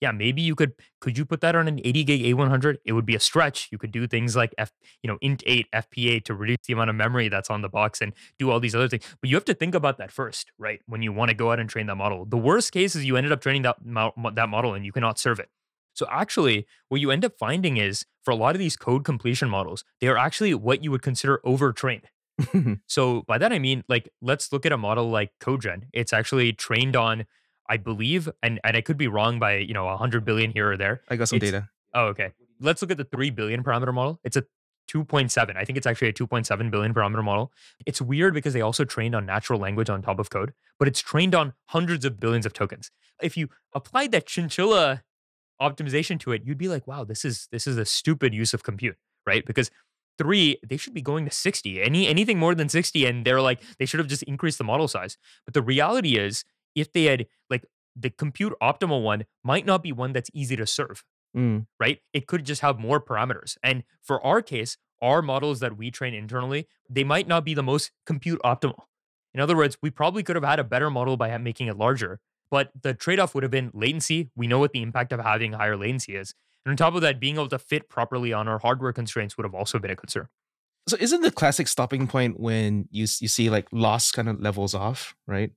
Yeah 0.00 0.12
maybe 0.12 0.40
you 0.40 0.54
could 0.54 0.72
could 1.00 1.18
you 1.18 1.26
put 1.26 1.42
that 1.42 1.54
on 1.54 1.68
an 1.68 1.78
80 1.84 2.04
gig 2.04 2.22
a100 2.22 2.78
it 2.84 2.92
would 2.92 3.06
be 3.06 3.14
a 3.14 3.20
stretch. 3.20 3.68
You 3.70 3.78
could 3.78 3.92
do 3.92 4.06
things 4.06 4.34
like 4.34 4.54
f 4.58 4.72
you 5.02 5.08
know 5.08 5.18
int 5.20 5.42
8 5.46 5.66
fp8 5.72 6.24
to 6.24 6.34
reduce 6.34 6.66
the 6.66 6.72
amount 6.72 6.90
of 6.90 6.96
memory 6.96 7.28
that's 7.28 7.50
on 7.50 7.60
the 7.62 7.68
box 7.68 8.00
and 8.00 8.12
do 8.38 8.50
all 8.50 8.60
these 8.60 8.74
other 8.74 8.88
things. 8.88 9.04
But 9.20 9.30
you 9.30 9.36
have 9.36 9.44
to 9.44 9.54
think 9.54 9.74
about 9.74 9.98
that 9.98 10.10
first 10.10 10.50
right 10.58 10.80
when 10.86 11.02
you 11.02 11.12
want 11.12 11.28
to 11.28 11.34
go 11.34 11.52
out 11.52 11.60
and 11.60 11.68
train 11.68 11.86
that 11.86 11.96
model. 11.96 12.24
The 12.24 12.38
worst 12.38 12.72
case 12.72 12.96
is 12.96 13.04
you 13.04 13.16
ended 13.16 13.30
up 13.30 13.42
training 13.42 13.62
that, 13.62 13.76
that 14.34 14.48
model 14.48 14.74
and 14.74 14.84
you 14.86 14.92
cannot 14.92 15.18
serve 15.18 15.38
it 15.38 15.50
so 16.00 16.06
actually, 16.10 16.66
what 16.88 17.00
you 17.00 17.10
end 17.10 17.24
up 17.24 17.34
finding 17.38 17.76
is 17.76 18.04
for 18.24 18.30
a 18.32 18.36
lot 18.44 18.54
of 18.56 18.58
these 18.58 18.76
code 18.76 19.04
completion 19.04 19.48
models, 19.56 19.84
they 20.00 20.08
are 20.08 20.18
actually 20.26 20.52
what 20.54 20.82
you 20.84 20.90
would 20.90 21.02
consider 21.02 21.40
overtrained. 21.44 22.06
So 22.86 23.22
by 23.30 23.36
that 23.38 23.52
I 23.52 23.58
mean, 23.58 23.84
like, 23.88 24.08
let's 24.30 24.52
look 24.52 24.64
at 24.66 24.72
a 24.72 24.78
model 24.78 25.06
like 25.10 25.30
CodeGen. 25.44 25.80
It's 25.92 26.12
actually 26.12 26.52
trained 26.54 26.96
on, 26.96 27.26
I 27.68 27.76
believe, 27.76 28.28
and 28.42 28.58
and 28.64 28.76
I 28.76 28.80
could 28.80 28.96
be 28.96 29.08
wrong 29.08 29.38
by 29.38 29.52
you 29.68 29.74
know 29.74 29.84
hundred 30.04 30.24
billion 30.24 30.50
here 30.50 30.68
or 30.72 30.76
there. 30.76 31.02
I 31.10 31.16
got 31.16 31.28
some 31.28 31.36
It's- 31.36 31.52
data. 31.52 31.68
Oh, 31.92 32.06
okay. 32.12 32.28
Let's 32.60 32.80
look 32.82 32.90
at 32.90 32.98
the 32.98 33.04
three 33.14 33.30
billion 33.30 33.62
parameter 33.64 33.92
model. 33.92 34.20
It's 34.24 34.36
a 34.36 34.44
2.7. 34.92 35.56
I 35.56 35.64
think 35.64 35.76
it's 35.78 35.86
actually 35.86 36.08
a 36.08 36.12
2.7 36.12 36.70
billion 36.70 36.92
parameter 36.94 37.22
model. 37.24 37.52
It's 37.86 38.00
weird 38.02 38.34
because 38.34 38.54
they 38.54 38.60
also 38.60 38.84
trained 38.84 39.14
on 39.14 39.24
natural 39.26 39.58
language 39.60 39.88
on 39.88 40.02
top 40.02 40.18
of 40.18 40.30
code, 40.30 40.52
but 40.78 40.88
it's 40.88 41.00
trained 41.00 41.34
on 41.34 41.52
hundreds 41.66 42.04
of 42.04 42.18
billions 42.20 42.44
of 42.46 42.52
tokens. 42.52 42.90
If 43.22 43.36
you 43.36 43.48
applied 43.74 44.12
that 44.12 44.26
chinchilla 44.26 45.02
optimization 45.60 46.18
to 46.20 46.32
it, 46.32 46.42
you'd 46.44 46.58
be 46.58 46.68
like, 46.68 46.86
wow, 46.86 47.04
this 47.04 47.24
is 47.24 47.48
this 47.52 47.66
is 47.66 47.76
a 47.76 47.84
stupid 47.84 48.34
use 48.34 48.54
of 48.54 48.62
compute, 48.62 48.96
right? 49.26 49.44
Because 49.44 49.70
three, 50.18 50.58
they 50.66 50.76
should 50.76 50.94
be 50.94 51.02
going 51.02 51.24
to 51.24 51.30
60. 51.30 51.82
Any 51.82 52.06
anything 52.08 52.38
more 52.38 52.54
than 52.54 52.68
60, 52.68 53.06
and 53.06 53.24
they're 53.24 53.40
like, 53.40 53.62
they 53.78 53.86
should 53.86 54.00
have 54.00 54.08
just 54.08 54.22
increased 54.24 54.58
the 54.58 54.64
model 54.64 54.88
size. 54.88 55.16
But 55.44 55.54
the 55.54 55.62
reality 55.62 56.16
is, 56.18 56.44
if 56.74 56.92
they 56.92 57.04
had 57.04 57.26
like 57.48 57.64
the 57.96 58.10
compute 58.10 58.54
optimal 58.62 59.02
one 59.02 59.24
might 59.42 59.66
not 59.66 59.82
be 59.82 59.92
one 59.92 60.12
that's 60.12 60.30
easy 60.32 60.56
to 60.56 60.66
serve 60.66 61.04
Mm. 61.36 61.66
right? 61.78 61.98
It 62.12 62.26
could 62.26 62.44
just 62.44 62.60
have 62.60 62.80
more 62.80 63.00
parameters. 63.00 63.56
And 63.62 63.84
for 64.02 64.20
our 64.26 64.42
case, 64.42 64.76
our 65.00 65.22
models 65.22 65.60
that 65.60 65.76
we 65.76 65.90
train 65.92 66.12
internally, 66.12 66.66
they 66.88 67.04
might 67.04 67.28
not 67.28 67.44
be 67.44 67.54
the 67.54 67.62
most 67.62 67.92
compute 68.04 68.40
optimal. 68.44 68.84
In 69.32 69.40
other 69.40 69.56
words, 69.56 69.78
we 69.80 69.90
probably 69.90 70.24
could 70.24 70.34
have 70.34 70.44
had 70.44 70.58
a 70.58 70.64
better 70.64 70.90
model 70.90 71.16
by 71.16 71.36
making 71.38 71.68
it 71.68 71.76
larger, 71.76 72.18
but 72.50 72.70
the 72.82 72.94
trade 72.94 73.20
off 73.20 73.34
would 73.34 73.42
have 73.42 73.50
been 73.50 73.70
latency. 73.72 74.30
We 74.34 74.46
know 74.46 74.58
what 74.58 74.72
the 74.72 74.82
impact 74.82 75.12
of 75.12 75.20
having 75.20 75.52
higher 75.52 75.76
latency 75.76 76.16
is. 76.16 76.34
And 76.64 76.70
on 76.70 76.76
top 76.76 76.94
of 76.94 77.00
that, 77.02 77.20
being 77.20 77.36
able 77.36 77.48
to 77.48 77.58
fit 77.58 77.88
properly 77.88 78.32
on 78.32 78.48
our 78.48 78.58
hardware 78.58 78.92
constraints 78.92 79.36
would 79.36 79.44
have 79.44 79.54
also 79.54 79.78
been 79.78 79.90
a 79.90 79.96
concern. 79.96 80.28
So 80.88 80.96
isn't 80.98 81.22
the 81.22 81.30
classic 81.30 81.68
stopping 81.68 82.06
point 82.06 82.40
when 82.40 82.88
you 82.90 83.02
you 83.20 83.28
see 83.28 83.50
like 83.50 83.68
loss 83.70 84.10
kind 84.10 84.28
of 84.28 84.40
levels 84.40 84.74
off, 84.74 85.14
right? 85.26 85.52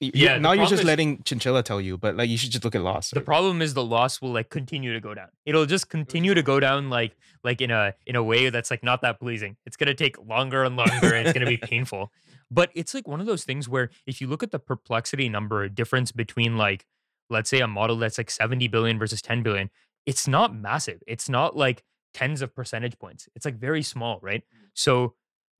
Yeah, 0.00 0.38
Now 0.38 0.52
you're 0.52 0.66
just 0.66 0.80
is- 0.80 0.84
letting 0.84 1.22
Chinchilla 1.22 1.62
tell 1.62 1.80
you, 1.80 1.96
but 1.96 2.16
like 2.16 2.28
you 2.28 2.36
should 2.36 2.50
just 2.50 2.64
look 2.64 2.74
at 2.74 2.82
loss. 2.82 3.10
The 3.10 3.20
right? 3.20 3.26
problem 3.26 3.62
is 3.62 3.74
the 3.74 3.84
loss 3.84 4.20
will 4.20 4.32
like 4.32 4.50
continue 4.50 4.92
to 4.92 5.00
go 5.00 5.14
down. 5.14 5.28
It'll 5.46 5.66
just 5.66 5.88
continue 5.88 6.34
to 6.34 6.42
go 6.42 6.60
down 6.60 6.90
like 6.90 7.16
like 7.42 7.60
in 7.60 7.70
a 7.70 7.94
in 8.06 8.16
a 8.16 8.22
way 8.22 8.50
that's 8.50 8.70
like 8.70 8.82
not 8.82 9.02
that 9.02 9.20
pleasing. 9.20 9.56
It's 9.64 9.76
gonna 9.76 9.94
take 9.94 10.16
longer 10.26 10.64
and 10.64 10.76
longer 10.76 11.14
and 11.14 11.26
it's 11.26 11.32
gonna 11.32 11.46
be 11.46 11.56
painful. 11.62 12.12
But 12.50 12.70
it's 12.74 12.92
like 12.92 13.08
one 13.08 13.20
of 13.20 13.26
those 13.26 13.44
things 13.44 13.68
where 13.68 13.90
if 14.06 14.20
you 14.20 14.26
look 14.26 14.42
at 14.42 14.50
the 14.50 14.58
perplexity 14.58 15.28
number 15.28 15.68
difference 15.68 16.12
between 16.12 16.56
like 16.56 16.84
let's 17.30 17.48
say 17.48 17.60
a 17.60 17.66
model 17.68 17.96
that's 17.96 18.18
like 18.18 18.30
70 18.30 18.68
billion 18.68 18.98
versus 18.98 19.22
10 19.22 19.42
billion, 19.42 19.70
it's 20.04 20.28
not 20.28 20.54
massive. 20.54 21.02
It's 21.06 21.28
not 21.28 21.56
like 21.56 21.82
tens 22.12 22.42
of 22.42 22.54
percentage 22.54 22.98
points. 22.98 23.28
It's 23.34 23.44
like 23.46 23.56
very 23.58 23.82
small, 23.82 24.18
right? 24.22 24.42
So 24.74 25.14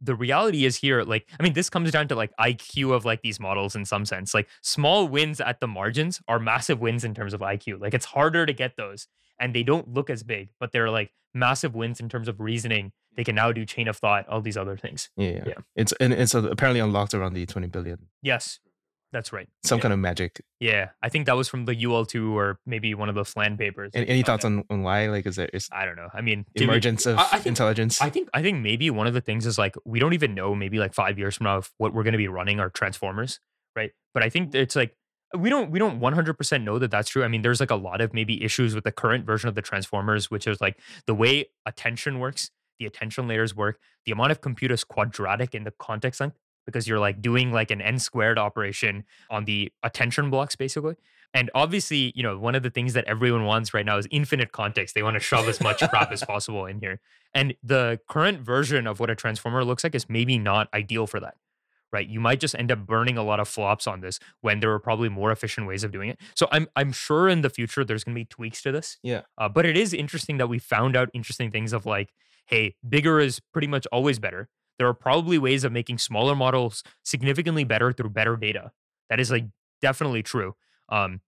the 0.04 0.14
reality 0.14 0.64
is 0.64 0.76
here, 0.76 1.02
like, 1.02 1.28
I 1.38 1.42
mean, 1.42 1.52
this 1.52 1.70
comes 1.70 1.90
down 1.90 2.08
to 2.08 2.14
like 2.14 2.32
IQ 2.38 2.94
of 2.94 3.04
like 3.04 3.22
these 3.22 3.40
models 3.40 3.74
in 3.74 3.84
some 3.84 4.04
sense. 4.04 4.34
Like 4.34 4.48
small 4.62 5.08
wins 5.08 5.40
at 5.40 5.60
the 5.60 5.66
margins 5.66 6.20
are 6.28 6.38
massive 6.38 6.80
wins 6.80 7.04
in 7.04 7.14
terms 7.14 7.34
of 7.34 7.40
IQ. 7.40 7.80
Like 7.80 7.94
it's 7.94 8.06
harder 8.06 8.46
to 8.46 8.52
get 8.52 8.76
those 8.76 9.06
and 9.40 9.54
they 9.54 9.62
don't 9.62 9.92
look 9.92 10.10
as 10.10 10.22
big, 10.22 10.50
but 10.60 10.72
they're 10.72 10.90
like 10.90 11.12
massive 11.32 11.74
wins 11.74 12.00
in 12.00 12.08
terms 12.08 12.28
of 12.28 12.40
reasoning 12.40 12.92
they 13.16 13.24
can 13.24 13.34
now 13.34 13.52
do 13.52 13.64
chain 13.64 13.88
of 13.88 13.96
thought, 13.96 14.28
all 14.28 14.40
these 14.40 14.56
other 14.56 14.76
things. 14.76 15.08
Yeah, 15.16 15.30
yeah. 15.30 15.44
Yeah. 15.46 15.54
It's 15.76 15.92
and 16.00 16.12
it's 16.12 16.34
uh, 16.34 16.48
apparently 16.48 16.80
unlocked 16.80 17.14
around 17.14 17.34
the 17.34 17.46
20 17.46 17.68
billion. 17.68 18.06
Yes, 18.22 18.60
that's 19.14 19.32
right. 19.32 19.48
Some 19.62 19.78
Yeah. 19.78 19.82
kind 19.82 19.92
of 19.94 20.00
magic. 20.00 20.42
Yeah, 20.58 20.90
I 21.02 21.08
think 21.08 21.26
that 21.26 21.36
was 21.36 21.48
from 21.48 21.64
the 21.64 21.74
UL2 21.74 22.32
or 22.34 22.58
maybe 22.66 22.94
one 22.94 23.08
of 23.08 23.14
the 23.14 23.24
FLAN 23.24 23.56
papers. 23.56 23.92
Any, 23.94 24.08
any 24.08 24.22
thoughts 24.22 24.44
on, 24.44 24.64
on 24.68 24.82
why? 24.82 25.06
Like, 25.06 25.24
is 25.24 25.36
there 25.36 25.48
is 25.52 25.68
I 25.72 25.84
don't 25.84 25.96
know. 25.96 26.08
I 26.12 26.20
mean, 26.20 26.44
emergence 26.56 27.06
of 27.06 27.18
I- 27.18 27.22
I 27.22 27.26
think- 27.26 27.46
intelligence? 27.46 28.02
I 28.02 28.10
think 28.10 28.28
I 28.34 28.42
think 28.42 28.60
maybe 28.60 28.90
one 28.90 29.06
of 29.06 29.14
the 29.14 29.20
things 29.20 29.46
is 29.46 29.56
like 29.56 29.76
we 29.84 30.00
don't 30.00 30.12
even 30.12 30.34
know 30.34 30.54
maybe 30.54 30.78
like 30.78 30.92
five 30.92 31.18
years 31.18 31.36
from 31.36 31.44
now 31.44 31.58
if 31.58 31.72
what 31.78 31.94
we're 31.94 32.02
going 32.02 32.12
to 32.12 32.18
be 32.18 32.28
running 32.28 32.60
are 32.60 32.68
transformers, 32.68 33.40
right? 33.76 33.92
But 34.12 34.24
I 34.24 34.28
think 34.28 34.48
mm-hmm. 34.48 34.62
it's 34.62 34.74
like 34.74 34.96
we 35.36 35.48
don't 35.48 35.70
we 35.70 35.78
don't 35.78 36.00
100% 36.00 36.64
know 36.64 36.78
that 36.78 36.90
that's 36.90 37.08
true. 37.08 37.24
I 37.24 37.28
mean, 37.28 37.42
there's 37.42 37.60
like 37.60 37.70
a 37.70 37.76
lot 37.76 38.00
of 38.00 38.12
maybe 38.12 38.42
issues 38.42 38.74
with 38.74 38.84
the 38.84 38.92
current 38.92 39.24
version 39.24 39.48
of 39.48 39.54
the 39.54 39.62
transformers, 39.62 40.30
which 40.30 40.46
is 40.46 40.60
like 40.60 40.78
the 41.06 41.14
way 41.14 41.46
attention 41.66 42.18
works, 42.18 42.50
the 42.78 42.86
attention 42.86 43.28
layers 43.28 43.54
work, 43.54 43.78
the 44.06 44.12
amount 44.12 44.32
of 44.32 44.40
compute 44.40 44.70
is 44.70 44.84
quadratic 44.84 45.54
in 45.54 45.64
the 45.64 45.72
context 45.78 46.20
length 46.20 46.36
because 46.66 46.88
you're 46.88 46.98
like 46.98 47.20
doing 47.20 47.52
like 47.52 47.70
an 47.70 47.80
n 47.80 47.98
squared 47.98 48.38
operation 48.38 49.04
on 49.30 49.44
the 49.44 49.72
attention 49.82 50.30
blocks 50.30 50.56
basically. 50.56 50.96
And 51.34 51.50
obviously, 51.52 52.12
you 52.14 52.22
know, 52.22 52.38
one 52.38 52.54
of 52.54 52.62
the 52.62 52.70
things 52.70 52.92
that 52.92 53.04
everyone 53.06 53.44
wants 53.44 53.74
right 53.74 53.84
now 53.84 53.98
is 53.98 54.06
infinite 54.10 54.52
context. 54.52 54.94
They 54.94 55.02
want 55.02 55.14
to 55.14 55.20
shove 55.20 55.48
as 55.48 55.60
much 55.60 55.80
crap 55.90 56.12
as 56.12 56.22
possible 56.28 56.64
in 56.64 56.78
here. 56.78 57.00
And 57.34 57.54
the 57.62 57.98
current 58.08 58.40
version 58.40 58.86
of 58.86 59.00
what 59.00 59.10
a 59.10 59.16
transformer 59.16 59.64
looks 59.64 59.82
like 59.82 59.96
is 59.96 60.08
maybe 60.08 60.38
not 60.38 60.68
ideal 60.72 61.08
for 61.08 61.18
that. 61.18 61.34
Right. 61.92 62.08
You 62.08 62.18
might 62.18 62.40
just 62.40 62.56
end 62.56 62.72
up 62.72 62.86
burning 62.86 63.16
a 63.16 63.22
lot 63.22 63.38
of 63.38 63.46
flops 63.46 63.86
on 63.86 64.00
this 64.00 64.18
when 64.40 64.58
there 64.58 64.72
are 64.72 64.80
probably 64.80 65.08
more 65.08 65.30
efficient 65.30 65.68
ways 65.68 65.84
of 65.84 65.92
doing 65.92 66.08
it. 66.08 66.18
So 66.34 66.48
I'm 66.50 66.66
I'm 66.74 66.90
sure 66.90 67.28
in 67.28 67.42
the 67.42 67.50
future 67.50 67.84
there's 67.84 68.02
gonna 68.02 68.16
be 68.16 68.24
tweaks 68.24 68.62
to 68.62 68.72
this. 68.72 68.98
Yeah. 69.04 69.22
Uh, 69.38 69.48
but 69.48 69.64
it 69.64 69.76
is 69.76 69.94
interesting 69.94 70.38
that 70.38 70.48
we 70.48 70.58
found 70.58 70.96
out 70.96 71.08
interesting 71.14 71.52
things 71.52 71.72
of 71.72 71.86
like, 71.86 72.12
hey, 72.46 72.74
bigger 72.88 73.20
is 73.20 73.38
pretty 73.52 73.68
much 73.68 73.86
always 73.92 74.18
better. 74.18 74.48
There 74.78 74.88
are 74.88 74.94
probably 74.94 75.38
ways 75.38 75.64
of 75.64 75.72
making 75.72 75.98
smaller 75.98 76.34
models 76.34 76.82
significantly 77.02 77.64
better 77.64 77.92
through 77.92 78.10
better 78.10 78.36
data. 78.36 78.72
That 79.08 79.20
is 79.20 79.30
like 79.30 79.46
definitely 79.80 80.22
true. 80.22 80.54
Um, 80.88 81.20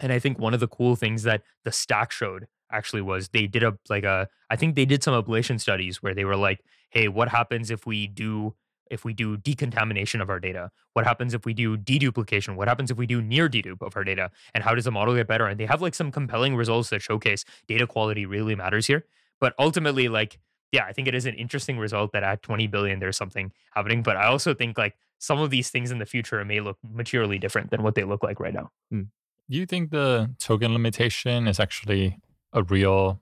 and 0.00 0.12
I 0.12 0.18
think 0.18 0.38
one 0.38 0.54
of 0.54 0.60
the 0.60 0.68
cool 0.68 0.96
things 0.96 1.22
that 1.22 1.42
the 1.64 1.72
stack 1.72 2.10
showed 2.10 2.46
actually 2.70 3.02
was 3.02 3.28
they 3.28 3.46
did 3.46 3.62
a 3.62 3.78
like 3.88 4.04
a 4.04 4.28
I 4.50 4.56
think 4.56 4.74
they 4.74 4.84
did 4.84 5.02
some 5.02 5.20
ablation 5.20 5.60
studies 5.60 6.02
where 6.02 6.14
they 6.14 6.24
were 6.24 6.36
like, 6.36 6.60
hey, 6.90 7.08
what 7.08 7.28
happens 7.28 7.70
if 7.70 7.86
we 7.86 8.06
do 8.06 8.54
if 8.90 9.04
we 9.04 9.14
do 9.14 9.36
decontamination 9.36 10.20
of 10.20 10.28
our 10.28 10.40
data? 10.40 10.70
What 10.92 11.06
happens 11.06 11.34
if 11.34 11.46
we 11.46 11.54
do 11.54 11.76
deduplication? 11.76 12.56
What 12.56 12.68
happens 12.68 12.90
if 12.90 12.98
we 12.98 13.06
do 13.06 13.22
near 13.22 13.48
dedupe 13.48 13.80
of 13.80 13.96
our 13.96 14.04
data? 14.04 14.30
And 14.54 14.62
how 14.62 14.74
does 14.74 14.84
the 14.84 14.90
model 14.90 15.14
get 15.14 15.26
better? 15.26 15.46
And 15.46 15.58
they 15.58 15.66
have 15.66 15.80
like 15.80 15.94
some 15.94 16.10
compelling 16.10 16.54
results 16.56 16.90
that 16.90 17.02
showcase 17.02 17.44
data 17.66 17.86
quality 17.86 18.26
really 18.26 18.54
matters 18.54 18.86
here. 18.86 19.04
But 19.40 19.54
ultimately, 19.58 20.08
like, 20.08 20.38
yeah, 20.74 20.86
I 20.88 20.92
think 20.92 21.06
it 21.06 21.14
is 21.14 21.24
an 21.24 21.34
interesting 21.36 21.78
result 21.78 22.10
that 22.12 22.24
at 22.24 22.42
20 22.42 22.66
billion 22.66 22.98
there's 22.98 23.16
something 23.16 23.52
happening. 23.70 24.02
But 24.02 24.16
I 24.16 24.26
also 24.26 24.54
think 24.54 24.76
like 24.76 24.96
some 25.18 25.38
of 25.38 25.50
these 25.50 25.70
things 25.70 25.92
in 25.92 25.98
the 25.98 26.06
future 26.06 26.44
may 26.44 26.58
look 26.58 26.78
materially 26.82 27.38
different 27.38 27.70
than 27.70 27.84
what 27.84 27.94
they 27.94 28.02
look 28.02 28.24
like 28.24 28.40
right 28.40 28.52
now. 28.52 28.72
Hmm. 28.90 29.02
Do 29.48 29.56
you 29.56 29.66
think 29.66 29.90
the 29.90 30.34
token 30.40 30.72
limitation 30.72 31.46
is 31.46 31.60
actually 31.60 32.18
a 32.52 32.64
real 32.64 33.20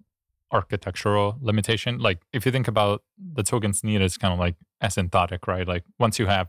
architectural 0.51 1.37
limitation? 1.43 1.99
Like, 1.99 2.23
if 2.33 2.47
you 2.47 2.53
think 2.53 2.69
about 2.69 3.03
the 3.19 3.43
tokens 3.43 3.85
needed, 3.85 4.05
it's 4.05 4.17
kind 4.17 4.33
of 4.33 4.41
like 4.41 4.57
asymptotic, 4.83 5.47
right? 5.47 5.69
Like, 5.69 5.85
once 5.99 6.19
you 6.19 6.27
have 6.27 6.49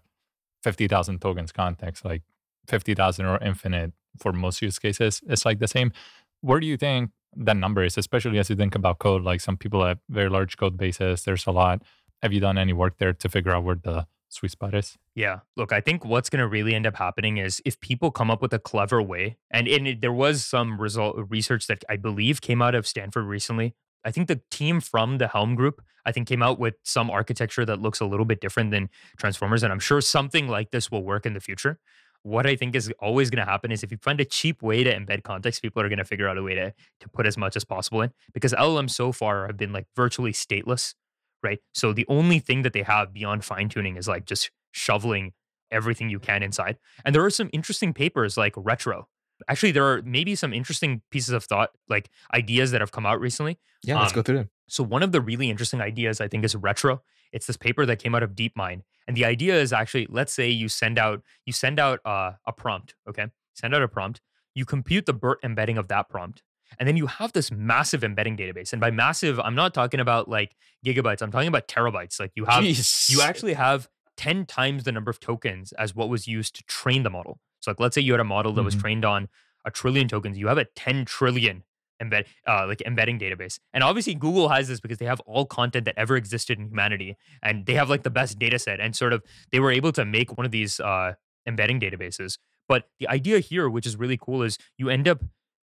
50,000 0.63 1.19
tokens 1.19 1.51
context, 1.51 2.05
like 2.05 2.21
50,000 2.67 3.25
or 3.25 3.43
infinite 3.43 3.91
for 4.17 4.31
most 4.31 4.61
use 4.61 4.79
cases, 4.79 5.21
it's 5.27 5.43
like 5.43 5.59
the 5.59 5.67
same. 5.67 5.91
Where 6.39 6.61
do 6.61 6.67
you 6.67 6.77
think 6.77 7.11
that 7.35 7.57
number 7.57 7.83
is, 7.83 7.97
especially 7.97 8.39
as 8.39 8.49
you 8.49 8.55
think 8.55 8.75
about 8.75 8.99
code? 8.99 9.23
Like, 9.23 9.41
some 9.41 9.57
people 9.57 9.85
have 9.85 9.99
very 10.09 10.29
large 10.29 10.57
code 10.57 10.77
bases, 10.77 11.23
there's 11.23 11.45
a 11.47 11.51
lot. 11.51 11.81
Have 12.21 12.31
you 12.33 12.39
done 12.39 12.57
any 12.57 12.73
work 12.73 12.97
there 12.99 13.13
to 13.13 13.29
figure 13.29 13.51
out 13.51 13.63
where 13.63 13.75
the 13.75 14.07
sweet 14.29 14.51
spot 14.51 14.73
is? 14.73 14.97
Yeah. 15.15 15.39
Look, 15.55 15.71
I 15.71 15.81
think 15.81 16.05
what's 16.05 16.29
going 16.29 16.41
to 16.41 16.47
really 16.47 16.73
end 16.73 16.87
up 16.87 16.95
happening 16.95 17.37
is 17.37 17.61
if 17.65 17.79
people 17.79 18.11
come 18.11 18.31
up 18.31 18.41
with 18.41 18.53
a 18.53 18.59
clever 18.59 19.01
way, 19.01 19.37
and, 19.51 19.67
and 19.67 19.87
it, 19.87 20.01
there 20.01 20.13
was 20.13 20.45
some 20.45 20.79
result 20.79 21.15
research 21.29 21.67
that 21.67 21.83
I 21.87 21.97
believe 21.97 22.41
came 22.41 22.61
out 22.61 22.75
of 22.75 22.87
Stanford 22.87 23.25
recently. 23.25 23.75
I 24.03 24.11
think 24.11 24.27
the 24.27 24.41
team 24.51 24.81
from 24.81 25.17
the 25.17 25.27
Helm 25.27 25.55
group, 25.55 25.81
I 26.05 26.11
think, 26.11 26.27
came 26.27 26.43
out 26.43 26.59
with 26.59 26.75
some 26.83 27.09
architecture 27.09 27.65
that 27.65 27.81
looks 27.81 27.99
a 27.99 28.05
little 28.05 28.25
bit 28.25 28.41
different 28.41 28.71
than 28.71 28.89
Transformers. 29.17 29.63
And 29.63 29.71
I'm 29.71 29.79
sure 29.79 30.01
something 30.01 30.47
like 30.47 30.71
this 30.71 30.91
will 30.91 31.03
work 31.03 31.25
in 31.25 31.33
the 31.33 31.39
future. 31.39 31.79
What 32.23 32.47
I 32.47 32.55
think 32.55 32.75
is 32.75 32.91
always 32.99 33.29
going 33.29 33.45
to 33.45 33.49
happen 33.49 33.71
is 33.71 33.83
if 33.83 33.91
you 33.91 33.97
find 34.01 34.19
a 34.19 34.25
cheap 34.25 34.61
way 34.61 34.83
to 34.83 34.93
embed 34.93 35.23
context, 35.23 35.61
people 35.61 35.81
are 35.81 35.89
going 35.89 35.99
to 35.99 36.05
figure 36.05 36.27
out 36.27 36.37
a 36.37 36.43
way 36.43 36.55
to, 36.55 36.73
to 37.01 37.09
put 37.09 37.27
as 37.27 37.37
much 37.37 37.55
as 37.55 37.65
possible 37.65 38.01
in 38.01 38.11
because 38.33 38.53
LLMs 38.53 38.91
so 38.91 39.11
far 39.11 39.47
have 39.47 39.57
been 39.57 39.73
like 39.73 39.87
virtually 39.95 40.31
stateless, 40.31 40.95
right? 41.41 41.59
So 41.73 41.91
the 41.91 42.05
only 42.07 42.39
thing 42.39 42.61
that 42.61 42.73
they 42.73 42.83
have 42.83 43.13
beyond 43.13 43.43
fine 43.43 43.69
tuning 43.69 43.97
is 43.97 44.07
like 44.07 44.25
just 44.25 44.51
shoveling 44.71 45.33
everything 45.71 46.09
you 46.09 46.19
can 46.19 46.43
inside. 46.43 46.77
And 47.03 47.13
there 47.13 47.25
are 47.25 47.29
some 47.29 47.49
interesting 47.51 47.93
papers 47.93 48.37
like 48.37 48.53
Retro. 48.55 49.09
Actually, 49.49 49.71
there 49.71 49.85
are 49.85 50.01
maybe 50.03 50.35
some 50.35 50.53
interesting 50.53 51.01
pieces 51.11 51.33
of 51.33 51.43
thought, 51.43 51.71
like 51.89 52.09
ideas 52.33 52.71
that 52.71 52.79
have 52.79 52.91
come 52.91 53.05
out 53.05 53.19
recently. 53.19 53.59
yeah, 53.83 53.99
let's 53.99 54.13
um, 54.13 54.15
go 54.15 54.21
through 54.21 54.37
them. 54.37 54.49
So 54.69 54.83
one 54.83 55.03
of 55.03 55.11
the 55.11 55.19
really 55.19 55.49
interesting 55.49 55.81
ideas 55.81 56.21
I 56.21 56.27
think 56.27 56.45
is 56.45 56.55
retro. 56.55 57.01
It's 57.33 57.47
this 57.47 57.57
paper 57.57 57.85
that 57.85 57.97
came 57.97 58.15
out 58.15 58.23
of 58.23 58.35
DeepMind, 58.35 58.83
and 59.07 59.15
the 59.17 59.25
idea 59.25 59.59
is 59.59 59.73
actually, 59.73 60.07
let's 60.09 60.33
say 60.33 60.49
you 60.49 60.69
send 60.69 60.97
out 60.99 61.21
you 61.45 61.53
send 61.53 61.79
out 61.79 61.99
uh, 62.05 62.31
a 62.47 62.53
prompt, 62.53 62.95
okay? 63.07 63.27
Send 63.53 63.73
out 63.75 63.81
a 63.83 63.87
prompt. 63.87 64.21
You 64.55 64.65
compute 64.65 65.05
the 65.05 65.13
BERT 65.13 65.39
embedding 65.43 65.77
of 65.77 65.87
that 65.89 66.09
prompt, 66.09 66.43
and 66.79 66.87
then 66.87 66.95
you 66.97 67.07
have 67.07 67.33
this 67.33 67.51
massive 67.51 68.03
embedding 68.03 68.37
database. 68.37 68.71
And 68.71 68.79
by 68.79 68.91
massive, 68.91 69.39
I'm 69.39 69.55
not 69.55 69.73
talking 69.73 69.99
about 69.99 70.27
like 70.29 70.55
gigabytes. 70.85 71.21
I'm 71.21 71.31
talking 71.31 71.47
about 71.47 71.67
terabytes. 71.67 72.19
Like 72.19 72.31
you 72.35 72.45
have 72.45 72.63
Jeez. 72.63 73.09
you 73.09 73.21
actually 73.21 73.53
have 73.53 73.89
10 74.17 74.45
times 74.45 74.83
the 74.83 74.91
number 74.91 75.09
of 75.09 75.19
tokens 75.19 75.71
as 75.73 75.95
what 75.95 76.07
was 76.09 76.27
used 76.27 76.55
to 76.55 76.63
train 76.63 77.01
the 77.03 77.09
model. 77.09 77.39
So 77.61 77.71
like 77.71 77.79
let's 77.79 77.95
say 77.95 78.01
you 78.01 78.13
had 78.13 78.19
a 78.19 78.23
model 78.25 78.53
that 78.53 78.63
was 78.63 78.75
Mhm. 78.75 78.81
trained 78.81 79.05
on 79.05 79.27
a 79.65 79.71
trillion 79.71 80.07
tokens, 80.07 80.37
you 80.37 80.47
have 80.47 80.57
a 80.59 80.65
10 80.65 81.05
trillion 81.05 81.63
embed 82.03 82.25
uh, 82.47 82.65
like 82.67 82.81
embedding 82.81 83.19
database. 83.19 83.59
And 83.73 83.83
obviously 83.83 84.15
Google 84.15 84.49
has 84.49 84.67
this 84.67 84.79
because 84.79 84.97
they 84.97 85.05
have 85.05 85.19
all 85.21 85.45
content 85.45 85.85
that 85.85 85.95
ever 85.97 86.15
existed 86.15 86.59
in 86.59 86.67
humanity 86.67 87.17
and 87.41 87.65
they 87.65 87.73
have 87.73 87.89
like 87.89 88.03
the 88.03 88.09
best 88.09 88.39
data 88.39 88.59
set 88.59 88.79
and 88.79 88.95
sort 88.95 89.13
of 89.13 89.23
they 89.51 89.59
were 89.59 89.71
able 89.71 89.91
to 89.93 90.05
make 90.05 90.37
one 90.37 90.45
of 90.45 90.51
these 90.51 90.79
uh, 90.79 91.13
embedding 91.47 91.79
databases. 91.79 92.37
But 92.67 92.89
the 92.99 93.07
idea 93.09 93.39
here, 93.39 93.69
which 93.69 93.85
is 93.85 93.97
really 93.97 94.17
cool, 94.17 94.41
is 94.43 94.57
you 94.77 94.89
end 94.89 95.07
up 95.07 95.21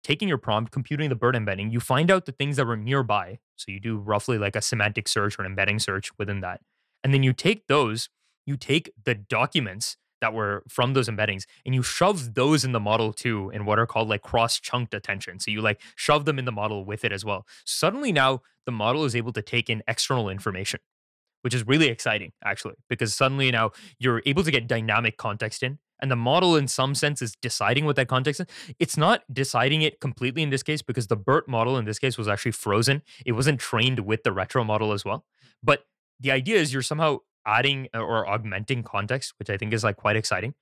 taking 0.05 0.29
your 0.29 0.39
prompt, 0.39 0.71
computing 0.71 1.09
the 1.09 1.17
BERT 1.17 1.35
embedding, 1.35 1.71
you 1.71 1.81
find 1.81 2.11
out 2.11 2.27
the 2.27 2.33
things 2.33 2.57
that 2.57 2.67
were 2.67 2.77
nearby. 2.77 3.39
So 3.57 3.73
you 3.73 3.81
do 3.81 3.97
roughly 3.97 4.39
like 4.39 4.55
a 4.55 4.61
semantic 4.61 5.09
search 5.09 5.39
or 5.39 5.43
an 5.43 5.47
embedding 5.47 5.79
search 5.79 6.11
within 6.19 6.41
that. 6.41 6.61
And 7.03 7.13
then 7.13 7.23
you 7.23 7.33
take 7.33 7.67
those, 7.67 8.11
you 8.47 8.57
take 8.57 8.93
the 9.05 9.15
documents 9.15 9.97
that 10.25 10.33
were 10.33 10.63
from 10.69 10.95
those 10.95 11.07
embeddings 11.07 11.45
and 11.67 11.75
you 11.75 11.83
shove 11.83 12.33
those 12.33 12.65
in 12.65 12.73
the 12.73 12.81
model 12.81 13.13
too 13.13 13.51
in 13.53 13.67
what 13.67 13.79
are 13.79 13.87
called 13.87 14.09
like 14.09 14.23
cross 14.23 14.59
chunked 14.59 14.95
attention. 14.95 15.39
So 15.39 15.51
you 15.51 15.61
like 15.61 15.83
shove 15.97 16.25
them 16.25 16.39
in 16.39 16.47
the 16.47 16.53
model 16.53 16.87
with 16.87 17.05
it 17.05 17.13
as 17.13 17.27
well. 17.27 17.47
Suddenly 17.67 18.11
now 18.11 18.41
the 18.65 18.73
model 18.73 19.05
is 19.05 19.15
able 19.15 19.35
to 19.35 19.43
take 19.43 19.69
in 19.69 19.83
external 19.87 20.31
information, 20.31 20.81
which 21.43 21.53
is 21.53 21.67
really 21.67 21.89
exciting 21.89 22.33
actually, 22.43 22.77
because 22.89 23.15
suddenly 23.15 23.51
now 23.51 23.73
you're 23.99 24.23
able 24.25 24.43
to 24.43 24.51
get 24.51 24.67
dynamic 24.67 25.19
context 25.19 25.63
in. 25.63 25.79
And 26.01 26.11
the 26.11 26.17
model, 26.17 26.57
in 26.57 26.67
some 26.69 26.95
sense, 26.95 27.23
is 27.23 27.35
deciding 27.41 27.85
what 27.85 27.97
that 27.97 28.09
context 28.09 28.41
is. 28.41 28.47
It's 28.79 28.97
not 28.97 29.23
deciding 29.33 29.83
it 29.83 30.01
completely 30.01 30.43
in 30.43 30.51
this 30.51 30.63
case 30.63 30.83
because 30.83 31.07
the 31.07 31.17
BERT 31.17 31.49
model 31.49 31.79
in 31.79 31.85
this 31.85 31.99
case 31.99 32.19
was 32.19 32.29
actually 32.29 32.51
frozen. 32.53 33.03
It 33.25 33.33
wasn't 33.33 33.61
trained 33.61 34.01
with 34.01 34.23
the 34.23 34.33
retro 34.33 34.65
model 34.65 34.93
as 34.93 35.05
well. 35.05 35.25
But 35.63 35.87
the 36.19 36.33
idea 36.33 36.57
is 36.57 36.73
you're 36.73 36.83
somehow 36.83 37.19
adding 37.47 37.89
uh, 37.95 38.01
or 38.01 38.29
augmenting 38.29 38.83
context, 38.83 39.35
which 39.39 39.51
I 39.51 39.57
think 39.57 39.73
is 39.73 39.85
like 39.85 39.97
quite 39.97 40.17
exciting. 40.17 40.55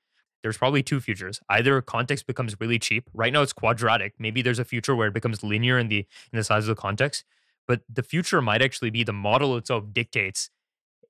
There's 0.43 0.57
probably 0.57 0.83
two 0.83 1.01
futures. 1.01 1.41
Either 1.49 1.81
context 1.81 2.27
becomes 2.27 2.57
really 2.61 2.79
cheap. 2.79 3.09
Right 3.15 3.33
now 3.33 3.43
it's 3.43 3.53
quadratic. 3.53 4.15
Maybe 4.19 4.43
there's 4.43 4.59
a 4.59 4.65
future 4.65 4.97
where 4.97 5.09
it 5.09 5.15
becomes 5.15 5.43
linear 5.43 5.79
in 5.79 5.89
the 5.89 5.99
in 6.33 6.37
the 6.37 6.45
size 6.45 6.65
of 6.69 6.75
the 6.75 6.81
context. 6.81 7.25
But 7.69 7.83
the 7.89 8.03
future 8.03 8.43
might 8.43 8.61
actually 8.61 8.91
be 8.91 9.05
the 9.05 9.13
model 9.13 9.57
itself 9.57 9.85
dictates, 9.93 10.51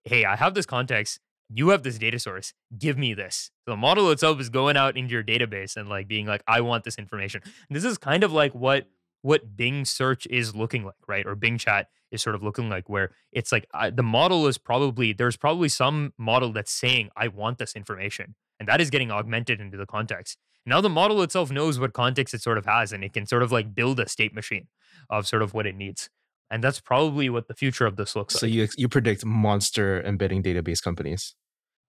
hey, 0.05 0.25
I 0.25 0.37
have 0.37 0.55
this 0.55 0.67
context. 0.67 1.19
You 1.49 1.71
have 1.71 1.83
this 1.83 1.99
data 1.99 2.19
source. 2.19 2.53
Give 2.79 2.99
me 2.99 3.15
this. 3.15 3.51
So 3.65 3.73
the 3.73 3.77
model 3.77 4.11
itself 4.11 4.41
is 4.41 4.49
going 4.49 4.77
out 4.77 4.97
into 4.97 5.13
your 5.13 5.23
database 5.23 5.77
and 5.77 5.89
like 5.89 6.09
being 6.09 6.27
like, 6.27 6.43
I 6.47 6.61
want 6.61 6.85
this 6.85 6.99
information. 6.99 7.43
And 7.45 7.77
this 7.77 7.85
is 7.85 7.99
kind 7.99 8.25
of 8.25 8.33
like 8.33 8.55
what 8.55 8.87
what 9.23 9.57
Bing 9.57 9.85
search 9.85 10.27
is 10.27 10.55
looking 10.55 10.85
like, 10.85 10.95
right? 11.09 11.27
Or 11.27 11.35
Bing 11.35 11.59
chat 11.59 11.89
is 12.11 12.23
sort 12.23 12.35
of 12.35 12.43
looking 12.43 12.69
like, 12.69 12.89
where 12.89 13.11
it's 13.33 13.51
like 13.53 13.67
I, 13.73 13.91
the 13.91 14.03
model 14.03 14.47
is 14.47 14.59
probably 14.59 15.13
there's 15.13 15.37
probably 15.37 15.69
some 15.69 16.13
model 16.19 16.53
that's 16.53 16.73
saying, 16.73 17.11
I 17.17 17.29
want 17.29 17.59
this 17.59 17.75
information, 17.75 18.35
and 18.61 18.69
that 18.69 18.81
is 18.81 18.91
getting 18.91 19.11
augmented 19.11 19.61
into 19.61 19.77
the 19.77 19.87
context. 19.87 20.39
Now 20.67 20.81
the 20.81 20.89
model 20.91 21.23
itself 21.23 21.51
knows 21.51 21.81
what 21.81 21.93
context 21.93 22.35
it 22.35 22.43
sort 22.43 22.59
of 22.59 22.67
has, 22.67 22.93
and 22.93 23.03
it 23.03 23.13
can 23.13 23.27
sort 23.27 23.43
of 23.43 23.51
like 23.51 23.75
build 23.75 23.99
a 23.99 24.09
state 24.09 24.35
machine 24.35 24.69
of 25.09 25.27
sort 25.27 25.43
of 25.43 25.55
what 25.55 25.67
it 25.67 25.75
needs. 25.75 26.11
And 26.51 26.63
that's 26.63 26.81
probably 26.81 27.31
what 27.31 27.49
the 27.49 27.55
future 27.55 27.87
of 27.87 27.97
this 27.97 28.15
looks 28.15 28.35
So 28.35 28.47
like. 28.47 28.55
you 28.55 28.69
you 28.77 28.89
predict 28.89 29.25
monster 29.25 30.03
embedding 30.03 30.43
database 30.43 30.83
companies. 30.83 31.35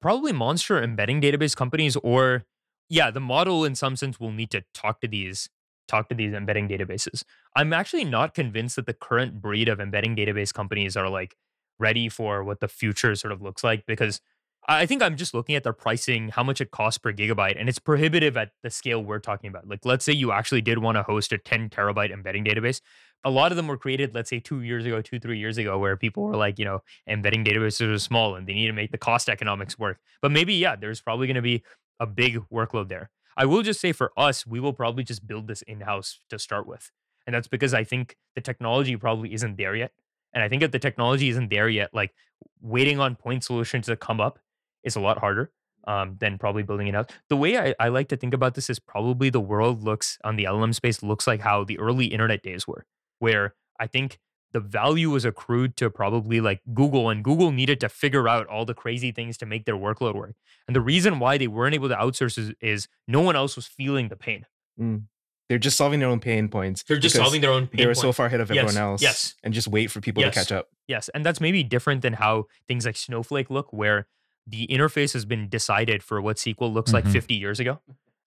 probably 0.01 0.31
monster 0.33 0.81
embedding 0.81 1.21
database 1.21 1.55
companies 1.55 1.95
or 1.97 2.45
yeah 2.89 3.09
the 3.11 3.19
model 3.19 3.63
in 3.65 3.75
some 3.75 3.95
sense 3.95 4.19
will 4.19 4.31
need 4.31 4.51
to 4.51 4.63
talk 4.73 4.99
to 5.01 5.07
these 5.07 5.49
talk 5.87 6.09
to 6.09 6.15
these 6.15 6.33
embedding 6.33 6.67
databases 6.67 7.23
i'm 7.55 7.73
actually 7.73 8.05
not 8.05 8.33
convinced 8.33 8.75
that 8.75 8.85
the 8.85 8.93
current 8.93 9.41
breed 9.41 9.67
of 9.67 9.79
embedding 9.79 10.15
database 10.15 10.53
companies 10.53 10.95
are 10.95 11.09
like 11.09 11.35
ready 11.79 12.09
for 12.09 12.43
what 12.43 12.59
the 12.59 12.67
future 12.67 13.15
sort 13.15 13.31
of 13.31 13.41
looks 13.41 13.63
like 13.63 13.85
because 13.85 14.21
I 14.67 14.85
think 14.85 15.03
I'm 15.03 15.17
just 15.17 15.33
looking 15.33 15.55
at 15.55 15.63
their 15.63 15.73
pricing, 15.73 16.29
how 16.29 16.43
much 16.43 16.61
it 16.61 16.71
costs 16.71 16.97
per 16.97 17.11
gigabyte, 17.11 17.59
and 17.59 17.67
it's 17.67 17.79
prohibitive 17.79 18.37
at 18.37 18.51
the 18.63 18.69
scale 18.69 19.03
we're 19.03 19.19
talking 19.19 19.49
about. 19.49 19.67
Like, 19.67 19.81
let's 19.83 20.05
say 20.05 20.13
you 20.13 20.31
actually 20.31 20.61
did 20.61 20.77
want 20.77 20.95
to 20.95 21.03
host 21.03 21.33
a 21.33 21.37
10 21.37 21.69
terabyte 21.69 22.11
embedding 22.11 22.45
database. 22.45 22.79
A 23.25 23.29
lot 23.29 23.51
of 23.51 23.57
them 23.57 23.67
were 23.67 23.77
created, 23.77 24.15
let's 24.15 24.29
say, 24.29 24.39
two 24.39 24.61
years 24.61 24.85
ago, 24.85 25.01
two, 25.01 25.19
three 25.19 25.37
years 25.37 25.57
ago, 25.57 25.77
where 25.77 25.97
people 25.97 26.23
were 26.23 26.37
like, 26.37 26.59
you 26.59 26.65
know, 26.65 26.79
embedding 27.07 27.43
databases 27.43 27.93
are 27.93 27.99
small 27.99 28.35
and 28.35 28.47
they 28.47 28.53
need 28.53 28.67
to 28.67 28.73
make 28.73 28.91
the 28.91 28.97
cost 28.97 29.27
economics 29.27 29.77
work. 29.77 29.99
But 30.21 30.31
maybe, 30.31 30.53
yeah, 30.53 30.77
there's 30.77 31.01
probably 31.01 31.27
going 31.27 31.35
to 31.35 31.41
be 31.41 31.63
a 31.99 32.05
big 32.05 32.39
workload 32.51 32.87
there. 32.87 33.09
I 33.37 33.45
will 33.45 33.61
just 33.61 33.81
say 33.81 33.91
for 33.91 34.11
us, 34.17 34.45
we 34.45 34.59
will 34.59 34.73
probably 34.73 35.03
just 35.03 35.25
build 35.25 35.47
this 35.47 35.61
in 35.63 35.81
house 35.81 36.19
to 36.29 36.39
start 36.39 36.67
with. 36.67 36.91
And 37.25 37.33
that's 37.33 37.47
because 37.47 37.73
I 37.73 37.83
think 37.83 38.17
the 38.35 38.41
technology 38.41 38.95
probably 38.97 39.33
isn't 39.33 39.57
there 39.57 39.75
yet. 39.75 39.91
And 40.33 40.43
I 40.43 40.49
think 40.49 40.63
if 40.63 40.71
the 40.71 40.79
technology 40.79 41.29
isn't 41.29 41.49
there 41.49 41.69
yet, 41.69 41.91
like 41.93 42.13
waiting 42.61 42.99
on 42.99 43.15
point 43.15 43.43
solutions 43.43 43.85
to 43.85 43.95
come 43.95 44.19
up 44.19 44.39
is 44.83 44.95
a 44.95 44.99
lot 44.99 45.19
harder 45.19 45.51
um, 45.85 46.17
than 46.19 46.37
probably 46.37 46.63
building 46.63 46.87
it 46.87 46.95
out. 46.95 47.11
The 47.29 47.37
way 47.37 47.57
I, 47.57 47.75
I 47.79 47.89
like 47.89 48.09
to 48.09 48.17
think 48.17 48.33
about 48.33 48.55
this 48.55 48.69
is 48.69 48.79
probably 48.79 49.29
the 49.29 49.39
world 49.39 49.83
looks 49.83 50.17
on 50.23 50.35
the 50.35 50.45
LLM 50.45 50.73
space 50.73 51.03
looks 51.03 51.27
like 51.27 51.41
how 51.41 51.63
the 51.63 51.79
early 51.79 52.07
internet 52.07 52.41
days 52.41 52.67
were, 52.67 52.85
where 53.19 53.55
I 53.79 53.87
think 53.87 54.19
the 54.53 54.59
value 54.59 55.09
was 55.09 55.25
accrued 55.25 55.75
to 55.77 55.89
probably 55.89 56.39
like 56.39 56.61
Google, 56.73 57.09
and 57.09 57.23
Google 57.23 57.51
needed 57.51 57.79
to 57.81 57.89
figure 57.89 58.27
out 58.27 58.47
all 58.47 58.65
the 58.65 58.73
crazy 58.73 59.11
things 59.11 59.37
to 59.39 59.45
make 59.45 59.65
their 59.65 59.75
workload 59.75 60.15
work. 60.15 60.35
And 60.67 60.75
the 60.75 60.81
reason 60.81 61.19
why 61.19 61.37
they 61.37 61.47
weren't 61.47 61.73
able 61.75 61.89
to 61.89 61.95
outsource 61.95 62.37
is, 62.37 62.53
is 62.61 62.87
no 63.07 63.21
one 63.21 63.35
else 63.35 63.55
was 63.55 63.65
feeling 63.67 64.07
the 64.09 64.15
pain. 64.15 64.45
Mm. 64.79 65.03
They're 65.49 65.57
just 65.59 65.75
solving 65.75 65.99
their 65.99 66.09
own 66.09 66.19
pain 66.19 66.47
points. 66.47 66.83
They're 66.83 66.97
just 66.97 67.15
solving 67.15 67.41
their 67.41 67.51
own 67.51 67.67
pain 67.67 67.77
They 67.79 67.85
were 67.85 67.93
point. 67.93 68.01
so 68.01 68.11
far 68.13 68.27
ahead 68.27 68.39
of 68.39 68.49
Yes, 68.49 68.63
everyone 68.63 68.81
else. 68.91 69.01
yes. 69.01 69.35
And 69.43 69.53
just 69.53 69.67
wait 69.67 69.91
for 69.91 69.99
people 70.01 70.23
Yes. 70.23 70.33
to 70.33 70.39
catch 70.39 70.51
up. 70.51 70.69
Yes, 70.87 71.09
and 71.13 71.25
that's 71.25 71.41
maybe 71.41 71.63
different 71.63 72.01
than 72.01 72.13
how 72.13 72.45
things 72.67 72.85
like 72.85 72.95
Snowflake 72.95 73.49
look, 73.49 73.73
where 73.73 74.07
the 74.47 74.67
interface 74.67 75.13
has 75.13 75.25
been 75.25 75.49
decided 75.49 76.01
for 76.03 76.21
what 76.21 76.37
SQL 76.37 76.71
looks 76.73 76.93
like 76.93 77.03
Mhm. 77.05 77.11
50 77.11 77.33
years 77.35 77.59
ago. 77.59 77.81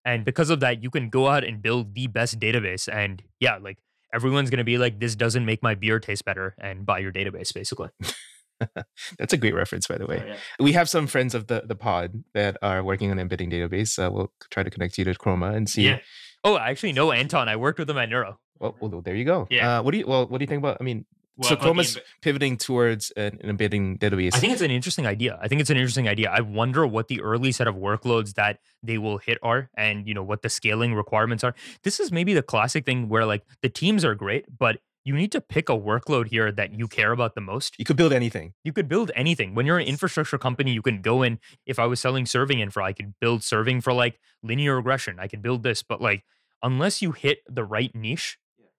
And 0.05 0.25
because 0.25 0.51
of 0.51 0.61
that, 0.61 0.83
you 0.83 0.91
can 0.91 1.09
go 1.09 1.29
out 1.29 1.43
and 1.43 1.61
build 1.63 1.95
the 1.95 2.07
best 2.07 2.39
database. 2.39 2.89
And 2.93 3.23
yeah, 3.41 3.57
like 3.57 3.79
everyone's 4.15 4.51
going 4.51 4.59
to 4.59 4.65
be 4.65 4.79
like, 4.79 5.01
this 5.01 5.15
doesn't 5.15 5.45
make 5.45 5.63
my 5.63 5.75
beer 5.75 6.01
taste 6.01 6.25
better 6.25 6.55
and 6.61 6.87
buy 6.87 6.99
your 6.99 7.13
database, 7.13 7.53
basically. 7.55 7.89
That's 9.19 9.33
a 9.33 9.37
great 9.37 9.55
reference, 9.55 9.87
by 9.87 9.99
the 9.99 10.07
way. 10.07 10.19
So, 10.19 10.27
yeah. 10.27 10.37
We 10.61 10.73
have 10.73 10.89
some 10.89 11.07
friends 11.07 11.35
of 11.35 11.47
the, 11.47 11.63
the 11.67 11.75
pod 11.75 12.25
that 12.35 12.57
are 12.63 12.83
working 12.83 13.11
on 13.11 13.19
embedding 13.19 13.51
database. 13.51 13.99
Uh, 13.99 14.11
we'll 14.11 14.33
try 14.51 14.63
to 14.63 14.71
connect 14.71 14.97
you 14.99 15.05
to 15.05 15.15
Chroma 15.15 15.55
and 15.55 15.69
see. 15.69 15.83
Yeah. 15.83 15.99
Oh, 16.43 16.55
I 16.55 16.71
actually 16.71 16.93
know 16.93 17.13
Anton. 17.13 17.49
I 17.49 17.57
worked 17.57 17.79
with 17.79 17.91
him 17.91 17.99
at 17.99 18.09
Nuro. 18.09 18.39
Well, 18.59 18.77
well, 18.81 19.03
there 19.03 19.15
you 19.15 19.25
go. 19.25 19.47
Yeah. 19.51 19.79
Uh, 19.79 19.83
what 19.83 19.91
do 19.91 19.99
you 19.99 20.07
well? 20.07 20.27
What 20.27 20.39
do 20.39 20.43
you 20.43 20.47
think 20.47 20.61
about? 20.61 20.79
I 20.81 20.85
mean, 20.85 21.05
Well, 21.37 21.49
so 21.49 21.55
about 21.55 21.61
the 21.61 21.67
Chroma's 21.67 21.97
embe- 21.97 22.01
pivoting 22.23 22.57
towards 22.57 23.11
an, 23.13 23.39
an 23.43 23.51
embedding 23.51 23.99
database. 23.99 24.35
I 24.35 24.39
think 24.39 24.53
it's 24.53 24.63
an 24.63 24.71
interesting 24.71 25.07
idea. 25.07 25.39
I 25.43 25.49
think 25.49 25.61
it's 25.61 25.71
an 25.71 25.77
interesting 25.77 26.09
idea. 26.09 26.31
I 26.31 26.41
wonder 26.41 26.87
what 26.87 27.09
the 27.09 27.21
early 27.21 27.53
set 27.53 27.67
of 27.67 27.75
workloads 27.75 28.35
that 28.35 28.61
they 28.83 28.99
will 28.99 29.19
hit 29.19 29.39
are 29.43 29.71
and 29.77 30.07
you 30.09 30.15
know 30.15 30.23
what 30.23 30.43
the 30.43 30.49
scaling 30.49 30.95
requirements 30.95 31.45
are. 31.45 31.55
This 31.83 32.01
is 32.01 32.11
maybe 32.11 32.33
the 32.33 32.43
classic 32.43 32.87
thing 32.87 33.09
where 33.09 33.27
like 33.27 33.45
the 33.63 33.69
teams 33.69 34.05
are 34.05 34.15
great, 34.15 34.47
but 34.59 34.79
you 35.05 35.15
need 35.15 35.31
to 35.33 35.41
pick 35.41 35.69
a 35.69 35.73
workload 35.73 36.29
here 36.29 36.51
that 36.51 36.75
you 36.77 36.89
care 36.89 37.13
about 37.13 37.37
the 37.37 37.41
most. 37.41 37.77
you 37.79 37.85
could 37.85 37.97
build 37.97 38.13
anything. 38.13 38.55
You 38.65 38.73
could 38.73 38.89
build 38.89 39.13
anything. 39.15 39.55
When 39.55 39.65
you're 39.65 39.79
an 39.79 39.87
infrastructure 39.87 40.37
company, 40.37 40.73
you 40.73 40.83
can 40.83 41.01
go 41.01 41.23
in. 41.23 41.39
If 41.65 41.79
I 41.79 41.87
was 41.87 42.01
selling 42.01 42.27
serving 42.27 42.59
infra, 42.59 42.83
I 42.85 42.93
could 42.93 43.15
build 43.21 43.45
serving 43.45 43.83
for 43.83 43.93
like 43.93 44.19
linear 44.43 44.75
regression. 44.77 45.21
I 45.21 45.29
could 45.29 45.43
build 45.43 45.63
this, 45.63 45.83
but 45.83 46.01
like 46.01 46.25
unless 46.63 47.03
you 47.03 47.13
hit 47.13 47.39
the 47.49 47.63
right 47.63 47.95
niche 47.95 48.39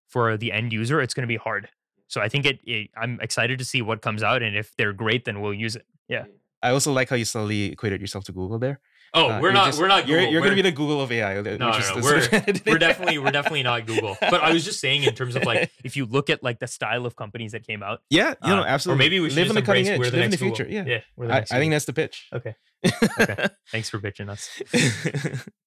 for 0.10 0.36
the 0.36 0.52
end 0.52 0.74
user, 0.74 1.00
it's 1.02 1.14
going 1.14 1.24
to 1.24 1.28
be 1.28 1.38
hard. 1.38 1.70
So 2.08 2.22
I 2.22 2.30
think 2.30 2.46
it, 2.46 2.60
it. 2.64 2.90
I'm 2.96 3.20
excited 3.22 3.60
to 3.60 3.66
see 3.66 3.82
what 3.82 4.02
comes 4.02 4.24
out, 4.24 4.42
and 4.42 4.56
if 4.56 4.76
they're 4.78 4.94
great, 4.94 5.26
then 5.26 5.42
we'll 5.42 5.54
use 5.54 5.76
it. 5.76 5.86
Yeah. 6.08 6.26
I 6.64 6.72
also 6.72 6.92
like 6.92 7.10
how 7.10 7.16
you 7.16 7.26
slowly 7.26 7.72
equated 7.72 8.02
yourself 8.02 8.24
to 8.26 8.32
Google 8.32 8.58
there. 8.60 8.80
Oh, 9.14 9.30
Uh, 9.30 9.40
we're 9.42 9.52
not. 9.54 9.68
just- 9.68 9.80
we're 9.80 9.88
not. 9.88 10.08
You're, 10.08 10.20
you're 10.22 10.42
going 10.42 10.52
to 10.52 10.56
be 10.56 10.62
the 10.70 10.72
Google 10.76 11.02
of 11.02 11.12
AI. 11.12 11.40
which 11.40 11.60
no, 11.60 11.70
is 11.70 11.90
no, 11.96 12.02
we're- 12.02 12.62
we're 12.66 12.78
definitely 12.78 13.18
we're 13.20 13.32
definitely 13.32 13.64
not 13.64 13.86
Google. 13.86 14.18
But 14.20 14.42
I 14.42 14.52
was 14.52 14.66
just 14.66 14.80
saying 14.82 15.04
in 15.04 15.14
terms 15.16 15.36
of 15.36 15.44
like 15.44 15.72
if 15.84 15.96
you 15.96 16.06
look 16.06 16.30
at 16.30 16.44
like 16.44 16.60
the 16.60 16.68
style 16.68 17.06
of 17.06 17.16
companies 17.16 17.52
that 17.54 17.66
came 17.66 17.84
out, 17.84 18.02
yeah, 18.10 18.34
you 18.44 18.50
know, 18.56 18.64
uh, 18.64 18.66
absolutely. 18.66 19.06
Or 19.06 19.06
maybe 19.06 19.20
we 19.20 19.30
should 19.30 19.36
live 19.38 19.46
just 19.48 19.58
in 19.58 19.64
the 19.64 19.66
cutting 19.66 19.88
edge. 19.88 20.00
we're 20.00 20.10
the 20.10 20.18
live 20.18 20.26
in 20.26 20.32
the 20.32 20.36
next 20.36 20.42
Google. 20.42 20.56
future. 20.56 20.72
Yeah, 20.72 20.84
yeah. 20.86 21.00
We're 21.16 21.28
the 21.28 21.34
I, 21.34 21.38
I 21.38 21.44
think 21.60 21.72
that's 21.72 21.86
the 21.86 21.94
pitch. 21.94 22.28
okay. 22.34 22.56
Okay. 23.20 23.48
Thanks 23.72 23.90
for 23.90 24.00
pitching 24.00 24.30
us. 24.30 24.50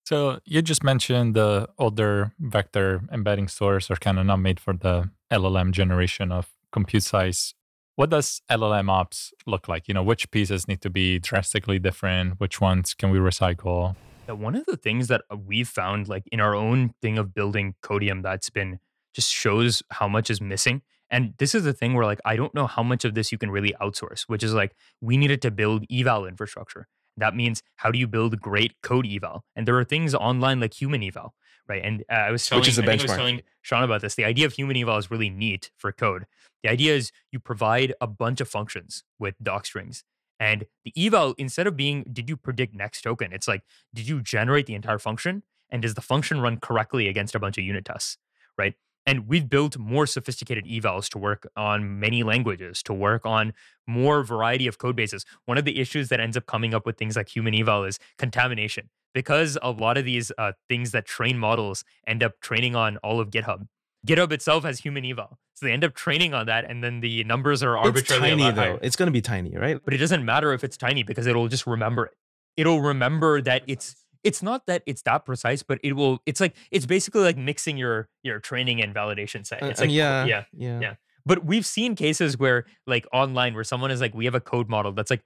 So 0.05 0.41
you 0.45 0.61
just 0.63 0.83
mentioned 0.83 1.35
the 1.35 1.69
older 1.79 2.33
vector 2.41 3.03
embedding 3.13 3.49
stores 3.49 3.91
are 3.91 3.97
kind 3.97 4.19
of 4.19 4.27
not 4.27 4.39
made 4.39 4.59
for 4.61 4.75
the 4.75 5.11
LLM 5.31 5.73
generation 5.73 6.33
of 6.33 6.51
compute 6.73 7.03
size. 7.03 7.55
What 7.97 8.11
does 8.11 8.41
LLM 8.51 8.89
ops 8.91 9.33
look 9.47 9.69
like? 9.69 9.89
You 9.89 9.95
know, 9.95 10.03
which 10.03 10.31
pieces 10.31 10.67
need 10.67 10.81
to 10.83 10.91
be 10.91 11.19
drastically 11.19 11.79
different? 11.79 12.41
Which 12.41 12.61
ones 12.61 12.95
can 12.95 13.11
we 13.11 13.19
recycle? 13.19 13.97
that 14.31 14.37
one 14.37 14.55
of 14.55 14.65
the 14.67 14.77
things 14.77 15.09
that 15.09 15.23
uh, 15.29 15.37
we've 15.37 15.69
found 15.69 16.07
like 16.07 16.23
in 16.31 16.39
our 16.39 16.55
own 16.55 16.95
thing 17.03 17.19
of 17.19 17.35
building 17.35 17.75
Codeium 17.83 18.23
that's 18.23 18.49
been 18.49 18.79
just 19.13 19.29
shows 19.29 19.83
how 19.91 20.07
much 20.07 20.31
is 20.31 20.41
missing 20.41 20.83
and 21.11 21.35
this 21.39 21.53
is 21.53 21.65
the 21.65 21.73
thing 21.73 21.95
where 21.95 22.07
like 22.07 22.21
i 22.25 22.37
don't 22.37 22.55
know 22.55 22.69
how 22.69 22.83
much 22.83 23.05
of 23.05 23.15
this 23.15 23.33
you 23.33 23.39
can 23.39 23.51
really 23.51 23.75
outsource 23.81 24.23
which 24.29 24.45
is 24.45 24.55
like 24.55 24.77
we 25.01 25.17
needed 25.17 25.43
to 25.43 25.51
build 25.51 25.85
eval 25.91 26.27
infrastructure 26.27 26.87
that 27.17 27.35
means 27.35 27.61
how 27.77 27.91
do 27.91 27.99
you 27.99 28.07
build 28.07 28.41
great 28.41 28.73
code 28.85 29.05
eval 29.05 29.43
and 29.57 29.67
there 29.67 29.77
are 29.77 29.85
things 29.85 30.15
online 30.15 30.61
like 30.61 30.81
human 30.81 31.03
eval 31.03 31.35
right? 31.71 31.83
And 31.85 32.05
uh, 32.11 32.15
i 32.15 32.31
was 32.31 32.45
telling, 32.45 32.61
Which 32.61 32.69
is 32.69 32.79
a 32.79 32.83
I 32.83 32.87
think 32.87 33.01
I 33.01 33.05
was 33.05 33.13
telling 33.13 33.43
Shawn 33.63 33.85
about 33.85 34.01
this 34.03 34.17
the 34.17 34.25
idea 34.25 34.45
of 34.45 34.53
human 34.53 34.77
eval 34.77 34.99
is 34.99 35.11
really 35.11 35.31
neat 35.31 35.71
for 35.79 35.93
code. 35.93 36.27
The 36.65 36.69
idea 36.69 36.95
is 36.95 37.13
you 37.31 37.39
provide 37.39 37.95
a 38.01 38.07
bunch 38.07 38.41
of 38.41 38.49
functions 38.49 39.05
with 39.19 39.37
doc 39.43 39.65
strings 39.67 40.05
and 40.41 40.67
the 40.85 40.93
eval 40.97 41.35
instead 41.39 41.67
of 41.69 41.77
being 41.77 42.05
did 42.13 42.29
you 42.29 42.37
predict 42.37 42.75
next 42.75 43.03
token? 43.03 43.33
It's 43.33 43.47
like 43.47 43.63
did 43.95 44.09
you 44.09 44.21
generate 44.21 44.67
the 44.67 44.75
entire 44.75 44.99
function? 44.99 45.45
And 45.71 45.83
does 45.83 45.95
the 45.95 46.01
function 46.01 46.41
run 46.41 46.59
correctly 46.59 47.07
against 47.07 47.37
a 47.37 47.39
bunch 47.39 47.57
of 47.57 47.63
unit 47.63 47.85
tests? 47.85 48.19
Right 48.59 48.75
and 49.07 49.27
we've 49.27 49.49
built 49.49 49.79
more 49.79 50.07
sophisticated 50.07 50.65
evals 50.67 51.09
to 51.09 51.19
work 51.19 51.49
on 51.57 51.99
many 51.99 52.23
languages 52.23 52.83
to 52.83 52.93
work 52.93 53.25
on 53.25 53.53
more 53.87 54.23
variety 54.23 54.67
of 54.67 54.79
code 54.79 54.97
bases 54.97 55.25
one 55.47 55.59
of 55.59 55.65
the 55.65 55.79
issues 55.79 56.09
that 56.09 56.21
ends 56.21 56.37
up 56.37 56.47
coming 56.47 56.75
up 56.75 56.87
with 56.87 56.97
things 56.97 57.17
like 57.17 57.29
human 57.29 57.55
eval 57.55 57.85
is 57.85 57.99
contamination 58.19 58.89
because 59.13 59.59
a 59.63 59.71
lot 59.71 59.99
of 59.99 60.05
these 60.05 60.31
uh, 60.39 60.53
things 60.69 60.93
that 60.93 61.05
train 61.05 61.39
models 61.39 61.85
end 62.07 62.23
up 62.23 62.41
training 62.41 62.77
on 62.77 62.97
all 62.99 63.21
of 63.21 63.31
github 63.31 63.67
github 64.07 64.33
itself 64.33 64.65
has 64.65 64.81
human 64.81 65.05
eval 65.05 65.39
so 65.61 65.67
they 65.67 65.73
end 65.73 65.85
up 65.85 65.95
training 65.95 66.33
on 66.33 66.47
that 66.47 66.65
and 66.71 66.83
then 66.83 67.01
the 67.01 67.23
numbers 67.25 67.63
are 67.63 67.77
it's 67.77 67.87
arbitrarily 67.87 68.29
a 68.29 68.37
tiny 68.37 68.51
though. 68.51 68.61
higher. 68.63 68.79
It's 68.81 68.97
going 68.97 69.09
to 69.09 69.13
be 69.13 69.21
tiny, 69.21 69.55
right? 69.59 69.79
but 69.85 69.93
it 69.93 69.99
doesn't 69.99 70.25
matter 70.25 70.55
if 70.55 70.65
it's 70.65 70.79
tiny 70.79 71.03
because 71.03 71.27
it'll 71.27 71.49
just 71.49 71.67
remember 71.67 72.07
it. 72.07 72.13
It'll 72.57 72.81
remember 72.81 73.43
that 73.43 73.63
it's 73.67 73.95
it's 74.25 74.43
not 74.43 74.67
that 74.67 74.83
it's 74.87 75.03
that 75.03 75.25
precise, 75.25 75.63
but 75.63 75.79
it 75.83 75.95
will. 75.95 76.21
It's 76.27 76.41
like 76.41 76.57
it's 76.71 76.87
basically 76.87 77.23
like 77.23 77.37
mixing 77.37 77.77
your 77.77 78.09
your 78.23 78.39
training 78.41 78.83
and 78.83 78.95
validation 78.95 79.47
set. 79.47 79.63
Uh, 79.63 79.67
It's 79.67 79.81
uh, 79.81 79.85
like 79.85 79.93
yeah, 79.93 80.25
yeah. 80.25 80.45
yeah, 80.57 80.81
yeah. 80.81 80.95
But 81.27 81.45
we've 81.45 81.67
seen 81.67 81.95
cases 81.97 82.39
where 82.39 82.65
like 82.87 83.07
online 83.13 83.55
where 83.55 83.65
someone 83.65 83.91
is 83.91 84.01
like, 84.01 84.15
we 84.15 84.25
have 84.25 84.35
a 84.35 84.41
code 84.41 84.69
model 84.69 84.93
that's 84.93 85.11
like. 85.11 85.23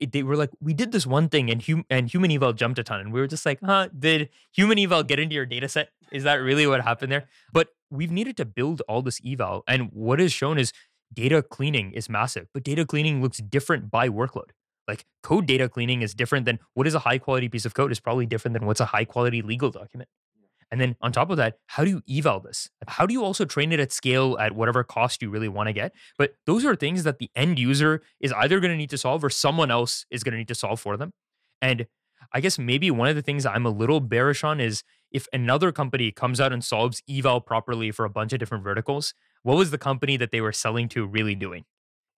It, 0.00 0.12
they 0.12 0.22
were 0.22 0.36
like, 0.36 0.50
we 0.60 0.74
did 0.74 0.92
this 0.92 1.08
one 1.08 1.28
thing, 1.28 1.50
and 1.50 1.60
hum- 1.60 1.84
and 1.90 2.08
human 2.08 2.30
eval 2.30 2.52
jumped 2.52 2.78
a 2.78 2.84
ton, 2.84 3.00
and 3.00 3.12
we 3.12 3.18
were 3.18 3.26
just 3.26 3.44
like, 3.44 3.58
huh? 3.60 3.88
Did 3.98 4.28
human 4.54 4.78
eval 4.78 5.02
get 5.02 5.18
into 5.18 5.34
your 5.34 5.44
data 5.44 5.68
set? 5.68 5.88
Is 6.12 6.22
that 6.22 6.36
really 6.36 6.68
what 6.68 6.82
happened 6.82 7.10
there? 7.10 7.24
But 7.52 7.70
we've 7.90 8.12
needed 8.12 8.36
to 8.36 8.44
build 8.44 8.80
all 8.86 9.02
this 9.02 9.20
eval, 9.26 9.64
and 9.66 9.90
what 9.92 10.20
is 10.20 10.32
shown 10.32 10.56
is 10.56 10.72
data 11.12 11.42
cleaning 11.42 11.90
is 11.94 12.08
massive, 12.08 12.46
but 12.54 12.62
data 12.62 12.86
cleaning 12.86 13.20
looks 13.20 13.38
different 13.38 13.90
by 13.90 14.08
workload. 14.08 14.50
Like 14.88 15.04
code 15.22 15.46
data 15.46 15.68
cleaning 15.68 16.02
is 16.02 16.14
different 16.14 16.46
than 16.46 16.58
what 16.74 16.86
is 16.86 16.94
a 16.94 17.00
high 17.00 17.18
quality 17.18 17.48
piece 17.48 17.66
of 17.66 17.74
code 17.74 17.92
is 17.92 18.00
probably 18.00 18.26
different 18.26 18.54
than 18.54 18.66
what's 18.66 18.80
a 18.80 18.86
high 18.86 19.04
quality 19.04 19.42
legal 19.42 19.70
document. 19.70 20.08
And 20.70 20.80
then 20.80 20.96
on 21.00 21.12
top 21.12 21.30
of 21.30 21.36
that, 21.38 21.58
how 21.66 21.84
do 21.84 21.90
you 21.90 22.18
eval 22.18 22.40
this? 22.40 22.68
How 22.86 23.06
do 23.06 23.14
you 23.14 23.24
also 23.24 23.44
train 23.44 23.72
it 23.72 23.80
at 23.80 23.92
scale 23.92 24.36
at 24.38 24.54
whatever 24.54 24.84
cost 24.84 25.22
you 25.22 25.30
really 25.30 25.48
want 25.48 25.68
to 25.68 25.72
get? 25.72 25.92
But 26.18 26.34
those 26.46 26.64
are 26.64 26.76
things 26.76 27.04
that 27.04 27.18
the 27.18 27.30
end 27.34 27.58
user 27.58 28.02
is 28.20 28.32
either 28.32 28.60
going 28.60 28.72
to 28.72 28.76
need 28.76 28.90
to 28.90 28.98
solve 28.98 29.24
or 29.24 29.30
someone 29.30 29.70
else 29.70 30.04
is 30.10 30.22
going 30.22 30.32
to 30.32 30.38
need 30.38 30.48
to 30.48 30.54
solve 30.54 30.80
for 30.80 30.96
them. 30.96 31.12
And 31.62 31.86
I 32.34 32.40
guess 32.40 32.58
maybe 32.58 32.90
one 32.90 33.08
of 33.08 33.16
the 33.16 33.22
things 33.22 33.46
I'm 33.46 33.64
a 33.64 33.70
little 33.70 34.00
bearish 34.00 34.44
on 34.44 34.60
is 34.60 34.82
if 35.10 35.26
another 35.32 35.72
company 35.72 36.12
comes 36.12 36.40
out 36.40 36.52
and 36.52 36.62
solves 36.62 37.02
eval 37.08 37.40
properly 37.40 37.90
for 37.90 38.04
a 38.04 38.10
bunch 38.10 38.34
of 38.34 38.38
different 38.38 38.64
verticals, 38.64 39.14
what 39.42 39.56
was 39.56 39.70
the 39.70 39.78
company 39.78 40.18
that 40.18 40.32
they 40.32 40.42
were 40.42 40.52
selling 40.52 40.88
to 40.90 41.06
really 41.06 41.34
doing? 41.34 41.64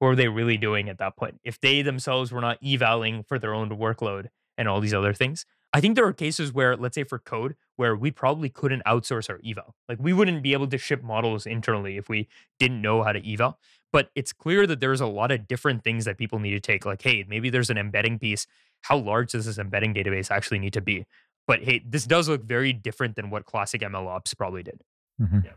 What 0.01 0.09
were 0.09 0.16
they 0.16 0.28
really 0.28 0.57
doing 0.57 0.88
at 0.88 0.98
that 0.98 1.16
point? 1.16 1.40
If 1.44 1.61
they 1.61 1.82
themselves 1.82 2.32
were 2.32 2.40
not 2.40 2.59
evaling 2.62 3.22
for 3.22 3.38
their 3.38 3.55
own 3.55 3.70
workload 3.70 4.28
and 4.59 4.66
all 4.66 4.80
these 4.80 4.94
other 4.94 5.12
things, 5.14 5.46
I 5.72 5.80
think 5.80 5.94
there 5.94 6.07
are 6.07 6.12
cases 6.12 6.53
where, 6.53 6.76
let's 6.76 6.96
say 6.96 7.05
for 7.05 7.18
code, 7.18 7.55
where 7.76 7.94
we 7.94 8.11
probably 8.11 8.48
couldn't 8.48 8.82
outsource 8.84 9.30
our 9.30 9.38
eval. 9.46 9.76
Like 9.88 9.98
we 10.01 10.12
wouldn't 10.12 10.42
be 10.42 10.53
able 10.55 10.66
to 10.68 10.78
ship 10.78 11.03
models 11.03 11.46
internally 11.46 11.96
if 11.96 12.09
we 12.09 12.28
didn't 12.59 12.82
know 12.82 13.03
how 13.05 13.12
to 13.12 13.32
eval. 13.32 13.59
But 13.92 14.11
it's 14.14 14.32
clear 14.32 14.66
that 14.66 14.80
there's 14.80 15.01
a 15.01 15.07
lot 15.07 15.30
of 15.30 15.46
different 15.46 15.84
things 15.84 16.07
that 16.07 16.18
people 16.18 16.38
need 16.38 16.53
to 16.53 16.61
take. 16.61 16.86
Like, 16.86 17.03
hey, 17.03 17.24
maybe 17.28 17.51
there's 17.51 17.70
an 17.70 17.78
embedding 17.78 18.18
piece. 18.18 18.46
How 18.82 18.96
large 18.96 19.32
does 19.32 19.46
this 19.46 19.59
embedding 19.59 19.94
database 19.94 20.30
actually 20.30 20.59
need 20.61 20.72
to 20.72 20.80
be? 20.80 21.05
But 21.46 21.62
hey, 21.62 21.82
this 21.86 22.07
does 22.07 22.28
look 22.28 22.42
very 22.44 22.72
different 22.72 23.16
than 23.16 23.28
what 23.30 23.44
classic 23.44 23.82
ML 23.82 24.07
ops 24.09 24.32
probably 24.32 24.62
did. 24.62 24.80
Mhm. 25.20 25.44
Yeah. 25.44 25.53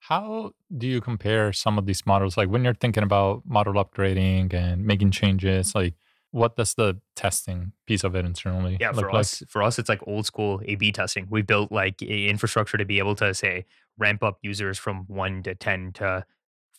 How 0.00 0.52
do 0.76 0.86
you 0.86 1.00
compare 1.00 1.52
some 1.52 1.78
of 1.78 1.86
these 1.86 2.04
models? 2.06 2.36
Like 2.36 2.48
when 2.48 2.64
you're 2.64 2.74
thinking 2.74 3.02
about 3.02 3.42
model 3.44 3.74
upgrading 3.74 4.52
and 4.54 4.84
making 4.84 5.10
changes, 5.12 5.74
like 5.74 5.94
what 6.32 6.56
does 6.56 6.74
the 6.74 7.00
testing 7.16 7.72
piece 7.86 8.02
of 8.04 8.14
it 8.14 8.24
internally 8.24 8.78
Yeah, 8.80 8.90
look 8.90 9.00
for 9.00 9.12
like? 9.12 9.20
us, 9.20 9.42
for 9.48 9.62
us, 9.62 9.78
it's 9.78 9.88
like 9.88 10.00
old 10.06 10.26
school 10.26 10.62
A/B 10.64 10.92
testing. 10.92 11.26
We 11.30 11.42
built 11.42 11.70
like 11.70 12.00
a 12.02 12.28
infrastructure 12.28 12.78
to 12.78 12.84
be 12.84 12.98
able 12.98 13.14
to 13.16 13.34
say 13.34 13.66
ramp 13.98 14.22
up 14.22 14.38
users 14.42 14.78
from 14.78 15.04
one 15.06 15.42
to 15.42 15.54
ten 15.54 15.92
to 15.94 16.24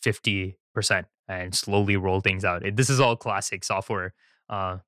fifty 0.00 0.58
percent 0.74 1.06
and 1.28 1.54
slowly 1.54 1.96
roll 1.96 2.20
things 2.20 2.44
out. 2.44 2.62
This 2.74 2.90
is 2.90 2.98
all 2.98 3.14
classic 3.16 3.62
software. 3.62 4.14
Uh, 4.48 4.78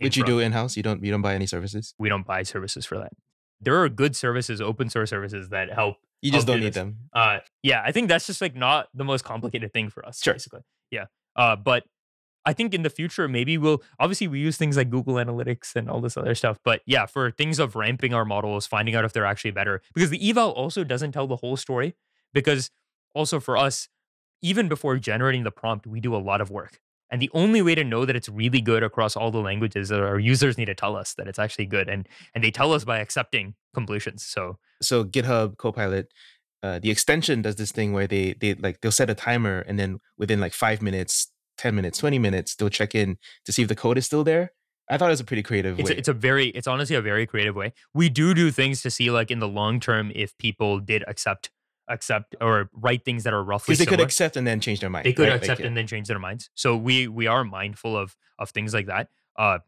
Which 0.00 0.16
you 0.16 0.24
do 0.24 0.40
in 0.40 0.52
house. 0.52 0.76
You 0.76 0.82
don't 0.82 1.04
you 1.04 1.10
don't 1.12 1.22
buy 1.22 1.34
any 1.34 1.46
services. 1.46 1.94
We 1.98 2.08
don't 2.08 2.26
buy 2.26 2.42
services 2.42 2.84
for 2.84 2.98
that. 2.98 3.12
There 3.60 3.80
are 3.80 3.88
good 3.88 4.16
services, 4.16 4.60
open 4.60 4.90
source 4.90 5.10
services 5.10 5.50
that 5.50 5.72
help. 5.72 5.98
You 6.26 6.32
just 6.32 6.46
don't 6.46 6.56
do 6.56 6.64
need 6.64 6.68
this. 6.68 6.76
them. 6.76 6.96
Uh, 7.12 7.38
yeah, 7.62 7.82
I 7.84 7.92
think 7.92 8.08
that's 8.08 8.26
just 8.26 8.40
like 8.40 8.54
not 8.54 8.88
the 8.94 9.04
most 9.04 9.24
complicated 9.24 9.72
thing 9.72 9.90
for 9.90 10.04
us. 10.06 10.20
Sure. 10.22 10.34
Basically, 10.34 10.60
yeah. 10.90 11.06
Uh, 11.34 11.56
but 11.56 11.84
I 12.44 12.52
think 12.52 12.74
in 12.74 12.82
the 12.82 12.90
future, 12.90 13.26
maybe 13.28 13.58
we'll 13.58 13.82
obviously 13.98 14.28
we 14.28 14.38
use 14.38 14.56
things 14.56 14.76
like 14.76 14.88
Google 14.88 15.14
Analytics 15.14 15.74
and 15.74 15.90
all 15.90 16.00
this 16.00 16.16
other 16.16 16.34
stuff. 16.34 16.58
But 16.64 16.82
yeah, 16.86 17.06
for 17.06 17.30
things 17.30 17.58
of 17.58 17.74
ramping 17.74 18.14
our 18.14 18.24
models, 18.24 18.66
finding 18.66 18.94
out 18.94 19.04
if 19.04 19.12
they're 19.12 19.26
actually 19.26 19.50
better, 19.50 19.82
because 19.94 20.10
the 20.10 20.30
eval 20.30 20.50
also 20.50 20.84
doesn't 20.84 21.12
tell 21.12 21.26
the 21.26 21.36
whole 21.36 21.56
story. 21.56 21.94
Because 22.32 22.70
also 23.14 23.40
for 23.40 23.56
us, 23.56 23.88
even 24.42 24.68
before 24.68 24.96
generating 24.98 25.42
the 25.42 25.50
prompt, 25.50 25.86
we 25.86 26.00
do 26.00 26.14
a 26.14 26.18
lot 26.18 26.40
of 26.40 26.50
work. 26.50 26.80
And 27.10 27.22
the 27.22 27.30
only 27.32 27.62
way 27.62 27.74
to 27.74 27.84
know 27.84 28.04
that 28.04 28.16
it's 28.16 28.28
really 28.28 28.60
good 28.60 28.82
across 28.82 29.16
all 29.16 29.30
the 29.30 29.40
languages, 29.40 29.90
is 29.90 29.92
our 29.92 30.18
users 30.18 30.58
need 30.58 30.64
to 30.64 30.74
tell 30.74 30.96
us 30.96 31.14
that 31.14 31.28
it's 31.28 31.38
actually 31.38 31.66
good, 31.66 31.88
and 31.88 32.08
and 32.34 32.42
they 32.42 32.50
tell 32.50 32.72
us 32.72 32.84
by 32.84 32.98
accepting 32.98 33.54
completions. 33.74 34.24
So 34.24 34.58
So 34.82 35.04
GitHub 35.04 35.56
Copilot, 35.56 36.12
uh, 36.62 36.78
the 36.78 36.90
extension 36.90 37.42
does 37.42 37.56
this 37.56 37.72
thing 37.72 37.92
where 37.92 38.06
they 38.06 38.34
they 38.40 38.54
like 38.54 38.80
they'll 38.80 38.92
set 38.92 39.10
a 39.10 39.14
timer 39.14 39.60
and 39.60 39.78
then 39.78 40.00
within 40.18 40.40
like 40.40 40.52
five 40.52 40.82
minutes, 40.82 41.30
ten 41.56 41.74
minutes, 41.74 41.98
twenty 41.98 42.18
minutes, 42.18 42.54
they'll 42.54 42.68
check 42.68 42.94
in 42.94 43.18
to 43.44 43.52
see 43.52 43.62
if 43.62 43.68
the 43.68 43.76
code 43.76 43.98
is 43.98 44.06
still 44.06 44.24
there. 44.24 44.52
I 44.88 44.98
thought 44.98 45.08
it 45.08 45.10
was 45.10 45.20
a 45.20 45.24
pretty 45.24 45.42
creative 45.42 45.80
it's 45.80 45.90
way. 45.90 45.96
a, 45.96 45.98
it's 45.98 46.08
a 46.08 46.12
very 46.12 46.48
it's 46.48 46.66
honestly 46.66 46.96
a 46.96 47.02
very 47.02 47.26
creative 47.26 47.56
way. 47.56 47.72
We 47.92 48.08
do 48.08 48.34
do 48.34 48.50
things 48.50 48.82
to 48.82 48.90
see 48.90 49.10
like 49.10 49.30
in 49.30 49.40
the 49.40 49.48
long 49.48 49.80
term 49.80 50.12
if 50.14 50.36
people 50.38 50.78
did 50.80 51.04
accept 51.08 51.50
accept 51.88 52.34
or 52.40 52.70
write 52.72 53.04
things 53.04 53.24
that 53.24 53.32
are 53.32 53.42
roughly 53.42 53.72
because 53.72 53.84
they 53.84 53.90
could 53.90 54.00
accept 54.00 54.36
and 54.36 54.46
then 54.46 54.60
change 54.60 54.80
their 54.80 54.90
mind. 54.90 55.04
they 55.04 55.12
could 55.12 55.24
right? 55.24 55.32
Like, 55.32 55.42
accept 55.42 55.60
yeah. 55.60 55.66
and 55.66 55.76
then 55.76 55.86
change 55.86 56.08
their 56.08 56.18
minds. 56.18 56.50
So 56.54 56.76
we 56.76 57.08
we 57.08 57.26
are 57.26 57.44
mindful 57.44 57.96
of 57.96 58.16
of 58.38 58.50
things 58.50 58.74
like 58.74 58.86
that. 58.86 59.08
Uh, 59.36 59.58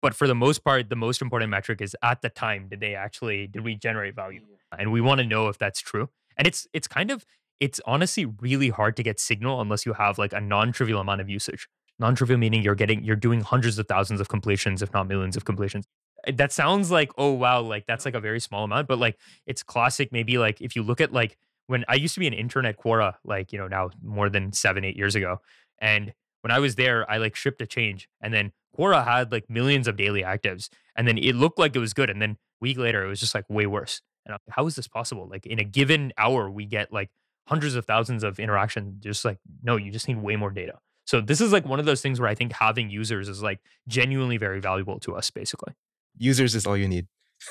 but 0.00 0.14
for 0.14 0.26
the 0.26 0.34
most 0.34 0.64
part, 0.64 0.90
the 0.90 0.96
most 0.96 1.22
important 1.22 1.50
metric 1.50 1.80
is 1.80 1.96
at 2.02 2.22
the 2.22 2.28
time 2.28 2.68
did 2.68 2.80
they 2.80 2.94
actually 2.94 3.46
did 3.46 3.62
we 3.62 3.76
generate 3.76 4.14
value, 4.14 4.42
and 4.76 4.92
we 4.92 5.00
want 5.00 5.20
to 5.20 5.26
know 5.26 5.48
if 5.48 5.58
that's 5.58 5.80
true. 5.80 6.10
And 6.36 6.46
it's 6.46 6.66
it's 6.72 6.88
kind 6.88 7.10
of 7.10 7.24
it's 7.60 7.80
honestly 7.86 8.24
really 8.26 8.70
hard 8.70 8.96
to 8.96 9.02
get 9.04 9.20
signal 9.20 9.60
unless 9.60 9.86
you 9.86 9.92
have 9.92 10.18
like 10.18 10.32
a 10.32 10.40
non-trivial 10.40 11.00
amount 11.00 11.20
of 11.20 11.28
usage. 11.28 11.68
Non-trivial 12.00 12.38
meaning 12.38 12.62
you're 12.62 12.74
getting 12.74 13.04
you're 13.04 13.16
doing 13.16 13.40
hundreds 13.40 13.78
of 13.78 13.86
thousands 13.86 14.20
of 14.20 14.28
completions, 14.28 14.82
if 14.82 14.92
not 14.92 15.06
millions 15.06 15.36
of 15.36 15.44
completions. 15.44 15.86
Uh, 16.26 16.32
That 16.34 16.52
sounds 16.52 16.90
like 16.90 17.12
oh 17.16 17.32
wow, 17.32 17.60
like 17.60 17.86
that's 17.86 18.04
like 18.04 18.14
a 18.14 18.20
very 18.20 18.40
small 18.40 18.64
amount, 18.64 18.88
but 18.88 18.98
like 18.98 19.16
it's 19.46 19.62
classic. 19.62 20.10
Maybe 20.10 20.36
like 20.36 20.60
if 20.60 20.74
you 20.74 20.82
look 20.82 21.00
at 21.00 21.12
like 21.12 21.38
when 21.66 21.84
I 21.88 21.94
used 21.94 22.14
to 22.14 22.20
be 22.20 22.26
an 22.26 22.32
intern 22.32 22.66
at 22.66 22.78
Quora, 22.78 23.14
like 23.24 23.52
you 23.52 23.58
know 23.58 23.68
now 23.68 23.90
more 24.02 24.28
than 24.28 24.52
seven 24.52 24.84
eight 24.84 24.96
years 24.96 25.14
ago, 25.14 25.38
and 25.80 26.12
when 26.42 26.50
I 26.50 26.58
was 26.58 26.74
there, 26.74 27.08
I 27.10 27.18
like 27.18 27.36
shipped 27.36 27.62
a 27.62 27.66
change, 27.66 28.08
and 28.20 28.32
then 28.32 28.52
Quora 28.76 29.04
had 29.04 29.32
like 29.32 29.48
millions 29.48 29.86
of 29.88 29.96
daily 29.96 30.22
actives, 30.22 30.68
and 30.96 31.06
then 31.06 31.18
it 31.18 31.34
looked 31.34 31.58
like 31.58 31.74
it 31.76 31.80
was 31.80 31.94
good, 31.94 32.10
and 32.10 32.20
then 32.20 32.30
a 32.32 32.36
week 32.60 32.78
later 32.78 33.04
it 33.04 33.08
was 33.08 33.20
just 33.20 33.34
like 33.34 33.48
way 33.48 33.66
worse. 33.66 34.00
And 34.24 34.34
I'm 34.34 34.38
like, 34.46 34.54
how 34.54 34.66
is 34.66 34.76
this 34.76 34.88
possible? 34.88 35.28
Like 35.28 35.46
in 35.46 35.58
a 35.58 35.64
given 35.64 36.12
hour, 36.16 36.50
we 36.50 36.64
get 36.64 36.92
like 36.92 37.10
hundreds 37.48 37.74
of 37.74 37.86
thousands 37.86 38.22
of 38.22 38.38
interactions. 38.38 39.02
Just 39.02 39.24
like 39.24 39.38
no, 39.62 39.76
you 39.76 39.90
just 39.90 40.08
need 40.08 40.18
way 40.18 40.36
more 40.36 40.50
data. 40.50 40.78
So 41.04 41.20
this 41.20 41.40
is 41.40 41.52
like 41.52 41.66
one 41.66 41.80
of 41.80 41.86
those 41.86 42.00
things 42.00 42.20
where 42.20 42.28
I 42.28 42.34
think 42.34 42.52
having 42.52 42.90
users 42.90 43.28
is 43.28 43.42
like 43.42 43.60
genuinely 43.88 44.36
very 44.36 44.60
valuable 44.60 45.00
to 45.00 45.16
us, 45.16 45.30
basically. 45.30 45.74
Users 46.16 46.54
is 46.54 46.66
all 46.66 46.76
you 46.76 46.88
need. 46.88 47.06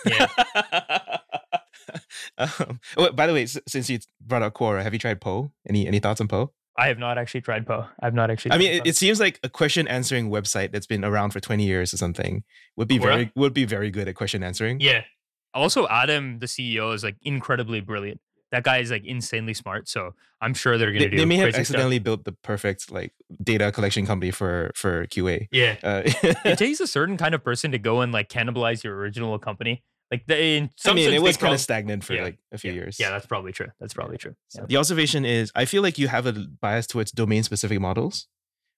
Yeah. 0.05 0.27
um, 2.37 2.79
oh, 2.97 3.11
by 3.11 3.27
the 3.27 3.33
way, 3.33 3.45
since 3.45 3.89
you 3.89 3.99
brought 4.19 4.41
up 4.41 4.53
Quora, 4.53 4.83
have 4.83 4.93
you 4.93 4.99
tried 4.99 5.21
Poe? 5.21 5.51
Any 5.67 5.87
any 5.87 5.99
thoughts 5.99 6.21
on 6.21 6.27
Poe? 6.27 6.51
I 6.77 6.87
have 6.87 6.97
not 6.97 7.17
actually 7.17 7.41
tried 7.41 7.67
Poe. 7.67 7.85
I've 8.01 8.13
not 8.13 8.31
actually. 8.31 8.53
I 8.53 8.57
mean, 8.57 8.71
it, 8.73 8.87
it 8.87 8.95
seems 8.95 9.19
like 9.19 9.39
a 9.43 9.49
question 9.49 9.87
answering 9.87 10.29
website 10.29 10.71
that's 10.71 10.87
been 10.87 11.03
around 11.03 11.31
for 11.31 11.39
twenty 11.39 11.65
years 11.65 11.93
or 11.93 11.97
something 11.97 12.43
would 12.77 12.87
be 12.87 12.97
Quora? 12.97 13.03
very 13.03 13.31
would 13.35 13.53
be 13.53 13.65
very 13.65 13.91
good 13.91 14.07
at 14.07 14.15
question 14.15 14.43
answering. 14.43 14.79
Yeah. 14.79 15.03
Also, 15.53 15.87
Adam, 15.89 16.39
the 16.39 16.45
CEO, 16.45 16.93
is 16.93 17.03
like 17.03 17.17
incredibly 17.23 17.81
brilliant. 17.81 18.21
That 18.51 18.63
guy 18.63 18.79
is 18.79 18.89
like 18.89 19.05
insanely 19.05 19.53
smart. 19.53 19.89
So 19.89 20.13
I'm 20.41 20.53
sure 20.53 20.77
they're 20.77 20.91
gonna 20.91 21.09
do. 21.09 21.17
they 21.17 21.25
may 21.25 21.35
have 21.35 21.45
crazy 21.45 21.51
stuff. 21.51 21.61
accidentally 21.61 21.99
built 21.99 22.23
the 22.23 22.31
perfect 22.31 22.91
like 22.91 23.13
data 23.43 23.71
collection 23.71 24.05
company 24.05 24.31
for 24.31 24.71
for 24.73 25.07
QA. 25.07 25.47
Yeah. 25.51 25.75
Uh, 25.83 26.01
it 26.05 26.57
takes 26.57 26.79
a 26.79 26.87
certain 26.87 27.17
kind 27.17 27.35
of 27.35 27.43
person 27.43 27.71
to 27.73 27.79
go 27.79 28.01
and 28.01 28.11
like 28.11 28.29
cannibalize 28.29 28.83
your 28.83 28.95
original 28.95 29.37
company. 29.39 29.83
Like 30.11 30.27
the, 30.27 30.43
in 30.43 30.63
I 30.65 30.69
some 30.75 30.95
mean, 30.95 31.05
sense, 31.05 31.15
it 31.15 31.21
was 31.21 31.37
kind 31.37 31.53
of 31.53 31.61
stagnant 31.61 32.03
for 32.03 32.13
yeah, 32.13 32.23
like 32.23 32.37
a 32.51 32.57
few 32.57 32.71
yeah, 32.71 32.75
years. 32.75 32.97
Yeah, 32.99 33.11
that's 33.11 33.25
probably 33.25 33.53
true. 33.53 33.67
That's 33.79 33.93
probably 33.93 34.17
true. 34.17 34.35
Yeah. 34.53 34.65
The 34.67 34.75
observation 34.75 35.23
is 35.23 35.51
I 35.55 35.63
feel 35.63 35.81
like 35.81 35.97
you 35.97 36.09
have 36.09 36.25
a 36.25 36.33
bias 36.33 36.85
towards 36.85 37.11
domain 37.11 37.43
specific 37.43 37.79
models, 37.79 38.27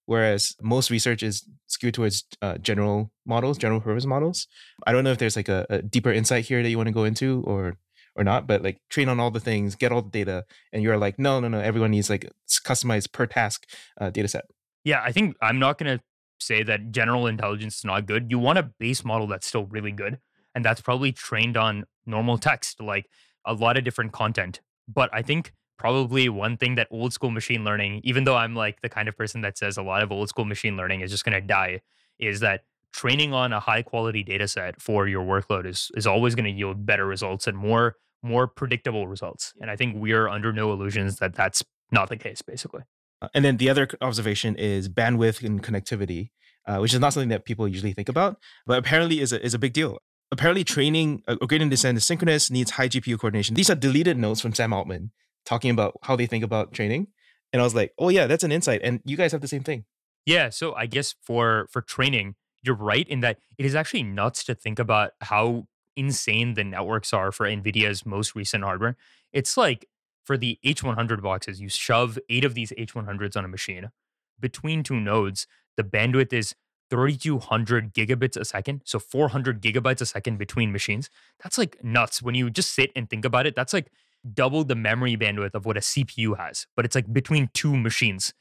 whereas 0.06 0.56
most 0.62 0.92
research 0.92 1.24
is 1.24 1.44
skewed 1.66 1.96
towards 1.96 2.26
uh, 2.44 2.60
general 2.60 3.12
models, 3.26 3.58
general 3.58 3.82
purpose 3.82 4.06
models. 4.06 4.48
I 4.86 4.92
don't 4.92 5.04
know 5.04 5.12
if 5.12 5.18
there's 5.18 5.36
like 5.36 5.50
a, 5.50 5.66
a 5.72 5.82
deeper 5.82 6.14
insight 6.14 6.46
here 6.46 6.62
that 6.62 6.70
you 6.70 6.78
want 6.78 6.88
to 6.88 6.94
go 6.94 7.04
into 7.04 7.44
or 7.48 7.78
or 8.16 8.24
not, 8.24 8.46
but 8.46 8.62
like 8.62 8.80
train 8.90 9.10
on 9.10 9.20
all 9.20 9.32
the 9.32 9.40
things, 9.40 9.76
get 9.76 9.92
all 9.92 10.04
the 10.04 10.12
data, 10.12 10.46
and 10.72 10.84
you're 10.84 10.98
like, 10.98 11.18
no, 11.18 11.40
no, 11.40 11.48
no, 11.48 11.60
everyone 11.60 11.90
needs 11.90 12.12
like 12.12 12.32
customized 12.48 13.12
per 13.12 13.26
task 13.26 13.68
uh, 14.00 14.12
data 14.12 14.28
set. 14.28 14.46
Yeah, 14.84 15.02
I 15.04 15.12
think 15.12 15.36
I'm 15.42 15.58
not 15.58 15.80
going 15.80 15.98
to 15.98 16.04
say 16.40 16.62
that 16.62 16.92
general 16.92 17.26
intelligence 17.26 17.78
is 17.78 17.86
not 17.86 18.06
good. 18.06 18.30
You 18.30 18.38
want 18.38 18.60
a 18.60 18.64
base 18.64 19.04
model 19.04 19.26
that's 19.26 19.48
still 19.48 19.66
really 19.66 19.92
good. 19.92 20.20
And 20.56 20.64
that's 20.64 20.82
probably 20.82 21.12
trained 21.12 21.58
on 21.58 21.86
normal 22.06 22.38
text, 22.38 22.82
like 22.82 23.10
a 23.46 23.54
lot 23.54 23.78
of 23.78 23.84
different 23.84 24.12
content. 24.12 24.62
But 24.88 25.10
I 25.14 25.22
think 25.22 25.54
probably 25.78 26.30
one 26.30 26.58
thing 26.58 26.76
that 26.76 26.88
old 26.92 27.14
school 27.14 27.32
machine 27.32 27.64
learning, 27.64 28.02
even 28.04 28.24
though 28.24 28.36
I'm 28.36 28.56
like 28.56 28.82
the 28.82 28.90
kind 28.90 29.10
of 29.10 29.18
person 29.18 29.42
that 29.42 29.58
says 29.58 29.78
a 29.78 29.82
lot 29.84 30.04
of 30.04 30.12
old 30.12 30.30
school 30.30 30.46
machine 30.46 30.78
learning 30.78 31.02
is 31.02 31.12
just 31.12 31.26
going 31.26 31.34
to 31.34 31.46
die, 31.46 31.82
is 32.20 32.40
that 32.42 32.64
training 32.94 33.34
on 33.34 33.52
a 33.52 33.60
high 33.60 33.82
quality 33.82 34.24
data 34.24 34.48
set 34.48 34.82
for 34.82 35.08
your 35.08 35.26
workload 35.26 35.66
is 35.66 35.92
is 35.96 36.06
always 36.06 36.36
going 36.36 36.46
to 36.46 36.52
yield 36.52 36.86
better 36.86 37.06
results 37.06 37.48
and 37.48 37.58
more 37.58 37.96
more 38.22 38.48
predictable 38.48 39.08
results. 39.08 39.54
And 39.60 39.70
I 39.70 39.76
think 39.76 39.96
we're 39.98 40.30
under 40.30 40.54
no 40.54 40.72
illusions 40.72 41.18
that 41.18 41.34
that's 41.36 41.64
not 41.92 42.10
the 42.10 42.18
case 42.18 42.42
basically. 42.42 42.84
Uh, 43.22 43.28
And 43.34 43.44
then 43.44 43.58
the 43.58 43.70
other 43.70 43.88
observation 44.02 44.56
is 44.56 44.88
bandwidth 44.88 45.44
and 45.44 45.62
connectivity, 45.62 46.30
uh, 46.68 46.78
which 46.78 46.94
is 46.94 47.00
not 47.00 47.14
something 47.14 47.30
that 47.30 47.44
people 47.46 47.68
usually 47.68 47.94
think 47.94 48.10
about, 48.10 48.38
but 48.66 48.78
apparently 48.78 49.20
is 49.20 49.34
a, 49.34 49.44
is 49.44 49.54
a 49.54 49.60
big 49.60 49.74
deal. 49.74 50.00
Apparently, 50.34 50.64
training 50.64 51.22
uh, 51.28 51.36
or 51.40 51.46
gradient 51.46 51.70
descent 51.70 51.96
is 51.96 52.04
synchronous, 52.04 52.50
needs 52.50 52.72
high 52.72 52.90
GPU 52.90 53.20
coordination. 53.20 53.54
These 53.54 53.70
are 53.70 53.76
deleted 53.76 54.18
notes 54.18 54.42
from 54.42 54.56
Sam 54.56 54.74
Altman 54.74 55.12
talking 55.46 55.70
about 55.70 55.94
how 56.02 56.16
they 56.16 56.26
think 56.26 56.44
about 56.44 56.74
training. 56.74 57.06
And 57.52 57.62
I 57.62 57.64
was 57.64 57.76
like, 57.76 57.94
oh, 58.00 58.10
yeah, 58.10 58.26
that's 58.26 58.44
an 58.44 58.52
insight. 58.52 58.82
And 58.84 59.00
you 59.06 59.16
guys 59.16 59.32
have 59.32 59.42
the 59.42 59.48
same 59.48 59.62
thing. 59.62 59.86
Yeah, 60.26 60.50
so 60.50 60.74
I 60.74 60.88
guess 60.88 61.14
for 61.22 61.68
for 61.70 61.84
training, 61.84 62.34
you're 62.64 62.74
right 62.74 63.08
in 63.08 63.20
that 63.20 63.38
it 63.60 63.66
is 63.66 63.76
actually 63.76 64.02
nuts 64.02 64.44
to 64.46 64.56
think 64.56 64.80
about 64.80 65.12
how 65.22 65.68
insane 65.96 66.56
the 66.56 66.64
networks 66.64 67.14
are 67.14 67.32
for 67.32 67.46
Nvidia's 67.46 68.04
most 68.04 68.34
recent 68.34 68.64
hardware. 68.64 68.98
It's 69.32 69.56
like 69.56 69.88
for 70.24 70.36
the 70.36 70.58
H100 70.66 71.22
boxes, 71.22 71.62
you 71.62 71.70
shove 71.70 72.18
8 72.28 72.44
of 72.44 72.56
these 72.56 72.72
H100s 72.72 73.38
on 73.38 73.46
a 73.46 73.48
machine. 73.48 73.92
Between 74.40 74.82
two 74.82 75.00
nodes, 75.00 75.46
the 75.78 75.84
bandwidth 75.84 76.34
is 76.34 76.56
3200 76.94 77.92
gigabits 77.92 78.38
a 78.38 78.46
second, 78.46 78.82
so 78.86 79.00
400 79.00 79.64
gigabytes 79.64 80.00
a 80.00 80.06
second 80.06 80.38
between 80.38 80.72
machines. 80.72 81.10
That's 81.42 81.58
like 81.58 81.84
nuts 81.84 82.22
when 82.22 82.36
you 82.36 82.52
just 82.52 82.76
sit 82.76 82.92
and 82.96 83.10
think 83.10 83.26
about 83.26 83.48
it. 83.48 83.56
That's 83.56 83.74
like 83.74 83.92
double 84.32 84.64
the 84.64 84.76
memory 84.76 85.18
bandwidth 85.18 85.56
of 85.56 85.66
what 85.66 85.76
a 85.76 85.80
CPU 85.80 86.38
has, 86.38 86.68
but 86.76 86.86
it's 86.86 86.94
like 86.94 87.12
between 87.12 87.50
two 87.56 87.76
machines 87.76 88.32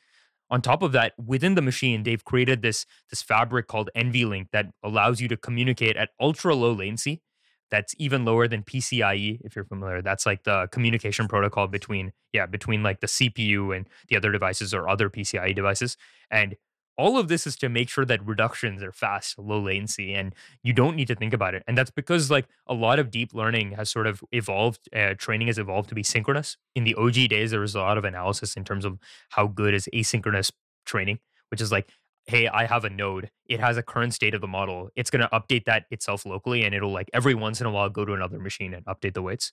on 0.51 0.61
top 0.61 0.83
of 0.83 0.93
that 0.93 1.15
within 1.19 1.55
the 1.55 1.63
machine 1.63 2.03
they've 2.03 2.25
created 2.27 2.61
this 2.61 2.85
this 3.09 3.23
fabric 3.23 3.67
called 3.67 3.89
nvlink 3.97 4.49
that 4.53 4.67
allows 4.85 5.19
you 5.19 5.27
to 5.27 5.37
communicate 5.37 5.97
at 5.97 6.11
ultra 6.21 6.55
low 6.55 6.73
latency 6.73 7.23
that's 7.71 7.95
even 7.99 8.25
lower 8.27 8.47
than 8.47 8.63
pcie 8.63 9.39
if 9.43 9.57
you're 9.57 9.65
familiar 9.65 10.03
that's 10.03 10.27
like 10.27 10.45
the 10.45 10.69
communication 10.71 11.27
protocol 11.27 11.67
between 11.67 12.13
yeah 12.35 12.45
between 12.45 12.83
like 12.83 13.01
the 13.01 13.07
cpu 13.07 13.75
and 13.75 13.89
the 14.09 14.17
other 14.17 14.31
devices 14.31 14.75
or 14.75 14.89
other 14.89 15.09
pcie 15.09 15.55
devices 15.55 15.97
and 16.31 16.55
all 16.99 17.19
of 17.19 17.29
this 17.29 17.47
is 17.47 17.57
to 17.57 17.69
make 17.69 17.89
sure 17.89 18.05
that 18.05 18.25
reductions 18.27 18.83
are 18.83 18.93
fast 18.93 19.39
low 19.39 19.61
latency 19.61 20.13
and 20.13 20.35
you 20.63 20.73
don't 20.73 20.97
need 20.97 21.09
to 21.09 21.15
think 21.15 21.33
about 21.33 21.55
it 21.55 21.63
and 21.67 21.77
that's 21.77 21.91
because 21.91 22.31
like 22.31 22.47
a 22.67 22.75
lot 22.75 22.99
of 22.99 23.11
deep 23.11 23.33
learning 23.35 23.73
has 23.73 23.91
sort 23.91 24.07
of 24.07 24.23
evolved 24.33 24.89
uh, 24.95 25.15
training 25.17 25.47
has 25.47 25.59
evolved 25.59 25.89
to 25.89 25.95
be 25.95 26.03
synchronous 26.03 26.57
in 26.75 26.85
the 26.85 26.95
og 26.95 27.13
days 27.13 27.51
there 27.51 27.61
was 27.61 27.75
a 27.75 27.81
lot 27.81 27.99
of 27.99 28.05
analysis 28.05 28.55
in 28.55 28.65
terms 28.65 28.85
of 28.85 28.99
how 29.31 29.47
good 29.47 29.75
is 29.75 29.89
asynchronous 29.95 30.51
training, 30.85 31.19
which 31.51 31.61
is 31.61 31.73
like, 31.73 31.91
hey, 32.27 32.49
I 32.49 32.67
have 32.67 32.85
a 32.85 32.91
node. 32.91 33.31
It 33.49 33.61
has 33.61 33.77
a 33.77 33.83
current 33.83 34.15
state 34.15 34.35
of 34.35 34.41
the 34.41 34.47
model. 34.47 34.91
It's 34.95 35.11
going 35.11 35.23
to 35.23 35.29
update 35.29 35.65
that 35.65 35.87
itself 35.91 36.25
locally 36.25 36.65
and 36.65 36.75
it'll 36.75 36.93
like 36.93 37.11
every 37.13 37.35
once 37.35 37.61
in 37.61 37.67
a 37.67 37.71
while 37.71 37.89
go 37.89 38.05
to 38.05 38.13
another 38.13 38.39
machine 38.39 38.75
and 38.75 38.85
update 38.87 39.15
the 39.15 39.23
weights. 39.23 39.53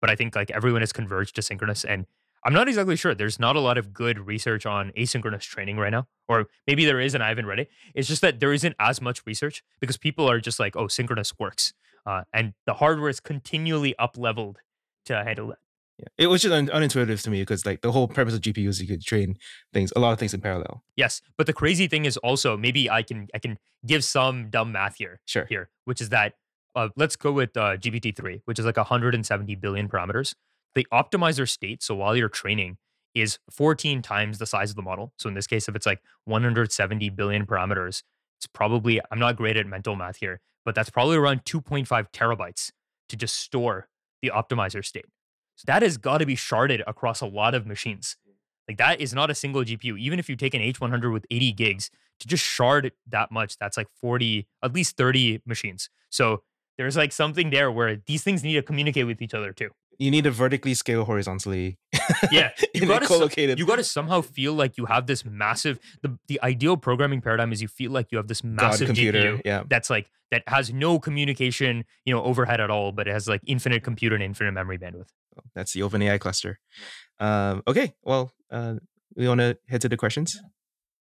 But 0.00 0.10
I 0.10 0.16
think 0.16 0.36
like 0.36 0.50
everyone 0.50 0.82
has 0.82 0.92
converged 0.92 1.34
to 1.36 1.42
synchronous. 1.42 1.84
And 1.84 2.06
I'm 2.44 2.52
not 2.52 2.68
exactly 2.68 2.96
sure. 2.96 3.14
There's 3.14 3.38
not 3.40 3.56
a 3.56 3.60
lot 3.60 3.78
of 3.78 3.92
good 3.92 4.18
research 4.18 4.66
on 4.66 4.92
asynchronous 4.98 5.42
training 5.42 5.78
right 5.78 5.90
now, 5.90 6.06
or 6.28 6.46
maybe 6.66 6.84
there 6.84 7.00
is, 7.00 7.14
and 7.14 7.22
I 7.22 7.28
haven't 7.28 7.46
read 7.46 7.58
it. 7.60 7.68
It's 7.94 8.06
just 8.08 8.20
that 8.22 8.40
there 8.40 8.52
isn't 8.52 8.76
as 8.78 9.00
much 9.00 9.22
research 9.26 9.62
because 9.80 9.96
people 9.96 10.28
are 10.30 10.40
just 10.40 10.60
like, 10.60 10.76
"Oh, 10.76 10.86
synchronous 10.88 11.32
works," 11.38 11.72
uh, 12.06 12.22
and 12.32 12.52
the 12.66 12.74
hardware 12.74 13.08
is 13.08 13.20
continually 13.20 13.96
up 13.98 14.16
leveled 14.18 14.58
to 15.06 15.14
handle 15.24 15.48
that. 15.48 15.58
Yeah. 15.98 16.06
It 16.18 16.26
was 16.26 16.42
just 16.42 16.52
un- 16.52 16.66
unintuitive 16.68 17.22
to 17.22 17.30
me 17.30 17.40
because 17.40 17.64
like 17.64 17.80
the 17.80 17.92
whole 17.92 18.08
purpose 18.08 18.34
of 18.34 18.40
GPU 18.40 18.68
is 18.68 18.80
you 18.80 18.88
could 18.88 19.02
train 19.02 19.36
things, 19.72 19.92
a 19.94 20.00
lot 20.00 20.12
of 20.12 20.18
things 20.18 20.34
in 20.34 20.40
parallel. 20.40 20.82
Yes, 20.96 21.22
but 21.38 21.46
the 21.46 21.52
crazy 21.52 21.86
thing 21.86 22.04
is 22.04 22.16
also 22.18 22.56
maybe 22.56 22.90
I 22.90 23.02
can 23.04 23.28
I 23.34 23.38
can 23.38 23.58
give 23.86 24.02
some 24.04 24.50
dumb 24.50 24.72
math 24.72 24.96
here 24.96 25.20
Sure. 25.24 25.46
here, 25.46 25.70
which 25.84 26.00
is 26.00 26.08
that 26.10 26.34
uh, 26.74 26.88
let's 26.96 27.14
go 27.16 27.30
with 27.32 27.56
uh, 27.56 27.76
GPT 27.76 28.14
three, 28.14 28.42
which 28.44 28.58
is 28.58 28.66
like 28.66 28.76
170 28.76 29.54
billion 29.54 29.88
parameters. 29.88 30.34
The 30.74 30.86
optimizer 30.92 31.48
state, 31.48 31.82
so 31.82 31.94
while 31.94 32.16
you're 32.16 32.28
training, 32.28 32.78
is 33.14 33.38
14 33.50 34.02
times 34.02 34.38
the 34.38 34.46
size 34.46 34.70
of 34.70 34.76
the 34.76 34.82
model. 34.82 35.12
So 35.18 35.28
in 35.28 35.34
this 35.34 35.46
case, 35.46 35.68
if 35.68 35.76
it's 35.76 35.86
like 35.86 36.00
170 36.24 37.10
billion 37.10 37.46
parameters, 37.46 38.02
it's 38.38 38.46
probably 38.52 39.00
I'm 39.10 39.18
not 39.18 39.36
great 39.36 39.56
at 39.56 39.66
mental 39.66 39.94
math 39.94 40.16
here, 40.16 40.40
but 40.64 40.74
that's 40.74 40.90
probably 40.90 41.16
around 41.16 41.44
2.5 41.44 41.86
terabytes 42.12 42.72
to 43.08 43.16
just 43.16 43.36
store 43.36 43.88
the 44.20 44.32
optimizer 44.34 44.84
state. 44.84 45.06
So 45.56 45.64
that 45.66 45.82
has 45.82 45.96
got 45.96 46.18
to 46.18 46.26
be 46.26 46.34
sharded 46.34 46.82
across 46.86 47.20
a 47.20 47.26
lot 47.26 47.54
of 47.54 47.66
machines. 47.66 48.16
Like 48.66 48.78
that 48.78 49.00
is 49.00 49.14
not 49.14 49.30
a 49.30 49.34
single 49.34 49.62
GPU. 49.62 49.98
Even 49.98 50.18
if 50.18 50.28
you 50.28 50.36
take 50.36 50.54
an 50.54 50.60
H100 50.60 51.12
with 51.12 51.26
80 51.30 51.52
gigs 51.52 51.90
to 52.20 52.26
just 52.26 52.42
shard 52.42 52.92
that 53.08 53.30
much, 53.30 53.58
that's 53.58 53.76
like 53.76 53.88
40, 54.00 54.48
at 54.62 54.74
least 54.74 54.96
30 54.96 55.42
machines. 55.46 55.90
So 56.10 56.42
there's 56.78 56.96
like 56.96 57.12
something 57.12 57.50
there 57.50 57.70
where 57.70 57.96
these 58.06 58.22
things 58.22 58.42
need 58.42 58.54
to 58.54 58.62
communicate 58.62 59.06
with 59.06 59.22
each 59.22 59.34
other 59.34 59.52
too. 59.52 59.70
You 59.98 60.10
need 60.10 60.24
to 60.24 60.30
vertically 60.30 60.74
scale 60.74 61.04
horizontally. 61.04 61.78
Yeah, 62.30 62.50
you 62.74 62.86
gotta, 62.86 63.54
you 63.56 63.66
got 63.66 63.76
to 63.76 63.84
somehow 63.84 64.20
feel 64.20 64.52
like 64.54 64.76
you 64.76 64.86
have 64.86 65.06
this 65.06 65.24
massive. 65.24 65.78
The 66.02 66.18
the 66.28 66.40
ideal 66.42 66.76
programming 66.76 67.20
paradigm 67.20 67.52
is 67.52 67.62
you 67.62 67.68
feel 67.68 67.90
like 67.92 68.10
you 68.12 68.18
have 68.18 68.28
this 68.28 68.40
God 68.40 68.50
massive 68.50 68.86
computer. 68.86 69.36
GPU 69.36 69.42
Yeah. 69.44 69.62
that's 69.68 69.90
like 69.90 70.10
that 70.30 70.42
has 70.48 70.72
no 70.72 70.98
communication, 70.98 71.84
you 72.04 72.14
know, 72.14 72.22
overhead 72.22 72.60
at 72.60 72.70
all, 72.70 72.92
but 72.92 73.06
it 73.06 73.12
has 73.12 73.28
like 73.28 73.40
infinite 73.46 73.82
compute 73.84 74.12
and 74.12 74.22
infinite 74.22 74.52
memory 74.52 74.78
bandwidth. 74.78 75.08
That's 75.54 75.72
the 75.72 75.80
OpenAI 75.80 76.18
cluster. 76.18 76.58
Um, 77.20 77.62
okay. 77.66 77.94
Well, 78.02 78.32
uh, 78.50 78.74
we 79.16 79.28
want 79.28 79.40
to 79.40 79.56
head 79.68 79.80
to 79.82 79.88
the 79.88 79.96
questions. 79.96 80.40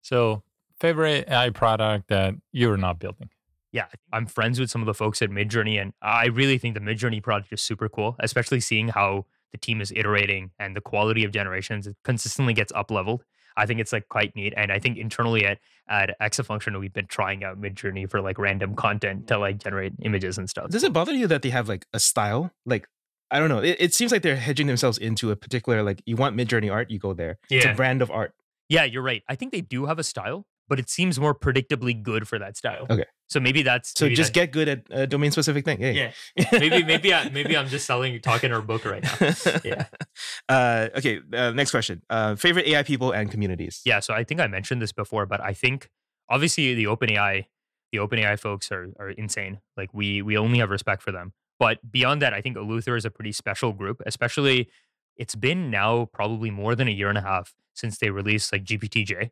So, 0.02 0.44
favorite 0.80 1.30
AI 1.30 1.50
product 1.50 2.10
that 2.10 2.36
you're 2.52 2.78
not 2.78 3.00
building? 3.00 3.30
Yeah, 3.76 3.88
I'm 4.14 4.26
friends 4.26 4.60
with 4.60 4.70
some 4.72 4.82
of 4.82 4.86
the 4.86 4.94
folks 4.94 5.22
at 5.22 5.30
Midjourney, 5.30 5.80
and 5.82 5.92
I 6.02 6.28
really 6.28 6.58
think 6.58 6.74
the 6.76 6.80
Midjourney 6.90 7.22
project 7.22 7.52
is 7.54 7.62
super 7.62 7.90
cool, 7.90 8.16
especially 8.20 8.62
seeing 8.62 8.88
how 8.88 9.26
the 9.52 9.58
team 9.58 9.82
is 9.82 9.92
iterating 9.96 10.52
and 10.60 10.76
the 10.76 10.82
quality 10.82 11.24
of 11.26 11.32
generations 11.32 11.86
it 11.88 11.96
consistently 12.04 12.54
gets 12.54 12.72
up 12.74 12.90
leveled. 12.90 13.24
I 13.58 13.66
think 13.66 13.80
it's 13.80 13.94
like 13.94 14.08
quite 14.10 14.36
neat, 14.36 14.54
and 14.58 14.72
I 14.72 14.80
think 14.80 14.98
internally 14.98 15.46
at 15.46 15.60
at 15.88 16.08
Exafunction 16.22 16.80
we've 16.80 16.94
been 16.94 17.08
trying 17.08 17.44
out 17.44 17.60
Midjourney 17.62 18.10
for 18.10 18.20
like 18.22 18.38
random 18.38 18.76
content 18.76 19.28
to 19.28 19.38
like 19.38 19.58
generate 19.60 19.94
images 20.02 20.38
and 20.38 20.50
stuff. 20.50 20.70
Does 20.70 20.84
it 20.84 20.94
bother 20.94 21.14
you 21.14 21.28
that 21.28 21.42
they 21.42 21.50
have 21.52 21.68
like 21.70 21.86
a 21.94 22.00
style? 22.00 22.52
Like, 22.66 22.88
I 23.32 23.40
don't 23.40 23.50
know. 23.50 23.60
It, 23.60 23.78
it 23.80 23.94
seems 23.94 24.12
like 24.12 24.22
they're 24.24 24.36
hedging 24.38 24.68
themselves 24.68 24.98
into 24.98 25.32
a 25.32 25.36
particular, 25.36 25.84
like, 25.84 26.02
you 26.06 26.16
want 26.16 26.36
Midjourney 26.38 26.72
art, 26.72 26.90
you 26.92 27.00
go 27.00 27.14
there. 27.14 27.38
It's 27.50 27.66
a 27.66 27.70
Yeah. 27.70 27.76
brand 27.76 28.02
of 28.02 28.10
art. 28.12 28.34
Yeah, 28.70 28.84
you're 28.84 29.02
right. 29.04 29.24
I 29.30 29.36
think 29.36 29.52
they 29.52 29.62
do 29.62 29.86
have 29.86 30.00
a 30.00 30.04
style, 30.04 30.46
but 30.68 30.80
it 30.80 30.90
seems 30.90 31.20
more 31.20 31.36
predictably 31.36 32.02
good 32.02 32.28
for 32.28 32.40
that 32.40 32.58
style. 32.58 32.86
Okay. 32.90 33.06
so 33.28 33.40
maybe 33.40 33.62
that's 33.64 33.94
So 33.98 34.06
maybe 34.06 34.16
just 34.16 34.34
that- 34.34 34.40
get 34.40 34.52
good 34.52 34.68
at 34.68 34.82
a 34.90 35.08
domain 35.08 35.32
specific 35.32 35.64
thing. 35.66 35.80
Hey. 35.80 35.94
yeah. 36.36 36.46
maybe 36.52 36.84
maybe 36.84 37.14
I, 37.14 37.30
maybe 37.30 37.56
I'm 37.58 37.68
just 37.68 37.86
selling 37.86 38.20
talking 38.22 38.52
our 38.52 38.62
book 38.62 38.86
right 38.86 39.04
now. 39.04 39.34
Yeah. 39.64 39.86
Uh, 40.48 40.88
okay. 40.96 41.20
Uh, 41.34 41.52
next 41.52 41.72
question. 41.72 42.02
Uh, 42.10 42.36
favorite 42.36 42.68
AI 42.68 42.84
people 42.84 43.12
and 43.12 43.30
communities. 43.32 43.82
Yeah, 43.86 44.00
so 44.00 44.14
I 44.14 44.24
think 44.24 44.40
I 44.40 44.48
mentioned 44.48 44.82
this 44.82 44.92
before, 44.94 45.26
but 45.26 45.42
I 45.42 45.54
think 45.54 45.90
obviously 46.30 46.74
the 46.74 46.86
OpenAI, 46.86 47.46
the 47.92 47.98
OpenAI 47.98 48.40
folks 48.40 48.72
are 48.72 48.88
are 49.00 49.10
insane. 49.10 49.60
Like 49.76 49.94
we 49.94 50.22
we 50.22 50.38
only 50.38 50.60
have 50.60 50.70
respect 50.70 51.02
for 51.02 51.12
them. 51.12 51.34
But 51.60 51.80
beyond 51.92 52.22
that, 52.22 52.34
I 52.34 52.42
think 52.42 52.58
Eleuther 52.58 52.98
is 52.98 53.06
a 53.06 53.10
pretty 53.10 53.32
special 53.32 53.72
group, 53.74 54.02
especially 54.06 54.70
it's 55.18 55.36
been 55.36 55.70
now 55.72 56.06
probably 56.14 56.52
more 56.52 56.76
than 56.76 56.88
a 56.88 56.92
year 56.92 57.10
and 57.10 57.18
a 57.18 57.22
half 57.22 57.54
since 57.74 57.98
they 57.98 58.10
released 58.10 58.52
like 58.52 58.64
GPTJ, 58.64 59.32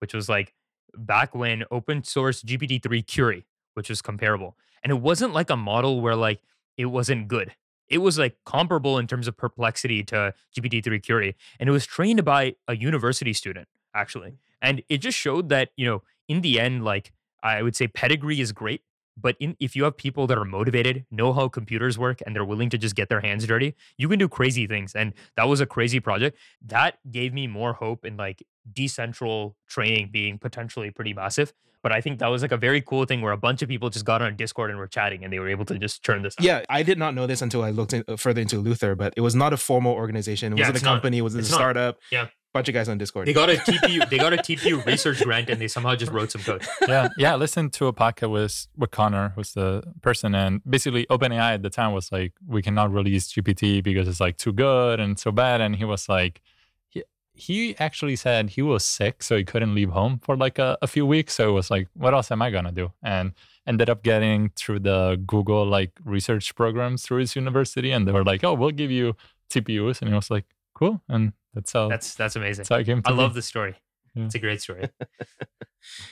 which 0.00 0.14
was 0.14 0.28
like 0.28 0.54
back 0.96 1.34
when 1.34 1.64
open 1.70 2.04
source 2.04 2.42
GPT-3 2.42 3.06
Curie, 3.06 3.46
which 3.74 3.88
was 3.88 4.02
comparable. 4.02 4.56
And 4.82 4.90
it 4.90 5.00
wasn't 5.00 5.32
like 5.32 5.50
a 5.50 5.56
model 5.56 6.00
where 6.00 6.16
like 6.16 6.40
it 6.76 6.86
wasn't 6.86 7.28
good. 7.28 7.52
It 7.88 7.98
was 7.98 8.18
like 8.18 8.36
comparable 8.46 8.98
in 8.98 9.06
terms 9.06 9.28
of 9.28 9.36
perplexity 9.36 10.02
to 10.04 10.34
GPT-3 10.56 11.02
Curie. 11.02 11.36
And 11.60 11.68
it 11.68 11.72
was 11.72 11.86
trained 11.86 12.24
by 12.24 12.56
a 12.66 12.76
university 12.76 13.32
student, 13.32 13.68
actually. 13.94 14.30
Mm. 14.30 14.36
And 14.62 14.82
it 14.88 14.98
just 14.98 15.18
showed 15.18 15.48
that, 15.50 15.70
you 15.76 15.84
know, 15.84 16.02
in 16.28 16.40
the 16.40 16.58
end, 16.58 16.84
like 16.84 17.12
I 17.42 17.62
would 17.62 17.76
say 17.76 17.88
pedigree 17.88 18.40
is 18.40 18.52
great. 18.52 18.82
But 19.16 19.36
in, 19.40 19.56
if 19.60 19.76
you 19.76 19.84
have 19.84 19.96
people 19.96 20.26
that 20.26 20.38
are 20.38 20.44
motivated, 20.44 21.04
know 21.10 21.32
how 21.32 21.48
computers 21.48 21.98
work, 21.98 22.20
and 22.24 22.34
they're 22.34 22.44
willing 22.44 22.70
to 22.70 22.78
just 22.78 22.94
get 22.94 23.08
their 23.08 23.20
hands 23.20 23.46
dirty, 23.46 23.74
you 23.98 24.08
can 24.08 24.18
do 24.18 24.28
crazy 24.28 24.66
things. 24.66 24.94
And 24.94 25.12
that 25.36 25.44
was 25.48 25.60
a 25.60 25.66
crazy 25.66 26.00
project. 26.00 26.38
That 26.64 26.98
gave 27.10 27.34
me 27.34 27.46
more 27.46 27.74
hope 27.74 28.04
in 28.04 28.16
like 28.16 28.42
decentral 28.72 29.54
training 29.68 30.10
being 30.12 30.38
potentially 30.38 30.90
pretty 30.90 31.12
massive. 31.14 31.52
But 31.82 31.90
I 31.90 32.00
think 32.00 32.20
that 32.20 32.28
was 32.28 32.42
like 32.42 32.52
a 32.52 32.56
very 32.56 32.80
cool 32.80 33.04
thing 33.06 33.22
where 33.22 33.32
a 33.32 33.36
bunch 33.36 33.60
of 33.60 33.68
people 33.68 33.90
just 33.90 34.04
got 34.04 34.22
on 34.22 34.36
Discord 34.36 34.70
and 34.70 34.78
were 34.78 34.86
chatting, 34.86 35.24
and 35.24 35.32
they 35.32 35.40
were 35.40 35.48
able 35.48 35.64
to 35.64 35.78
just 35.78 36.04
turn 36.04 36.22
this. 36.22 36.36
out. 36.38 36.44
Yeah, 36.44 36.62
I 36.68 36.84
did 36.84 36.96
not 36.96 37.12
know 37.14 37.26
this 37.26 37.42
until 37.42 37.64
I 37.64 37.70
looked 37.70 37.92
in, 37.92 38.04
uh, 38.06 38.16
further 38.16 38.40
into 38.40 38.62
Eleuther, 38.62 38.96
but 38.96 39.12
it 39.16 39.20
was 39.20 39.34
not 39.34 39.52
a 39.52 39.56
formal 39.56 39.92
organization. 39.92 40.52
It 40.52 40.58
Yeah, 40.60 40.68
wasn't 40.68 40.82
a 40.82 40.84
not. 40.84 40.92
company. 40.94 41.18
It 41.18 41.22
was 41.22 41.34
a 41.34 41.40
It's 41.40 41.50
not. 41.50 41.56
startup. 41.56 41.98
Yeah. 42.12 42.28
Bunch 42.52 42.68
of 42.68 42.74
guys 42.74 42.88
on 42.88 42.98
Discord. 42.98 43.26
They 43.26 43.32
got 43.32 43.50
a 43.50 43.54
TPU. 43.54 44.08
they 44.10 44.18
got 44.18 44.32
a 44.32 44.36
TPU 44.36 44.84
research 44.84 45.22
grant, 45.22 45.48
and 45.48 45.60
they 45.60 45.68
somehow 45.68 45.94
just 45.94 46.12
wrote 46.12 46.30
some 46.30 46.42
code. 46.42 46.66
yeah, 46.88 47.08
yeah. 47.16 47.32
I 47.32 47.36
listened 47.36 47.72
to 47.74 47.86
a 47.86 47.92
podcast 47.92 48.30
with 48.30 48.66
with 48.76 48.90
Connor, 48.90 49.32
who's 49.34 49.52
the 49.54 49.82
person, 50.02 50.34
and 50.34 50.60
basically 50.68 51.06
OpenAI 51.06 51.54
at 51.54 51.62
the 51.62 51.70
time 51.70 51.92
was 51.92 52.12
like, 52.12 52.32
we 52.46 52.62
cannot 52.62 52.92
release 52.92 53.32
GPT 53.32 53.82
because 53.82 54.08
it's 54.08 54.20
like 54.20 54.36
too 54.36 54.52
good 54.52 55.00
and 55.00 55.18
so 55.18 55.32
bad, 55.32 55.60
and 55.60 55.76
he 55.76 55.84
was 55.84 56.08
like, 56.08 56.40
he, 56.88 57.02
he 57.34 57.76
actually 57.78 58.16
said 58.16 58.50
he 58.50 58.62
was 58.62 58.84
sick, 58.84 59.22
so 59.22 59.36
he 59.36 59.44
couldn't 59.44 59.74
leave 59.74 59.90
home 59.90 60.20
for 60.22 60.36
like 60.36 60.58
a, 60.58 60.78
a 60.82 60.86
few 60.86 61.06
weeks. 61.06 61.34
So 61.34 61.48
it 61.48 61.52
was 61.52 61.70
like, 61.70 61.88
what 61.94 62.14
else 62.14 62.30
am 62.30 62.42
I 62.42 62.50
gonna 62.50 62.72
do? 62.72 62.92
And 63.02 63.32
ended 63.66 63.88
up 63.88 64.02
getting 64.02 64.50
through 64.56 64.80
the 64.80 65.22
Google 65.26 65.64
like 65.64 65.92
research 66.04 66.54
programs 66.54 67.02
through 67.02 67.18
his 67.18 67.34
university, 67.36 67.90
and 67.90 68.06
they 68.06 68.12
were 68.12 68.24
like, 68.24 68.44
oh, 68.44 68.54
we'll 68.54 68.70
give 68.70 68.90
you 68.90 69.16
TPUs, 69.50 70.00
and 70.00 70.08
he 70.10 70.14
was 70.14 70.30
like, 70.30 70.44
cool, 70.82 71.02
and 71.08 71.32
that's 71.54 71.72
how 71.72 71.88
That's 71.88 72.14
that's 72.14 72.36
amazing. 72.36 72.62
that's 72.62 72.68
how 72.68 72.76
it 72.76 72.84
came. 72.84 73.02
To 73.02 73.08
I 73.08 73.12
be. 73.12 73.18
love 73.18 73.34
the 73.34 73.42
story. 73.42 73.74
Yeah. 74.14 74.24
It's 74.26 74.34
a 74.34 74.38
great 74.38 74.60
story. 74.60 74.88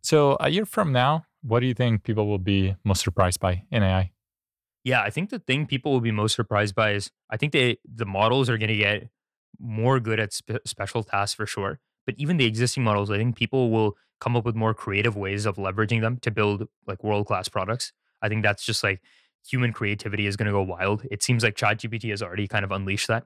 So 0.03 0.37
a 0.41 0.49
year 0.51 0.67
from 0.67 0.93
now, 0.93 1.27
what 1.43 1.61
do 1.61 1.67
you 1.67 1.75
think 1.75 2.03
people 2.03 2.27
will 2.27 2.39
be 2.39 2.75
most 2.85 3.03
surprised 3.05 3.39
by 3.41 3.63
in 3.71 3.83
AI? 3.85 4.11
Yeah, 4.83 5.03
I 5.03 5.11
think 5.11 5.31
the 5.31 5.39
thing 5.39 5.67
people 5.67 5.93
will 5.93 6.01
be 6.01 6.11
most 6.11 6.35
surprised 6.35 6.75
by 6.75 6.93
is 6.95 7.11
I 7.31 7.37
think 7.37 7.53
they 7.53 7.79
the 7.85 8.07
models 8.07 8.51
are 8.51 8.59
going 8.59 8.71
to 8.71 8.77
get 8.77 9.09
more 9.61 10.01
good 10.01 10.19
at 10.19 10.33
spe- 10.33 10.65
special 10.67 11.05
tasks 11.05 11.35
for 11.35 11.47
sure. 11.47 11.79
But 12.07 12.15
even 12.19 12.37
the 12.39 12.47
existing 12.47 12.83
models, 12.83 13.11
I 13.11 13.17
think 13.19 13.37
people 13.37 13.71
will 13.71 13.97
come 14.21 14.37
up 14.37 14.45
with 14.45 14.57
more 14.57 14.75
creative 14.75 15.17
ways 15.17 15.47
of 15.47 15.57
leveraging 15.57 16.01
them 16.01 16.17
to 16.23 16.31
build 16.31 16.67
like 16.87 17.05
world 17.05 17.27
class 17.27 17.49
products. 17.49 17.93
I 18.23 18.29
think 18.29 18.43
that's 18.43 18.65
just 18.65 18.83
like 18.83 19.01
human 19.47 19.73
creativity 19.73 20.27
is 20.27 20.37
going 20.37 20.47
to 20.47 20.53
go 20.53 20.63
wild. 20.63 21.07
It 21.11 21.23
seems 21.23 21.45
like 21.45 21.55
ChatGPT 21.57 22.11
has 22.11 22.23
already 22.23 22.49
kind 22.49 22.65
of 22.65 22.73
unleashed 22.73 23.07
that. 23.09 23.25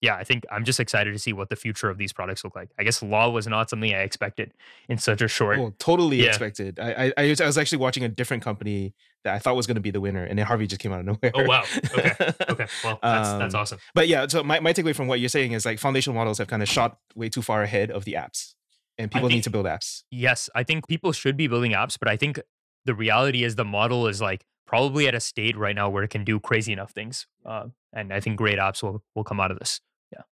Yeah, 0.00 0.16
I 0.16 0.24
think 0.24 0.44
I'm 0.50 0.64
just 0.64 0.80
excited 0.80 1.12
to 1.12 1.18
see 1.18 1.32
what 1.32 1.48
the 1.48 1.56
future 1.56 1.88
of 1.88 1.96
these 1.96 2.12
products 2.12 2.44
look 2.44 2.54
like. 2.54 2.68
I 2.78 2.82
guess 2.84 3.02
law 3.02 3.30
was 3.30 3.46
not 3.46 3.70
something 3.70 3.94
I 3.94 3.98
expected 4.00 4.52
in 4.88 4.98
such 4.98 5.22
a 5.22 5.28
short. 5.28 5.58
Oh, 5.58 5.72
totally 5.78 6.22
Yeah. 6.22 6.28
expected. 6.28 6.78
I, 6.78 7.12
I 7.16 7.24
I 7.24 7.28
was- 7.46 7.56
actually 7.58 7.78
watching 7.78 8.04
a 8.04 8.08
different 8.08 8.42
company 8.42 8.92
that 9.24 9.34
I 9.34 9.38
thought 9.38 9.56
was 9.56 9.66
going 9.66 9.76
to 9.76 9.80
be 9.80 9.90
the 9.90 10.02
winner, 10.02 10.22
and 10.24 10.38
then 10.38 10.44
Harvey 10.46 10.66
just 10.66 10.80
came 10.82 10.92
out 10.92 11.00
of 11.00 11.06
nowhere. 11.06 11.32
Oh 11.34 11.44
wow. 11.44 11.64
Okay. 11.96 12.12
Okay. 12.50 12.66
Well, 12.84 12.98
that's 13.02 13.28
that's 13.38 13.54
Um, 13.54 13.60
awesome. 13.60 13.78
But 13.94 14.08
yeah, 14.08 14.26
so 14.28 14.42
my, 14.44 14.60
my 14.60 14.72
takeaway 14.74 14.94
from 14.94 15.06
what 15.08 15.20
you're 15.20 15.30
saying 15.30 15.52
is 15.52 15.64
like 15.64 15.78
foundational 15.78 16.14
models 16.14 16.36
have 16.38 16.48
kind 16.48 16.62
of 16.62 16.68
shot 16.68 16.98
way 17.14 17.30
too 17.30 17.40
far 17.40 17.62
ahead 17.62 17.90
of 17.90 18.04
the 18.04 18.12
apps, 18.14 18.54
and 18.98 19.10
people 19.10 19.28
need 19.30 19.44
to 19.44 19.50
build 19.50 19.64
apps. 19.64 20.02
Yes, 20.10 20.50
I 20.54 20.62
think 20.64 20.86
people 20.86 21.12
should 21.12 21.36
be 21.38 21.46
building 21.46 21.72
apps, 21.72 21.98
but 21.98 22.08
I 22.08 22.16
think 22.18 22.38
the 22.84 22.94
reality 22.94 23.42
is 23.44 23.54
the 23.56 23.64
model 23.64 24.06
is 24.06 24.20
like 24.20 24.44
probably 24.66 25.08
at 25.08 25.14
a 25.14 25.20
state 25.20 25.56
right 25.56 25.74
now 25.74 25.88
where 25.88 26.02
it 26.02 26.08
can 26.10 26.24
do 26.24 26.38
crazy 26.38 26.72
enough 26.72 26.90
things. 26.90 27.26
Uh, 27.46 27.66
and 27.94 28.12
I 28.12 28.20
think 28.20 28.36
great 28.36 28.58
apps 28.58 28.82
will, 28.82 29.02
will 29.14 29.24
come 29.24 29.40
out 29.40 29.50
of 29.50 29.58
this. 29.58 29.80
Yeah, 30.12 30.22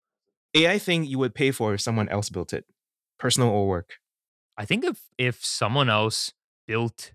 AI 0.55 0.79
thing 0.79 1.05
you 1.05 1.19
would 1.19 1.35
pay 1.35 1.51
for 1.51 1.75
if 1.75 1.81
someone 1.81 2.09
else 2.09 2.29
built 2.29 2.53
it, 2.53 2.67
personal 3.19 3.49
or 3.49 3.67
work. 3.67 3.95
I 4.59 4.65
think 4.65 4.85
if 4.85 5.01
if 5.17 5.45
someone 5.45 5.89
else 5.89 6.33
built 6.67 7.13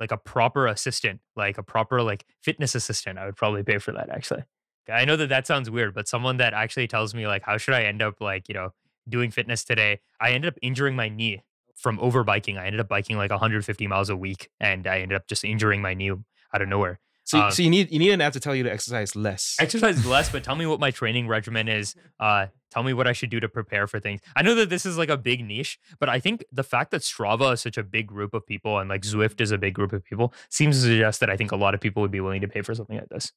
like 0.00 0.12
a 0.12 0.16
proper 0.16 0.66
assistant, 0.66 1.20
like 1.36 1.58
a 1.58 1.62
proper 1.62 2.02
like 2.02 2.24
fitness 2.42 2.74
assistant, 2.74 3.18
I 3.18 3.26
would 3.26 3.36
probably 3.36 3.62
pay 3.62 3.78
for 3.78 3.92
that 3.92 4.08
actually. 4.10 4.44
I 4.90 5.04
know 5.04 5.16
that 5.16 5.28
that 5.28 5.46
sounds 5.46 5.70
weird, 5.70 5.94
but 5.94 6.08
someone 6.08 6.38
that 6.38 6.54
actually 6.54 6.88
tells 6.88 7.14
me 7.14 7.26
like 7.26 7.42
how 7.42 7.58
should 7.58 7.74
I 7.74 7.82
end 7.82 8.00
up 8.00 8.20
like, 8.20 8.48
you 8.48 8.54
know, 8.54 8.70
doing 9.08 9.30
fitness 9.30 9.64
today? 9.64 10.00
I 10.20 10.30
ended 10.30 10.52
up 10.52 10.58
injuring 10.62 10.96
my 10.96 11.08
knee 11.08 11.42
from 11.76 11.98
over 12.00 12.24
biking. 12.24 12.56
I 12.58 12.66
ended 12.66 12.80
up 12.80 12.88
biking 12.88 13.16
like 13.16 13.30
150 13.30 13.86
miles 13.86 14.08
a 14.08 14.16
week 14.16 14.48
and 14.60 14.86
I 14.86 15.00
ended 15.00 15.16
up 15.16 15.26
just 15.26 15.44
injuring 15.44 15.82
my 15.82 15.94
knee 15.94 16.10
out 16.10 16.62
of 16.62 16.68
nowhere. 16.68 17.00
So, 17.28 17.38
Uh, 17.40 17.50
so 17.50 17.62
you 17.62 17.68
need 17.68 17.90
you 17.92 17.98
need 17.98 18.10
an 18.12 18.22
app 18.22 18.32
to 18.32 18.40
tell 18.40 18.54
you 18.54 18.62
to 18.62 18.72
exercise 18.72 19.14
less. 19.14 19.54
exercise 19.60 20.06
less, 20.06 20.30
but 20.30 20.42
tell 20.42 20.56
me 20.56 20.64
what 20.64 20.80
my 20.80 20.90
training 20.90 21.28
regimen 21.28 21.68
is. 21.68 21.94
Uh, 22.18 22.46
tell 22.70 22.82
me 22.82 22.94
what 22.94 23.06
I 23.06 23.12
should 23.12 23.28
do 23.28 23.38
to 23.38 23.50
prepare 23.50 23.86
for 23.86 24.00
things. 24.00 24.22
I 24.34 24.40
know 24.40 24.54
that 24.54 24.70
this 24.70 24.86
is 24.86 24.96
like 24.96 25.10
a 25.10 25.16
big 25.18 25.44
niche, 25.44 25.78
but 26.00 26.08
I 26.08 26.20
think 26.20 26.42
the 26.50 26.62
fact 26.62 26.90
that 26.92 27.02
Strava 27.02 27.52
is 27.52 27.60
such 27.60 27.76
a 27.76 27.82
big 27.82 28.06
group 28.06 28.32
of 28.32 28.46
people 28.46 28.78
and 28.78 28.88
like 28.88 29.02
Zwift 29.02 29.42
is 29.42 29.50
a 29.50 29.58
big 29.58 29.74
group 29.74 29.92
of 29.92 30.02
people 30.04 30.32
seems 30.48 30.76
to 30.76 30.82
suggest 30.88 31.20
that 31.20 31.28
I 31.28 31.36
think 31.36 31.52
a 31.52 31.56
lot 31.56 31.74
of 31.74 31.80
people 31.82 32.00
would 32.00 32.10
be 32.10 32.20
willing 32.20 32.40
to 32.40 32.48
pay 32.48 32.62
for 32.62 32.74
something 32.74 32.96
like 32.96 33.10
this. 33.10 33.30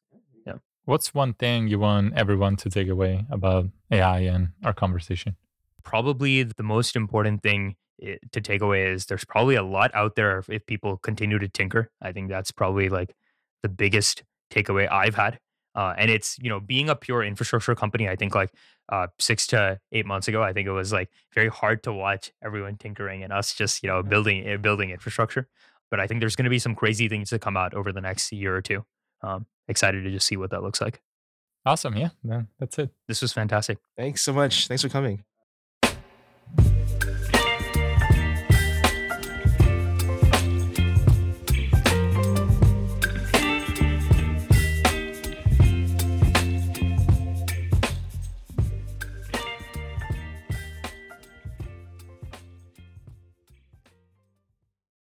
Yeah. 0.48 0.60
What's 0.86 1.14
one 1.14 1.34
thing 1.34 1.68
you 1.68 1.80
want 1.80 2.14
everyone 2.16 2.56
to 2.64 2.70
take 2.70 2.88
away 2.88 3.26
about 3.30 3.66
AI 3.92 4.20
and 4.20 4.50
our 4.64 4.74
conversation? 4.74 5.36
Probably 5.84 6.44
the 6.44 6.64
most 6.64 6.96
important 6.96 7.44
thing 7.44 7.76
to 8.32 8.40
take 8.42 8.62
away 8.62 8.86
is 8.92 9.06
there's 9.08 9.26
probably 9.26 9.56
a 9.56 9.64
lot 9.64 9.92
out 9.94 10.16
there 10.16 10.40
if, 10.40 10.50
if 10.50 10.66
people 10.66 10.98
continue 10.98 11.38
to 11.40 11.48
tinker. 11.50 11.92
I 12.02 12.12
think 12.14 12.30
that's 12.30 12.52
probably 12.52 12.88
like 12.90 13.14
the 13.64 13.70
biggest 13.70 14.24
takeaway 14.52 14.92
I've 14.92 15.16
had. 15.16 15.40
Uh, 15.74 15.94
and 15.98 16.12
it's 16.12 16.38
you 16.40 16.50
know 16.50 16.60
being 16.60 16.90
a 16.90 16.96
pure 16.96 17.24
infrastructure 17.24 17.74
company. 17.76 18.10
I 18.10 18.16
think 18.16 18.36
like 18.36 18.52
uh, 18.90 19.08
six 19.20 19.48
to 19.48 19.80
eight 19.92 20.06
months 20.06 20.28
ago, 20.28 20.44
I 20.44 20.52
think 20.52 20.68
it 20.68 20.72
was 20.72 20.92
like 20.92 21.10
very 21.34 21.48
hard 21.48 21.84
to 21.84 21.94
watch 21.94 22.32
everyone 22.44 22.76
tinkering 22.76 23.24
and 23.24 23.32
us 23.32 23.54
just 23.54 23.82
you 23.82 23.88
know 23.88 24.04
building 24.04 24.50
uh, 24.50 24.58
building 24.58 24.90
infrastructure. 24.90 25.48
But 25.90 26.00
I 26.00 26.08
think 26.08 26.20
there's 26.20 26.36
going 26.36 26.46
to 26.46 26.50
be 26.50 26.60
some 26.60 26.76
crazy 26.76 27.08
things 27.08 27.30
to 27.30 27.40
come 27.40 27.56
out 27.56 27.74
over 27.74 27.92
the 27.92 28.02
next 28.02 28.32
year 28.32 28.56
or 28.56 28.62
two. 28.62 28.86
Um, 29.22 29.46
excited 29.68 30.04
to 30.04 30.12
just 30.12 30.28
see 30.28 30.38
what 30.38 30.52
that 30.52 30.62
looks 30.62 30.82
like. 30.82 31.02
Awesome. 31.66 31.96
Yeah, 31.96 32.10
then 32.24 32.48
that's 32.60 32.78
it. 32.80 32.90
This 33.08 33.22
was 33.22 33.32
fantastic. 33.32 33.78
Thanks 33.98 34.22
so 34.22 34.34
much. 34.34 34.68
Thanks 34.68 34.82
for 34.82 34.90
coming. 34.90 35.24